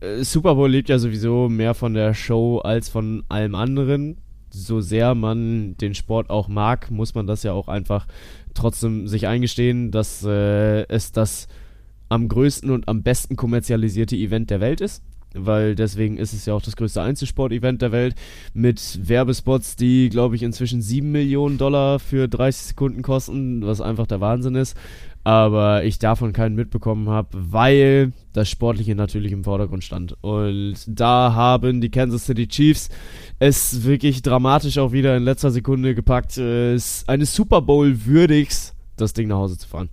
[0.00, 4.18] äh, Super Bowl lebt ja sowieso mehr von der Show als von allem anderen.
[4.50, 8.06] So sehr man den Sport auch mag, muss man das ja auch einfach
[8.54, 11.48] trotzdem sich eingestehen, dass äh, es das
[12.08, 15.02] am größten und am besten kommerzialisierte Event der Welt ist.
[15.34, 18.14] Weil deswegen ist es ja auch das größte Einzelsport-Event der Welt
[18.54, 24.06] mit Werbespots, die, glaube ich, inzwischen 7 Millionen Dollar für 30 Sekunden kosten, was einfach
[24.06, 24.74] der Wahnsinn ist
[25.28, 30.16] aber ich davon keinen mitbekommen habe, weil das Sportliche natürlich im Vordergrund stand.
[30.22, 32.88] Und da haben die Kansas City Chiefs
[33.38, 39.12] es wirklich dramatisch auch wieder in letzter Sekunde gepackt, es eines Super Bowl würdigs das
[39.12, 39.90] Ding nach Hause zu fahren.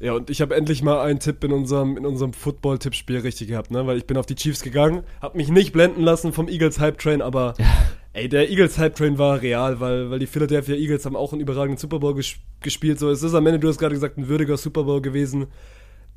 [0.00, 3.70] Ja, und ich habe endlich mal einen Tipp in unserem, in unserem Football-Tippspiel richtig gehabt,
[3.70, 3.86] ne?
[3.86, 6.96] Weil ich bin auf die Chiefs gegangen, hab mich nicht blenden lassen vom Eagles Hype
[6.96, 7.52] Train, aber
[8.12, 11.40] ey, der Eagles Hype Train war real, weil, weil die Philadelphia Eagles haben auch einen
[11.40, 12.98] überragenden Super Bowl ges gespielt.
[12.98, 15.46] So, es ist am Ende, du hast gerade gesagt, ein würdiger Super Bowl gewesen.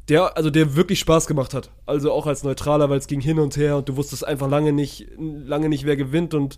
[0.07, 1.71] Der, also der wirklich Spaß gemacht hat.
[1.87, 4.71] Also auch als Neutraler, weil es ging hin und her und du wusstest einfach lange
[4.71, 6.57] nicht, lange nicht, wer gewinnt und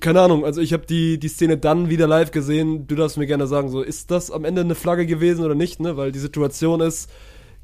[0.00, 2.86] keine Ahnung, also ich habe die, die Szene dann wieder live gesehen.
[2.86, 5.80] Du darfst mir gerne sagen, so ist das am Ende eine Flagge gewesen oder nicht,
[5.80, 5.96] ne?
[5.96, 7.10] Weil die Situation ist,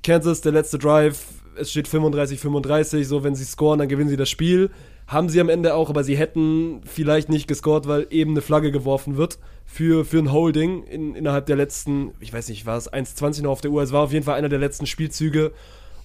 [0.02, 1.24] Kansas, der letzte Drive,
[1.56, 4.70] es steht 35, 35, so wenn sie scoren, dann gewinnen sie das Spiel.
[5.06, 8.72] Haben sie am Ende auch, aber sie hätten vielleicht nicht gescored, weil eben eine Flagge
[8.72, 12.92] geworfen wird für, für ein Holding in, innerhalb der letzten, ich weiß nicht, war es
[12.92, 15.52] 1,20 noch auf der Uhr, es war auf jeden Fall einer der letzten Spielzüge.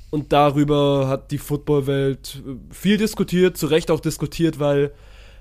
[0.10, 4.92] Und darüber hat die Footballwelt äh, viel diskutiert, zu Recht auch diskutiert, weil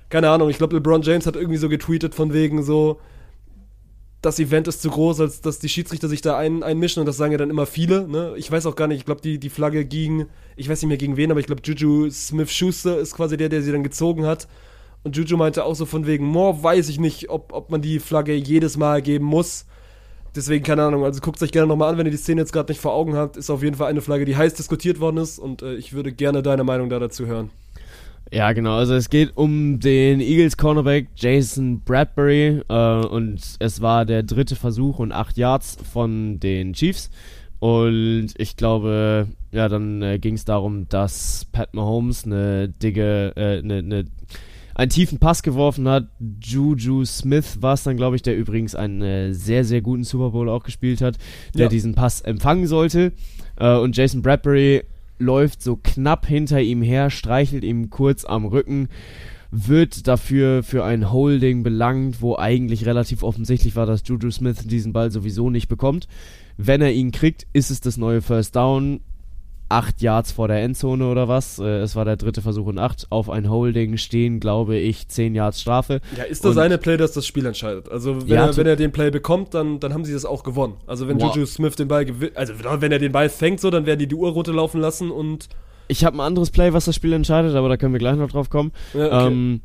[0.09, 2.99] keine Ahnung, ich glaube, LeBron James hat irgendwie so getweetet von wegen so,
[4.21, 7.17] das Event ist zu groß, als dass die Schiedsrichter sich da ein, einmischen und das
[7.17, 8.07] sagen ja dann immer viele.
[8.07, 8.33] Ne?
[8.37, 10.97] Ich weiß auch gar nicht, ich glaube, die, die Flagge ging, ich weiß nicht mehr
[10.97, 14.47] gegen wen, aber ich glaube, Juju Smith-Schuster ist quasi der, der sie dann gezogen hat.
[15.03, 17.99] Und Juju meinte auch so von wegen, more weiß ich nicht, ob, ob man die
[17.99, 19.65] Flagge jedes Mal geben muss.
[20.35, 22.71] Deswegen, keine Ahnung, also guckt euch gerne nochmal an, wenn ihr die Szene jetzt gerade
[22.71, 23.37] nicht vor Augen habt.
[23.37, 26.11] Ist auf jeden Fall eine Flagge, die heiß diskutiert worden ist und äh, ich würde
[26.11, 27.51] gerne deine Meinung da dazu hören.
[28.31, 28.75] Ja, genau.
[28.75, 34.55] Also es geht um den Eagles Cornerback Jason Bradbury äh, und es war der dritte
[34.55, 37.09] Versuch und acht Yards von den Chiefs.
[37.59, 43.59] Und ich glaube, ja, dann äh, ging es darum, dass Pat Mahomes eine dicke, äh,
[43.59, 44.05] eine, eine
[44.75, 46.07] einen tiefen Pass geworfen hat.
[46.39, 50.29] Juju Smith war es dann, glaube ich, der übrigens einen äh, sehr, sehr guten Super
[50.29, 51.17] Bowl auch gespielt hat,
[51.55, 51.67] der Ja.
[51.67, 53.11] diesen Pass empfangen sollte.
[53.59, 54.83] Äh, und Jason Bradbury
[55.19, 58.89] läuft so knapp hinter ihm her, streichelt ihm kurz am Rücken,
[59.51, 64.93] wird dafür für ein Holding belangt, wo eigentlich relativ offensichtlich war, dass Juju Smith diesen
[64.93, 66.07] Ball sowieso nicht bekommt.
[66.57, 69.01] Wenn er ihn kriegt, ist es das neue First Down.
[69.69, 71.59] Acht Yards vor der Endzone oder was.
[71.59, 73.07] Äh, es war der dritte Versuch und acht.
[73.09, 75.99] Auf ein Holding stehen, glaube ich, zehn Yards Strafe.
[76.15, 77.89] Ja, ist das Und- eine Play, das das Spiel entscheidet?
[77.91, 80.43] Also, wenn, Ja, er, wenn er den Play bekommt, dann, dann haben sie das auch
[80.43, 80.75] gewonnen.
[80.87, 81.35] Also, wenn Wow.
[81.35, 84.07] Juju Smith den Ball gewinnt, also wenn er den Ball fängt, so, dann werden die
[84.07, 85.49] die Uhr runterlaufen lassen und.
[85.89, 88.29] Ich habe ein anderes Play, was das Spiel entscheidet, aber da können wir gleich noch
[88.31, 88.71] drauf kommen.
[88.93, 89.27] Ja, okay.
[89.27, 89.61] Ähm,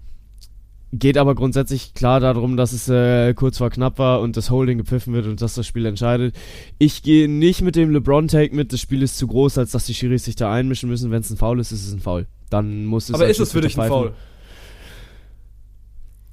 [0.93, 4.79] geht aber grundsätzlich klar darum, dass es äh, kurz vor knapp war und das Holding
[4.79, 6.35] gepfiffen wird und dass das Spiel entscheidet.
[6.79, 9.95] Ich gehe nicht mit dem LeBron-Take mit, das Spiel ist zu groß, als dass die
[9.95, 11.11] Schiris sich da einmischen müssen.
[11.11, 12.27] Wenn es ein Foul ist, ist es ein Foul.
[12.51, 14.13] Dann muss es aber als ist es für dich ein Foul?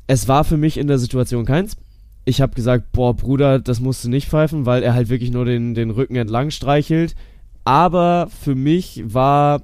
[0.07, 1.77] Es war für mich in der Situation keins.
[2.25, 5.45] Ich habe gesagt, boah, Bruder, das musst du nicht pfeifen, weil er halt wirklich nur
[5.45, 7.15] den, den Rücken entlang streichelt.
[7.63, 9.61] Aber für mich war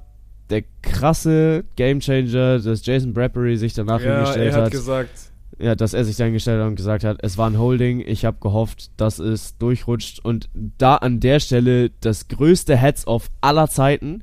[0.50, 4.70] der krasse Gamechanger, dass Jason Bradbury sich danach Ja, hingestellt er hat hat.
[4.72, 5.10] gesagt,
[5.58, 8.24] Ja, dass er sich dann gestellt hat und gesagt hat, es war ein Holding, ich
[8.24, 14.22] habe gehofft, dass es durchrutscht und da an der Stelle das größte Heads-Off aller Zeiten,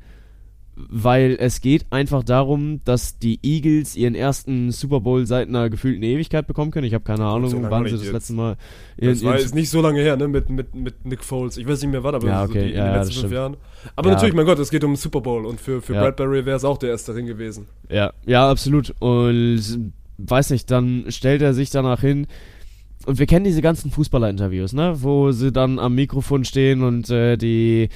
[0.75, 6.01] weil es geht einfach darum, dass die Eagles ihren ersten Super Bowl seit einer gefühlten
[6.03, 6.87] Ewigkeit bekommen können.
[6.87, 8.13] Ich habe keine Ahnung, so wann sie das jetzt.
[8.13, 8.57] letzte Mal
[8.97, 11.57] das ihren- war jetzt nicht so lange her, ne, mit, mit, mit Nick Foles.
[11.57, 13.21] Ich weiß nicht mehr wann, aber Ja, so okay, die, in ja, den letzten das
[13.21, 13.33] fünf.
[13.33, 13.57] Jahren.
[13.95, 14.15] Aber Ja.
[14.15, 16.01] natürlich, mein Gott, es geht um den Super Bowl und für, für Ja.
[16.01, 17.67] Bradbury wäre es auch der erste Ring gewesen.
[17.89, 18.93] Ja, ja, absolut.
[18.99, 22.27] Und weiß nicht, dann stellt er sich danach hin.
[23.05, 24.93] Und wir kennen diese ganzen Fußballer-Interviews, ne?
[25.01, 27.89] Wo sie dann am Mikrofon stehen und äh, die,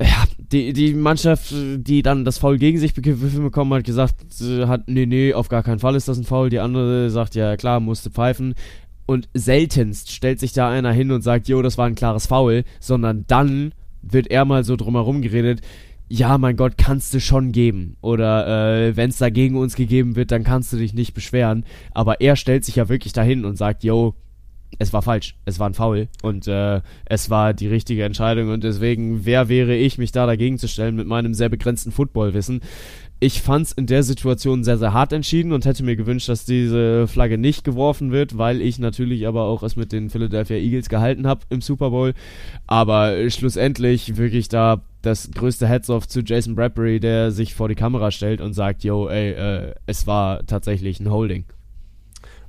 [0.00, 4.16] ja, die, die Mannschaft, die dann das Foul gegen sich bekommen hat, gesagt
[4.66, 6.50] hat, nee, nee, auf gar keinen Fall ist das ein Foul.
[6.50, 8.54] Die andere sagt, ja klar, musste pfeifen.
[9.06, 12.64] Und seltenst stellt sich da einer hin und sagt, jo, das war ein klares Foul,
[12.78, 13.72] sondern dann
[14.02, 15.62] wird er mal so drumherum geredet,
[16.10, 17.96] ja, mein Gott, kannst du schon geben.
[18.00, 21.64] Oder äh, wenn es da gegen uns gegeben wird, dann kannst du dich nicht beschweren.
[21.92, 24.14] Aber er stellt sich ja wirklich dahin und sagt, yo,
[24.78, 28.64] es war falsch, es war ein Foul und äh, es war die richtige Entscheidung und
[28.64, 32.60] deswegen, wer wäre ich, mich da dagegen zu stellen mit meinem sehr begrenzten Footballwissen?
[33.20, 37.08] Ich fand's in der Situation sehr, sehr hart entschieden und hätte mir gewünscht, dass diese
[37.08, 41.26] Flagge nicht geworfen wird, weil ich natürlich aber auch es mit den Philadelphia Eagles gehalten
[41.26, 42.14] habe im Super Bowl.
[42.68, 48.12] Aber schlussendlich wirklich da das größte Heads-off zu Jason Bradbury, der sich vor die Kamera
[48.12, 51.44] stellt und sagt, yo, ey, äh, es war tatsächlich ein Holding.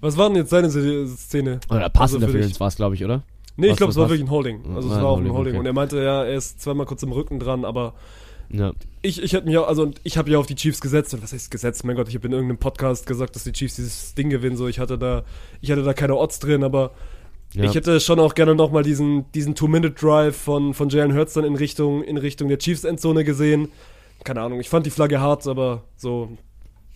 [0.02, 1.60] Was war denn jetzt seine Se- Szene?
[1.70, 2.60] Oder Pass Also für dich?
[2.60, 3.24] war es, glaube ich, oder?
[3.58, 4.62] Nee, ich glaube, es war wirklich ein Holding.
[4.74, 5.52] Also es War ein war auch ein Holding, Holding.
[5.54, 5.60] okay.
[5.60, 7.94] Und er meinte, ja, er ist zweimal kurz im Rücken dran, aber
[8.50, 8.72] Ja.
[9.02, 11.14] ich, ich hätte mich auch, also ich habe ja auf die Chiefs gesetzt.
[11.14, 11.84] Und was heißt gesetzt?
[11.84, 14.56] Mein Gott, ich habe in irgendeinem Podcast gesagt, dass die Chiefs dieses Ding gewinnen.
[14.56, 15.24] So, ich hatte da,
[15.60, 16.92] ich hatte da keine Odds drin, aber
[17.54, 17.66] ja.
[17.66, 21.56] ich hätte schon auch gerne nochmal diesen, diesen Two-Minute-Drive von, von Jalen Hurts dann in
[21.56, 23.70] Richtung, in Richtung der Chiefs-Endzone gesehen.
[24.24, 26.30] Keine Ahnung, ich fand die Flagge hart, aber so,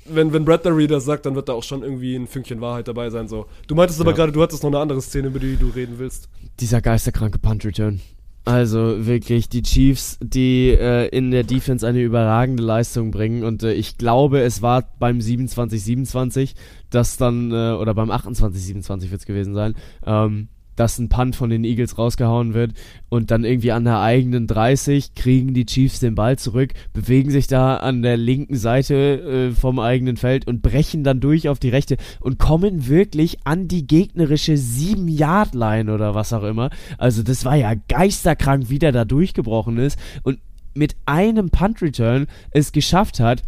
[0.05, 3.09] wenn, wenn Bradbury das sagt, dann wird da auch schon irgendwie ein Fünkchen Wahrheit dabei
[3.09, 3.27] sein.
[3.27, 3.45] So.
[3.67, 4.17] Du meintest aber Ja.
[4.17, 6.29] gerade, du hattest noch eine andere Szene, über die du reden willst.
[6.59, 7.99] dieser geisterkranke Punt-Return.
[8.45, 13.71] Also wirklich, die Chiefs, die äh, in der Defense eine überragende Leistung bringen und äh,
[13.71, 16.53] ich glaube, es war beim 27-27,
[16.89, 19.75] dass dann, äh, oder beim 28-27 wird es gewesen sein,
[20.05, 22.73] ähm, dass ein Punt von den Eagles rausgehauen wird
[23.09, 27.47] und dann irgendwie an der eigenen 30 kriegen die Chiefs den Ball zurück, bewegen sich
[27.47, 31.69] da an der linken Seite äh, vom eigenen Feld und brechen dann durch auf die
[31.69, 36.69] rechte und kommen wirklich an die gegnerische 7-Yard-Line oder was auch immer.
[36.97, 40.39] Also das war ja geisterkrank, wie der da durchgebrochen ist und
[40.75, 43.43] mit einem Punt-Return es geschafft hat,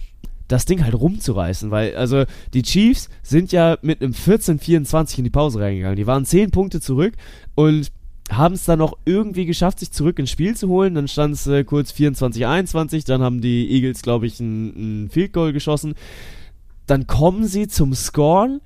[0.47, 5.29] das Ding halt rumzureißen, weil, also, die Chiefs sind ja mit einem 14-24 in die
[5.29, 5.95] Pause reingegangen.
[5.95, 7.13] Die waren 10 Punkte zurück
[7.55, 7.91] und
[8.31, 10.95] haben es dann noch irgendwie geschafft, sich zurück ins Spiel zu holen.
[10.95, 15.33] Dann stand es äh, kurz 24-21, dann haben die Eagles, glaube ich, ein, ein Field
[15.33, 15.95] Goal geschossen.
[16.87, 18.61] Dann kommen sie zum Scoren,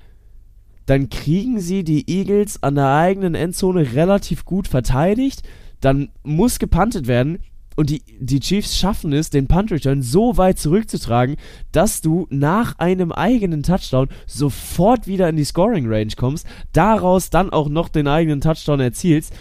[0.85, 5.43] dann kriegen sie die Eagles an der eigenen Endzone relativ gut verteidigt,
[5.81, 7.39] dann muss gepuntet werden
[7.79, 11.37] und die, die Chiefs schaffen es, den Punt-Return so weit zurückzutragen,
[11.71, 17.69] dass du nach einem eigenen Touchdown sofort wieder in die Scoring-Range kommst, daraus dann auch
[17.69, 19.33] noch den eigenen Touchdown erzielst.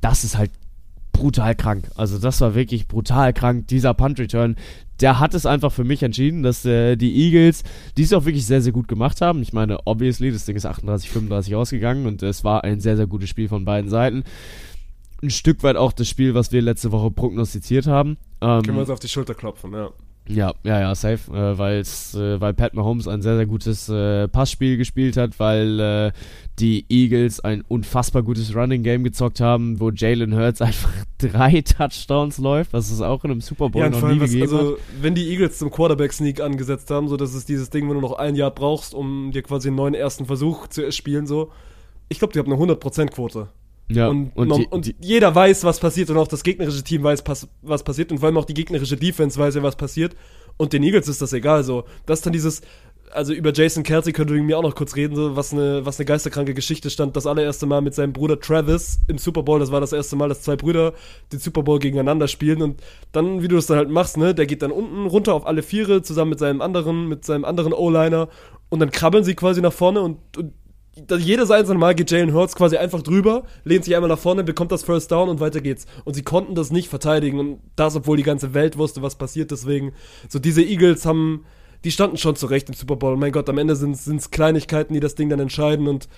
[0.00, 0.50] Das ist halt
[1.12, 1.90] brutal krank.
[1.94, 3.68] Also das war wirklich brutal krank.
[3.68, 4.56] Dieser Punt-Return,
[5.00, 7.64] der hat es einfach für mich entschieden, dass äh, die Eagles
[7.98, 9.42] dies auch wirklich sehr, sehr gut gemacht haben.
[9.42, 13.06] Ich meine, obviously, das Ding ist 38, 35 ausgegangen und es war ein sehr, sehr
[13.06, 14.24] gutes Spiel von beiden Seiten.
[15.22, 18.18] Ein Stück weit auch das Spiel, was wir letzte Woche prognostiziert haben.
[18.40, 19.90] Ähm, Können wir uns auf die Schulter klopfen, ja.
[20.26, 24.26] Ja, ja, ja, safe, äh, weil's, äh, weil Pat Mahomes ein sehr, sehr gutes äh,
[24.26, 26.12] Passspiel gespielt hat, weil äh,
[26.58, 32.38] die Eagles ein unfassbar gutes Running Game gezockt haben, wo Jalen Hurts einfach drei Touchdowns
[32.38, 34.78] läuft, was es auch in einem Super Bowl Ja, noch nie was, gegeben also, hat.
[35.02, 38.14] wenn die Eagles zum Quarterback-Sneak angesetzt haben, so das ist dieses Ding, wenn du noch
[38.14, 41.52] ein Jahr brauchst, um dir quasi einen neuen ersten Versuch zu erspielen, so.
[42.08, 43.48] Ich glaube, die haben eine 100%-Quote.
[43.88, 47.02] Ja, und, und, die, und die, jeder weiß, was passiert und auch das gegnerische Team
[47.02, 47.22] weiß,
[47.62, 50.16] was passiert und vor allem auch die gegnerische Defense weiß ja, was passiert
[50.56, 51.84] und den Eagles ist das egal, so.
[52.06, 52.62] Das ist dann dieses,
[53.12, 56.06] also über Jason Kelsey könnte mir auch noch kurz reden, so, was eine, was eine
[56.06, 57.16] geisterkranke Geschichte stand.
[57.16, 60.28] Das allererste Mal mit seinem Bruder Travis im Super Bowl, das war das erste Mal,
[60.28, 60.94] dass zwei Brüder
[61.32, 62.82] den Super Bowl gegeneinander spielen und
[63.12, 65.62] dann, wie du das dann halt machst, ne, der geht dann unten runter auf alle
[65.62, 68.28] Viere zusammen mit seinem anderen, mit seinem anderen O-Liner
[68.68, 70.52] und dann krabbeln sie quasi nach vorne und, und
[71.18, 74.72] jedes einzelne Mal geht Jalen Hurts quasi einfach drüber, lehnt sich einmal nach vorne, bekommt
[74.72, 75.86] das First Down und weiter geht's.
[76.04, 79.50] Und sie konnten das nicht verteidigen und das, obwohl die ganze Welt wusste, was passiert.
[79.50, 79.92] Deswegen,
[80.28, 81.44] so diese Eagles haben,
[81.82, 83.14] die standen schon zurecht im Super Bowl.
[83.14, 85.88] Und mein Gott, am Ende sind es Kleinigkeiten, die das Ding dann entscheiden.
[85.88, 86.08] Und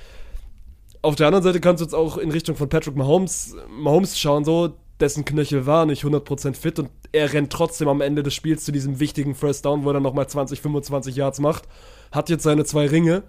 [1.02, 4.44] auf der anderen Seite kannst du jetzt auch in Richtung von Patrick Mahomes, Mahomes schauen,
[4.44, 8.64] so, dessen Knöchel war nicht 100% fit und er rennt trotzdem am Ende des Spiels
[8.64, 11.64] zu diesem wichtigen First Down, wo er dann nochmal 20, 25 Yards macht.
[12.12, 13.22] Hat jetzt seine zwei Ringe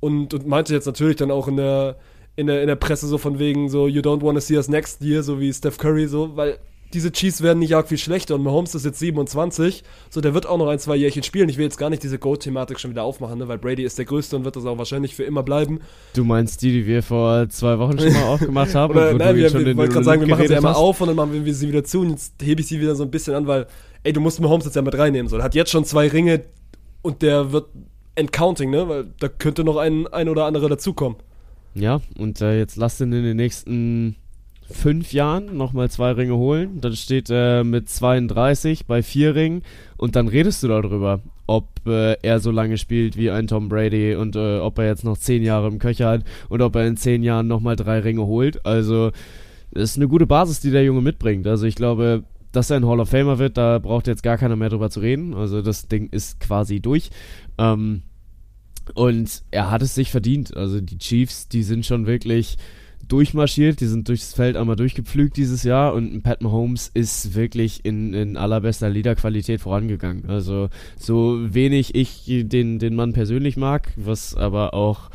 [0.00, 1.96] und, und meinte jetzt natürlich dann auch in der,
[2.36, 5.02] in der, in der Presse so von wegen so, you don't wanna see us next
[5.02, 6.58] year, so wie Steph Curry, so, weil
[6.94, 10.46] diese Chiefs werden nicht arg viel schlechter und Mahomes ist jetzt 27, so der wird
[10.46, 11.48] auch noch ein, zwei Jährchen spielen.
[11.48, 14.06] Ich will jetzt gar nicht diese Goat-Thematik schon wieder aufmachen, ne, weil Brady ist der
[14.06, 15.80] Größte und wird das auch wahrscheinlich für immer bleiben.
[16.14, 18.92] du meinst die, die wir vor zwei Wochen schon mal aufgemacht haben?
[18.92, 21.16] Oder, nein, wir, schon wir den gerade sagen, wir machen sie einmal auf und dann
[21.16, 23.46] machen wir sie wieder zu und jetzt hebe ich sie wieder so ein bisschen an,
[23.46, 23.66] weil,
[24.02, 25.28] ey, du musst Mahomes jetzt ja mit reinnehmen.
[25.28, 25.36] So.
[25.36, 26.44] Er hat jetzt schon zwei Ringe
[27.02, 27.66] und der wird
[28.18, 28.88] entcounting, ne?
[28.88, 31.18] Weil da könnte noch ein, ein oder andere dazukommen.
[31.74, 34.16] Ja, und äh, jetzt lass ihn in den nächsten
[34.70, 36.80] fünf Jahren nochmal zwei Ringe holen.
[36.80, 39.62] Dann steht er mit 32 bei vier Ringen
[39.96, 44.14] und dann redest du darüber, ob äh, er so lange spielt wie ein Tom Brady
[44.14, 46.96] und äh, ob er jetzt noch zehn Jahre im Köcher hat und ob er in
[46.96, 48.64] zehn Jahren nochmal drei Ringe holt.
[48.66, 49.10] Also,
[49.70, 51.46] das ist eine gute Basis, die der Junge mitbringt.
[51.46, 54.56] Also, ich glaube, dass er ein Hall of Famer wird, da braucht jetzt gar keiner
[54.56, 55.34] mehr drüber zu reden.
[55.34, 57.10] Also, das Ding ist quasi durch.
[57.56, 58.02] Ähm,
[58.94, 60.56] und er hat es sich verdient.
[60.56, 62.56] Also die Chiefs, die sind schon wirklich
[63.08, 68.12] durchmarschiert, die sind durchs Feld einmal durchgepflügt dieses Jahr und Pat Mahomes ist wirklich in,
[68.12, 70.28] in allerbester Leaderqualität vorangegangen.
[70.28, 75.10] Also so wenig ich den, den Mann persönlich mag, was aber auch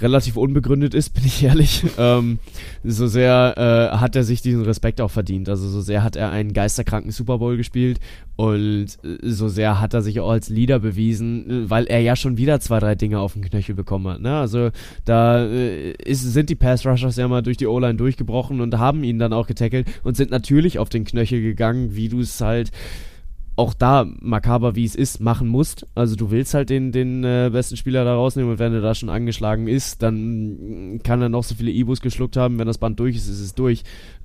[0.00, 1.84] relativ unbegründet ist, bin ich ehrlich.
[1.98, 2.38] ähm,
[2.84, 5.48] so sehr äh, hat er sich diesen Respekt auch verdient.
[5.48, 8.00] Also so sehr hat er einen geisterkranken Super Bowl gespielt
[8.36, 12.36] und äh, so sehr hat er sich auch als Leader bewiesen, weil er ja schon
[12.36, 14.20] wieder zwei, drei Dinge auf den Knöchel bekommen hat.
[14.20, 14.36] Ne?
[14.36, 14.70] Also
[15.04, 19.04] da äh, ist, sind die Pass Rushers ja mal durch die O-Line durchgebrochen und haben
[19.04, 22.70] ihn dann auch getackelt und sind natürlich auf den Knöchel gegangen, wie du es halt
[23.56, 25.86] auch da makaber wie es ist, machen musst.
[25.94, 28.94] Also du willst halt den, den äh, besten Spieler da rausnehmen und wenn er da
[28.94, 32.58] schon angeschlagen ist, dann mm, kann er noch so viele Ibus geschluckt haben.
[32.58, 33.82] Wenn das Band durch ist, ist es durch.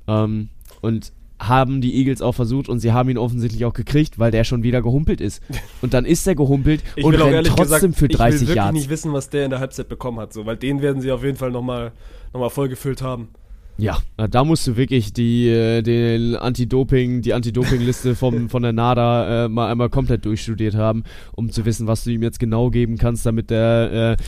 [0.08, 0.50] Ähm,
[0.82, 4.46] und haben die Eagles auch versucht und sie haben ihn offensichtlich auch gekriegt, weil der
[4.46, 5.44] schon wieder gehumpelt ist.
[5.82, 8.74] Und dann ist er gehumpelt und rennt trotzdem für 30 ich will wirklich Yards.
[8.74, 11.24] nicht wissen, was der in der Halbzeit bekommen hat, so, weil den werden sie auf
[11.24, 11.92] jeden Fall nochmal
[12.34, 13.30] noch mal vollgefüllt haben.
[13.78, 19.46] Ja, da musst du wirklich die, äh, den Anti-Doping, die Anti-Doping-Liste vom, von der NADA
[19.46, 21.04] äh, mal einmal komplett durchstudiert haben,
[21.34, 24.24] um zu wissen, was du ihm jetzt genau geben kannst, damit der äh,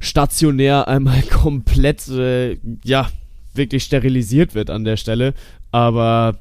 [0.00, 3.08] stationär einmal komplett, äh, ja,
[3.54, 5.32] wirklich sterilisiert wird an der Stelle.
[5.70, 6.38] Aber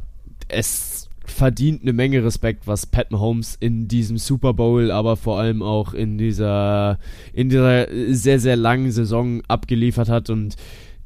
[0.49, 5.61] es verdient eine Menge Respekt, was Pat Mahomes in diesem Super Bowl, aber vor allem
[5.61, 6.99] auch in dieser,
[7.31, 10.55] in dieser sehr, sehr langen Saison abgeliefert hat und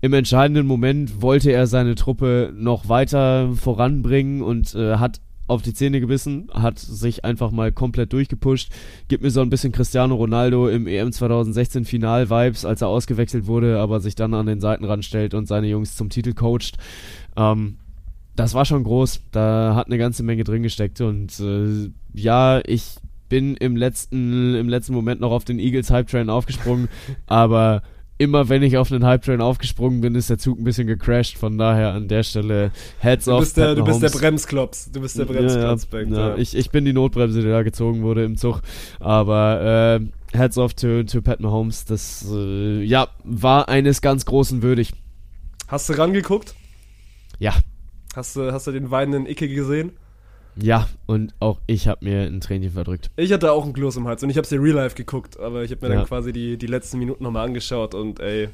[0.02, 5.74] im entscheidenden Moment wollte er seine Truppe noch weiter voranbringen und äh, hat auf die
[5.74, 8.70] Zähne gebissen, hat sich einfach mal komplett durchgepusht.
[9.08, 13.80] Gibt mir so ein bisschen Cristiano Ronaldo im EM 2016 Final-Vibes, als er ausgewechselt wurde,
[13.80, 16.78] aber sich dann an den Seitenrand stellt und seine Jungs zum Titel coacht.
[17.38, 17.78] Ähm,
[18.36, 19.22] das war schon groß.
[19.32, 22.98] Da hat eine ganze Menge drin gesteckt und äh, ja, ich
[23.30, 26.88] bin im letzten, im letzten Moment noch auf den Eagles Hype Train aufgesprungen,
[27.26, 27.82] aber
[28.18, 31.38] immer wenn ich auf einen Hype Train aufgesprungen bin, ist der Zug ein bisschen gecrashed.
[31.38, 33.40] Von daher an der Stelle Heads Du off.
[33.42, 34.10] bist der, Pat du bist der.
[34.10, 34.92] Bremsklops.
[34.92, 36.36] Du bist der Bremsklops, ja, ja, ja.
[36.38, 38.62] ich, ich bin die Notbremse, die da gezogen wurde im Zug.
[39.00, 40.00] Aber
[40.34, 41.86] äh, Heads off to, to Pat Mahomes.
[41.86, 44.94] Das äh, ja, war eines ganz Großen würdig.
[45.68, 46.56] Hast du rangeguckt?
[47.40, 47.54] Ja,
[48.18, 49.92] Hast du, hast du den weinenden Icke gesehen?
[50.62, 50.88] Ja.
[51.06, 53.10] Und auch ich habe mir ein Tränchen verdrückt.
[53.16, 55.64] Ich hatte auch einen Kloß im Hals und ich habe sie real life geguckt, aber
[55.64, 56.00] ich habe mir Ja.
[56.02, 58.50] dann quasi die, die letzten Minuten nochmal angeschaut und ey,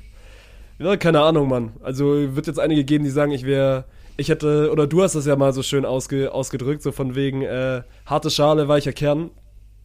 [0.79, 1.73] ja, keine Ahnung, Mann.
[1.81, 3.85] Also wird jetzt einige geben, die sagen, ich wäre
[4.17, 7.41] Ich hätte, oder du hast es ja mal so schön ausge, ausgedrückt, so von wegen
[7.41, 9.31] äh, harte Schale, weicher Kern.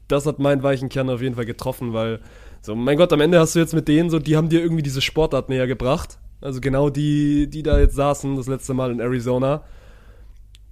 [0.07, 2.21] Das hat meinen weichen Kern auf jeden Fall getroffen, weil,
[2.61, 4.83] so, mein Gott, am Ende hast du jetzt mit denen so, die haben dir irgendwie
[4.83, 6.19] diese Sportart näher gebracht.
[6.43, 9.63] Also genau die, die da jetzt saßen, das letzte Mal in Arizona.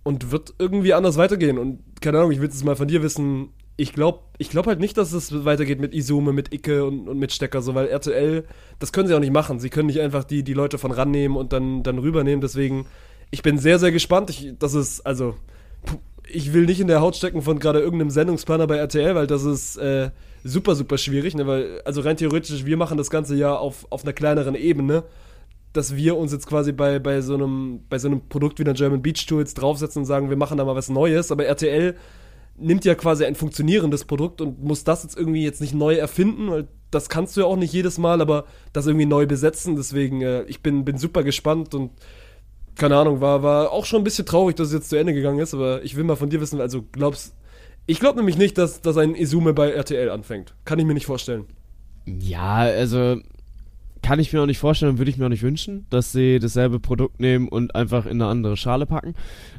[0.07, 1.59] Und wird irgendwie anders weitergehen.
[1.59, 3.49] Und keine Ahnung, ich will es mal von dir wissen.
[3.77, 7.19] Ich glaube ich glaub halt nicht, dass es weitergeht mit Izume, mit Icke und, und
[7.19, 8.45] mit Stecker, so, weil RTL,
[8.79, 9.59] das können sie auch nicht machen.
[9.59, 12.41] Sie können nicht einfach die, die Leute von rannehmen und dann, dann rübernehmen.
[12.41, 12.87] Deswegen,
[13.33, 14.31] ich bin sehr, sehr gespannt.
[14.31, 15.35] Ich, das ist, also,
[16.29, 19.45] ich will nicht in der Haut stecken von gerade irgendeinem Sendungsplaner bei RTL, weil das
[19.45, 20.11] ist äh,
[20.45, 21.49] super, super schwierig, ne?
[21.49, 25.03] Weil, also rein theoretisch, wir machen das Ganze ja auf, auf einer kleineren Ebene,
[25.77, 28.75] dass wir uns jetzt quasi bei, bei so einem, bei so einem Produkt wie der
[28.75, 31.95] German Beach Tour jetzt draufsetzen und sagen, wir machen da mal was Neues, aber RTL
[32.59, 36.51] nimmt ja quasi ein funktionierendes Produkt und muss das jetzt irgendwie jetzt nicht neu erfinden,
[36.51, 39.77] weil das kannst du ja auch nicht jedes Mal, aber das irgendwie neu besetzen.
[39.77, 41.91] Deswegen, äh, ich bin, bin super gespannt und
[42.77, 45.39] keine Ahnung, war, war auch schon ein bisschen traurig, dass es jetzt zu Ende gegangen
[45.39, 47.35] ist, aber ich will mal von dir wissen, also glaubst
[47.87, 50.55] ich glaube nämlich nicht, dass, dass ein Izume bei RTL anfängt.
[50.65, 51.47] Kann ich mir nicht vorstellen.
[52.05, 53.21] Ja, also
[54.07, 56.39] kann ich mir auch nicht vorstellen und würde ich mir auch nicht wünschen, dass sie
[56.39, 59.15] dasselbe Produkt nehmen und einfach in eine andere Schale packen.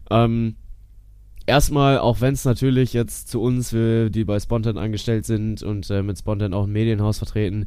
[0.09, 0.55] Ähm,
[1.45, 5.89] erstmal, auch wenn es natürlich jetzt zu uns, wir, die bei Spontan angestellt sind und
[5.89, 7.65] äh, mit Spontan auch ein Medienhaus vertreten,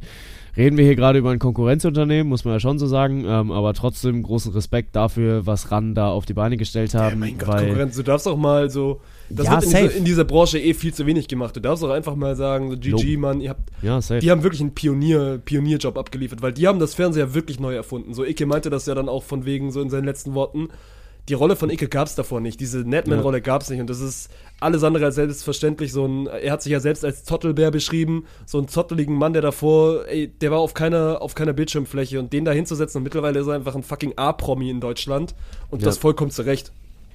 [0.57, 3.75] reden wir hier gerade über ein Konkurrenzunternehmen, muss man ja schon so sagen, ähm, aber
[3.75, 7.21] trotzdem großen Respekt dafür, was RAN da auf die Beine gestellt haben.
[7.21, 9.01] Ja, mein Gott, Konkurrenz, du darfst auch mal so.
[9.29, 9.83] Das Ja, wird in, safe.
[9.83, 11.55] dieser, in dieser Branche eh viel zu wenig gemacht.
[11.55, 13.19] Du darfst auch einfach mal sagen, so GG, Lob.
[13.21, 13.69] Mann, ihr habt.
[13.81, 14.19] Ja, safe.
[14.19, 18.13] Die haben wirklich einen Pionier, Pionierjob abgeliefert, weil die haben das Fernseher wirklich neu erfunden.
[18.13, 20.69] So, Icke meinte das ja dann auch von wegen, so in seinen letzten Worten.
[21.29, 22.59] Die Rolle von Icke gab es davor nicht.
[22.59, 23.79] Diese Netman-Rolle gab es nicht.
[23.79, 25.91] Und das ist alles andere als selbstverständlich.
[25.93, 28.25] So ein, er hat sich ja selbst als Zottelbär beschrieben.
[28.47, 32.19] So einen zotteligen Mann, der davor, ey, der war auf keiner, auf keiner Bildschirmfläche.
[32.19, 35.35] Und den da hinzusetzen, und mittlerweile ist er einfach ein fucking A-Promi in Deutschland.
[35.69, 35.85] Und Ja.
[35.85, 36.71] das vollkommen zurecht.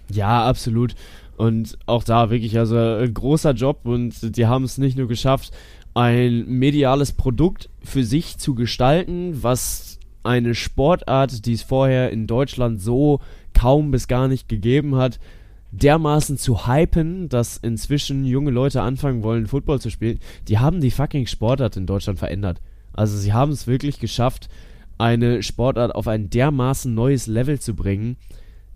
[0.08, 0.94] Ja, absolut.
[1.36, 5.52] Und auch da wirklich, also ein großer Job und die haben es nicht nur geschafft,
[5.94, 12.80] ein mediales Produkt für sich zu gestalten, was eine Sportart, die es vorher in Deutschland
[12.80, 13.20] so
[13.54, 15.18] kaum bis gar nicht gegeben hat,
[15.72, 20.20] dermaßen zu hypen, dass inzwischen junge Leute anfangen wollen, Football zu spielen.
[20.48, 22.60] Die haben die fucking Sportart in Deutschland verändert.
[22.92, 24.48] Also sie haben es wirklich geschafft,
[24.98, 28.16] eine Sportart auf ein dermaßen neues Level zu bringen,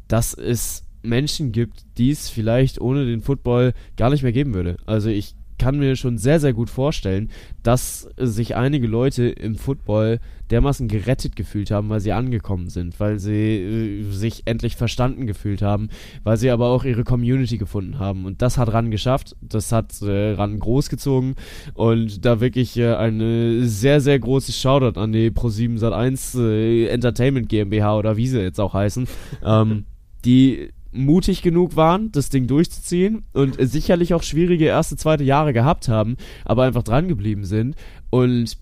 [0.09, 4.77] dass es Menschen gibt, die es vielleicht ohne den Football gar nicht mehr geben würde.
[4.87, 7.31] Also ich kann mir schon sehr, sehr gut vorstellen,
[7.63, 10.19] dass sich einige Leute im Football
[10.51, 15.61] dermaßen gerettet gefühlt haben, weil sie angekommen sind, weil sie äh, sich endlich verstanden gefühlt
[15.61, 15.91] haben,
[16.25, 18.25] weil sie aber auch ihre Community gefunden haben.
[18.25, 21.35] Und das hat RAN geschafft, das hat äh, RAN großgezogen
[21.75, 27.51] und da wirklich äh, eine sehr, sehr große Shoutout an die Pro7 Sat1 äh, Entertainment
[27.51, 29.07] GmbH oder wie sie jetzt auch heißen,
[29.45, 29.85] ähm,
[30.25, 35.89] die mutig genug waren, das Ding durchzuziehen und sicherlich auch schwierige erste, zweite Jahre gehabt
[35.89, 37.77] haben, aber einfach dran geblieben sind
[38.11, 38.57] und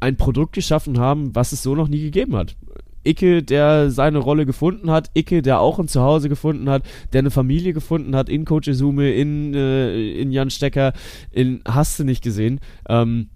[0.00, 2.56] ein Produkt geschaffen haben, was es so noch nie gegeben hat.
[3.04, 6.82] Icke, der seine Rolle gefunden hat, Icke, der auch ein Zuhause gefunden hat,
[7.12, 10.92] der eine Familie gefunden hat, in Coach Izume, in, äh, in Jan Stecker,
[11.30, 12.60] in hast du nicht gesehen.
[12.88, 13.30] Ähm,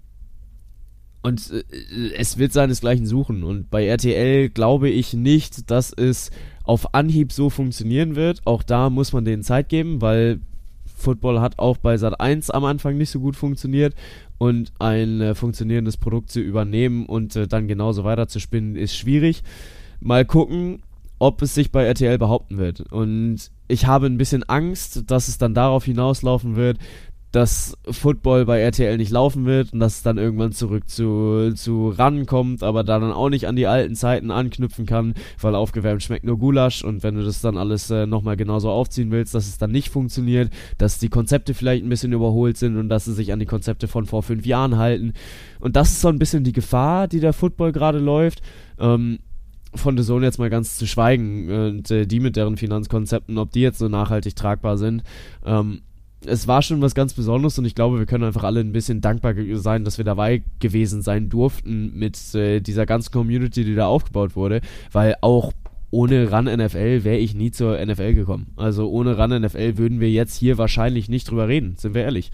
[1.23, 1.63] und äh,
[2.15, 3.43] es wird seinesgleichen suchen.
[3.43, 6.29] Und bei RTL glaube ich nicht, dass es
[6.63, 8.41] auf Anhieb so funktionieren wird.
[8.45, 10.39] Auch da muss man denen Zeit geben, weil
[10.85, 13.93] Football hat auch bei Sat 1 am Anfang nicht so gut funktioniert.
[14.37, 18.95] Und ein äh, funktionierendes Produkt zu übernehmen und äh, dann genauso weiter zu spinnen, ist
[18.95, 19.43] schwierig.
[19.99, 20.81] Mal gucken,
[21.19, 22.81] ob es sich bei RTL behaupten wird.
[22.91, 26.77] Und ich habe ein bisschen Angst, dass es dann darauf hinauslaufen wird,
[27.33, 31.89] dass Football bei RTL nicht laufen wird und dass es dann irgendwann zurück zu, zu
[31.89, 36.03] RAN kommt, aber da dann auch nicht an die alten Zeiten anknüpfen kann, weil aufgewärmt
[36.03, 39.47] schmeckt nur Gulasch und wenn du das dann alles äh, nochmal genauso aufziehen willst, dass
[39.47, 43.13] es dann nicht funktioniert, dass die Konzepte vielleicht ein bisschen überholt sind und dass sie
[43.13, 45.13] sich an die Konzepte von vor fünf Jahren halten.
[45.59, 48.43] Und das ist so ein bisschen die Gefahr, die der Football gerade läuft.
[48.79, 49.17] Ähm,
[49.73, 53.49] von The Zone jetzt mal ganz zu schweigen und äh, die mit deren Finanzkonzepten, ob
[53.49, 55.01] die jetzt so nachhaltig tragbar sind.
[55.43, 55.81] Ähm,
[56.25, 59.01] es war schon was ganz Besonderes und ich glaube, wir können einfach alle ein bisschen
[59.01, 63.87] dankbar sein, dass wir dabei gewesen sein durften mit äh, dieser ganzen Community, die da
[63.87, 65.53] aufgebaut wurde, weil auch
[65.91, 68.47] ohne Run NFL wäre ich nie zur NFL gekommen.
[68.55, 72.31] Also ohne Run NFL würden wir jetzt hier wahrscheinlich nicht drüber reden, sind wir ehrlich.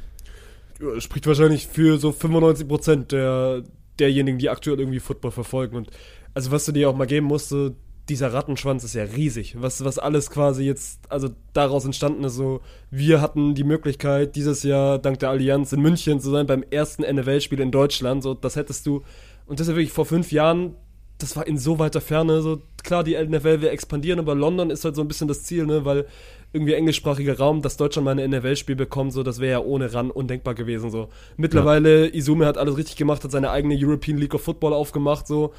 [0.82, 3.64] Ja, Spricht wahrscheinlich für so 95% der,
[4.00, 5.76] derjenigen, die aktuell irgendwie Football verfolgen.
[5.76, 5.90] Und
[6.34, 7.76] also was du dir auch mal geben musste,
[8.10, 9.56] dieser Rattenschwanz ist ja riesig.
[9.60, 14.64] Was, was alles quasi jetzt, also daraus entstanden ist, so, wir hatten die Möglichkeit, dieses
[14.64, 18.24] Jahr dank der Allianz in München zu sein beim ersten NFL-Spiel in Deutschland.
[18.24, 19.04] So, das hättest du,
[19.46, 20.76] und das ist ja wirklich vor fünf Jahren,
[21.20, 22.42] das war in so weiter Ferne.
[22.42, 25.66] So, klar, die NFL will expandieren, aber London ist halt so ein bisschen das Ziel,
[25.66, 25.86] ne?
[25.86, 26.06] Weil
[26.52, 30.10] irgendwie englischsprachiger Raum, dass Deutschland mal ein NFL-Spiel bekommt, so, das wäre ja ohne RAN
[30.10, 30.90] undenkbar gewesen.
[30.90, 31.10] So.
[31.38, 35.54] Mittlerweile, Izume hat alles richtig gemacht, hat seine eigene European League of Football aufgemacht, so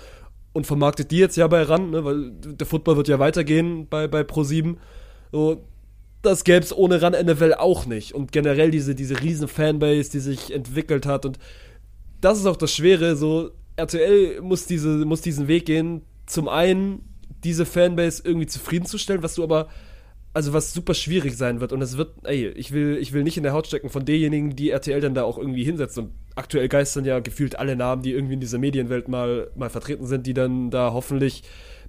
[0.53, 2.05] und vermarktet die jetzt ja bei RAN, ne?
[2.05, 4.77] weil der Football wird ja weitergehen bei, bei Pro7.
[5.31, 5.65] So,
[6.23, 8.15] das gäbe es ohne RAN NFL auch nicht.
[8.15, 11.25] Und generell diese, diese riesen Fanbase, die sich entwickelt hat.
[11.25, 11.39] Und
[12.21, 17.05] das ist auch das Schwere, so RTL muss, diese, muss diesen Weg gehen, zum einen
[17.45, 19.69] diese Fanbase irgendwie zufriedenzustellen, was du aber,
[20.33, 21.73] also was super schwierig sein wird.
[21.73, 24.55] Und es wird, ey, ich will, ich will nicht in der Haut stecken von denjenigen,
[24.55, 25.99] die RTL dann da auch irgendwie hinsetzt.
[25.99, 30.07] Und aktuell geistern ja gefühlt alle Namen, die irgendwie in dieser Medienwelt mal, mal vertreten
[30.07, 31.43] sind, die dann da hoffentlich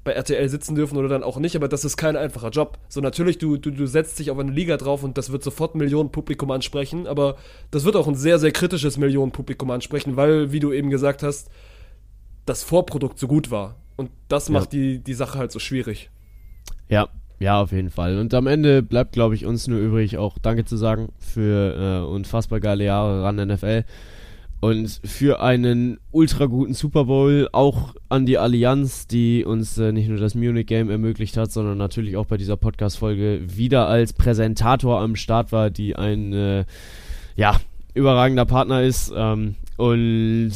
[0.03, 2.80] bei RTL sitzen dürfen oder dann auch nicht, aber das ist kein einfacher Job.
[2.89, 5.76] So natürlich, du, du, du setzt dich auf eine Liga drauf und das wird sofort
[5.76, 7.35] Millionen Publikum ansprechen, aber
[7.69, 11.22] das wird auch ein sehr, sehr kritisches Millionen Publikum ansprechen, weil, wie du eben gesagt
[11.22, 11.51] hast,
[12.47, 13.76] das Vorprodukt so gut war.
[13.95, 14.53] Und das Ja.
[14.53, 16.09] macht die, die Sache halt so schwierig.
[16.89, 17.07] Ja,
[17.41, 18.19] ja, auf jeden Fall.
[18.19, 22.05] Und am Ende bleibt, glaube ich, uns nur übrig, auch Danke zu sagen für äh,
[22.05, 23.84] unfassbar geile Jahre ran NFL
[24.59, 30.07] und für einen ultra guten Super Bowl, auch an die Allianz, die uns äh, nicht
[30.07, 35.01] nur das Munich Game ermöglicht hat, sondern natürlich auch bei dieser Podcast-Folge wieder als Präsentator
[35.01, 36.65] am Start war, die ein, äh,
[37.35, 37.59] ja,
[37.95, 39.11] überragender Partner ist.
[39.15, 40.53] Ähm, und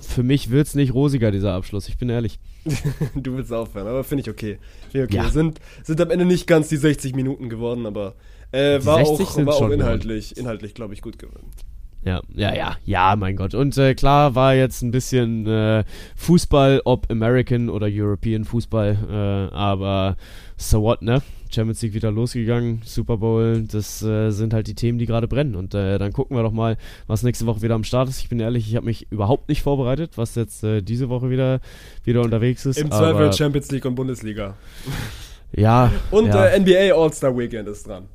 [0.00, 2.38] für mich wird's nicht rosiger, dieser Abschluss, ich bin ehrlich.
[3.14, 4.58] du willst aufhören, aber finde ich okay.
[4.90, 5.24] Finde ich okay.
[5.24, 5.30] Ja.
[5.30, 8.14] Sind, sind am Ende nicht ganz die 60 Minuten geworden, aber
[8.52, 11.50] äh, war 60 auch, war auch inhaltlich, inhaltlich glaube ich, gut geworden.
[12.04, 13.54] Ja, ja, ja, ja, mein Gott.
[13.54, 15.84] Und äh, klar war jetzt ein bisschen äh,
[16.16, 20.16] Fußball, ob American oder European Fußball, äh, aber
[20.56, 21.22] so what, ne?
[21.52, 25.54] Champions League wieder losgegangen, Super Bowl, das äh, sind halt die Themen, die gerade brennen.
[25.54, 26.76] Und äh, dann gucken wir doch mal,
[27.06, 28.20] was nächste Woche wieder am Start ist.
[28.20, 31.60] Ich bin ehrlich, ich habe mich überhaupt nicht vorbereitet, was jetzt äh, diese Woche wieder,
[32.04, 32.78] wieder unterwegs ist.
[32.78, 34.56] Im Zweifel Champions League und Bundesliga.
[35.54, 38.08] Ja, Und ja, äh, NBA All-Star Weekend ist dran.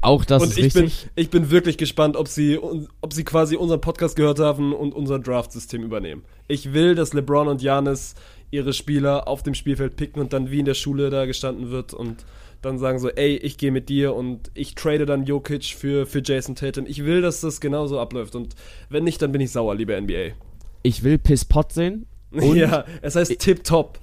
[0.00, 1.10] auch das und ist ich bin, richtig.
[1.14, 5.18] ich bin wirklich gespannt, ob sie, ob sie quasi unseren Podcast gehört haben und unser
[5.18, 6.24] Draft-System übernehmen.
[6.48, 8.14] Ich will, dass LeBron und Janis
[8.50, 11.94] ihre Spieler auf dem Spielfeld picken und dann wie in der Schule da gestanden wird
[11.94, 12.24] und
[12.62, 16.22] dann sagen so, ey, ich gehe mit dir und ich trade dann Jokic für, für
[16.24, 16.86] Jason Tatum.
[16.86, 18.54] Ich will, dass das genauso abläuft und
[18.88, 20.34] wenn nicht, dann bin ich sauer, liebe NBA.
[20.82, 22.06] Ich will Piss Pot sehen.
[22.54, 23.98] Ja, es heißt Tip-Top.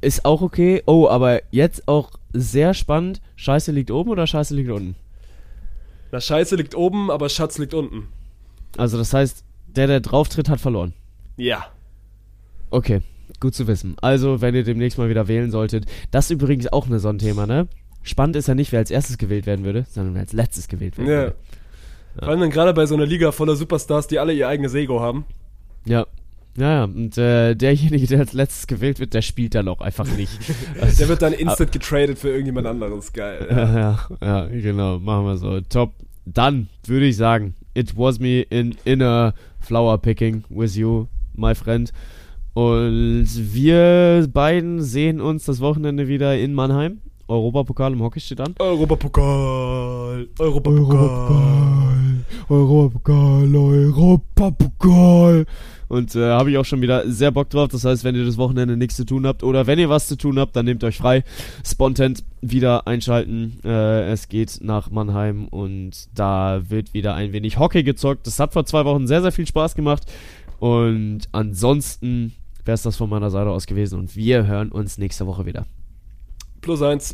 [0.00, 0.82] Ist auch okay.
[0.86, 3.20] Oh, aber jetzt auch sehr spannend.
[3.34, 4.94] Scheiße liegt oben oder Scheiße liegt unten?
[6.12, 8.08] Na, Scheiße liegt oben, aber Schatz liegt unten.
[8.76, 10.92] Also das heißt, der, der drauf tritt, hat verloren.
[11.36, 11.66] Ja.
[12.70, 13.00] Okay,
[13.42, 13.96] gut zu wissen.
[14.00, 17.18] Also, wenn ihr demnächst mal wieder wählen solltet, das ist übrigens auch eine so ein
[17.18, 17.68] Thema, ne?
[18.02, 20.96] Spannend ist ja nicht, wer als erstes gewählt werden würde, sondern wer als letztes gewählt
[20.96, 21.16] werden Ja.
[21.24, 21.34] würde.
[22.18, 25.00] Vor allem dann gerade bei so einer Liga voller Superstars, die alle ihr eigenes Ego
[25.00, 25.24] haben.
[25.84, 26.06] Ja.
[26.54, 30.06] Ja, ja, und äh, derjenige, der als letztes gewählt wird, der spielt dann auch einfach
[30.06, 30.38] nicht.
[30.78, 33.14] Also, Der wird dann instant getradet für irgendjemand anderes.
[33.14, 33.46] Geil.
[33.50, 33.56] Ja.
[33.56, 35.60] ja, ja, ja, genau, machen wir so.
[35.62, 35.94] Top.
[36.26, 41.90] Dann würde ich sagen, it was me in inner flower picking with you, my friend.
[42.54, 47.00] Und wir beiden sehen uns das Wochenende wieder in Mannheim.
[47.28, 48.54] Europapokal im Hockey steht an.
[48.58, 50.28] Europapokal.
[50.38, 52.24] Europapokal.
[52.48, 55.46] Europapokal, Europapokal.
[55.88, 57.68] Und äh, habe ich auch schon wieder sehr Bock drauf.
[57.68, 60.16] Das heißt, wenn ihr das Wochenende nichts zu tun habt oder wenn ihr was zu
[60.16, 61.22] tun habt, dann nehmt euch frei.
[61.64, 63.58] Spontent wieder einschalten.
[63.64, 68.26] Äh, es geht nach Mannheim und da wird wieder ein wenig Hockey gezockt.
[68.26, 70.04] Das hat vor zwei Wochen sehr, sehr viel Spaß gemacht.
[70.58, 72.34] Und ansonsten
[72.64, 73.98] wäre es das von meiner Seite aus gewesen.
[73.98, 75.66] Und wir hören uns nächste Woche wieder.
[76.60, 77.10] Plus eins.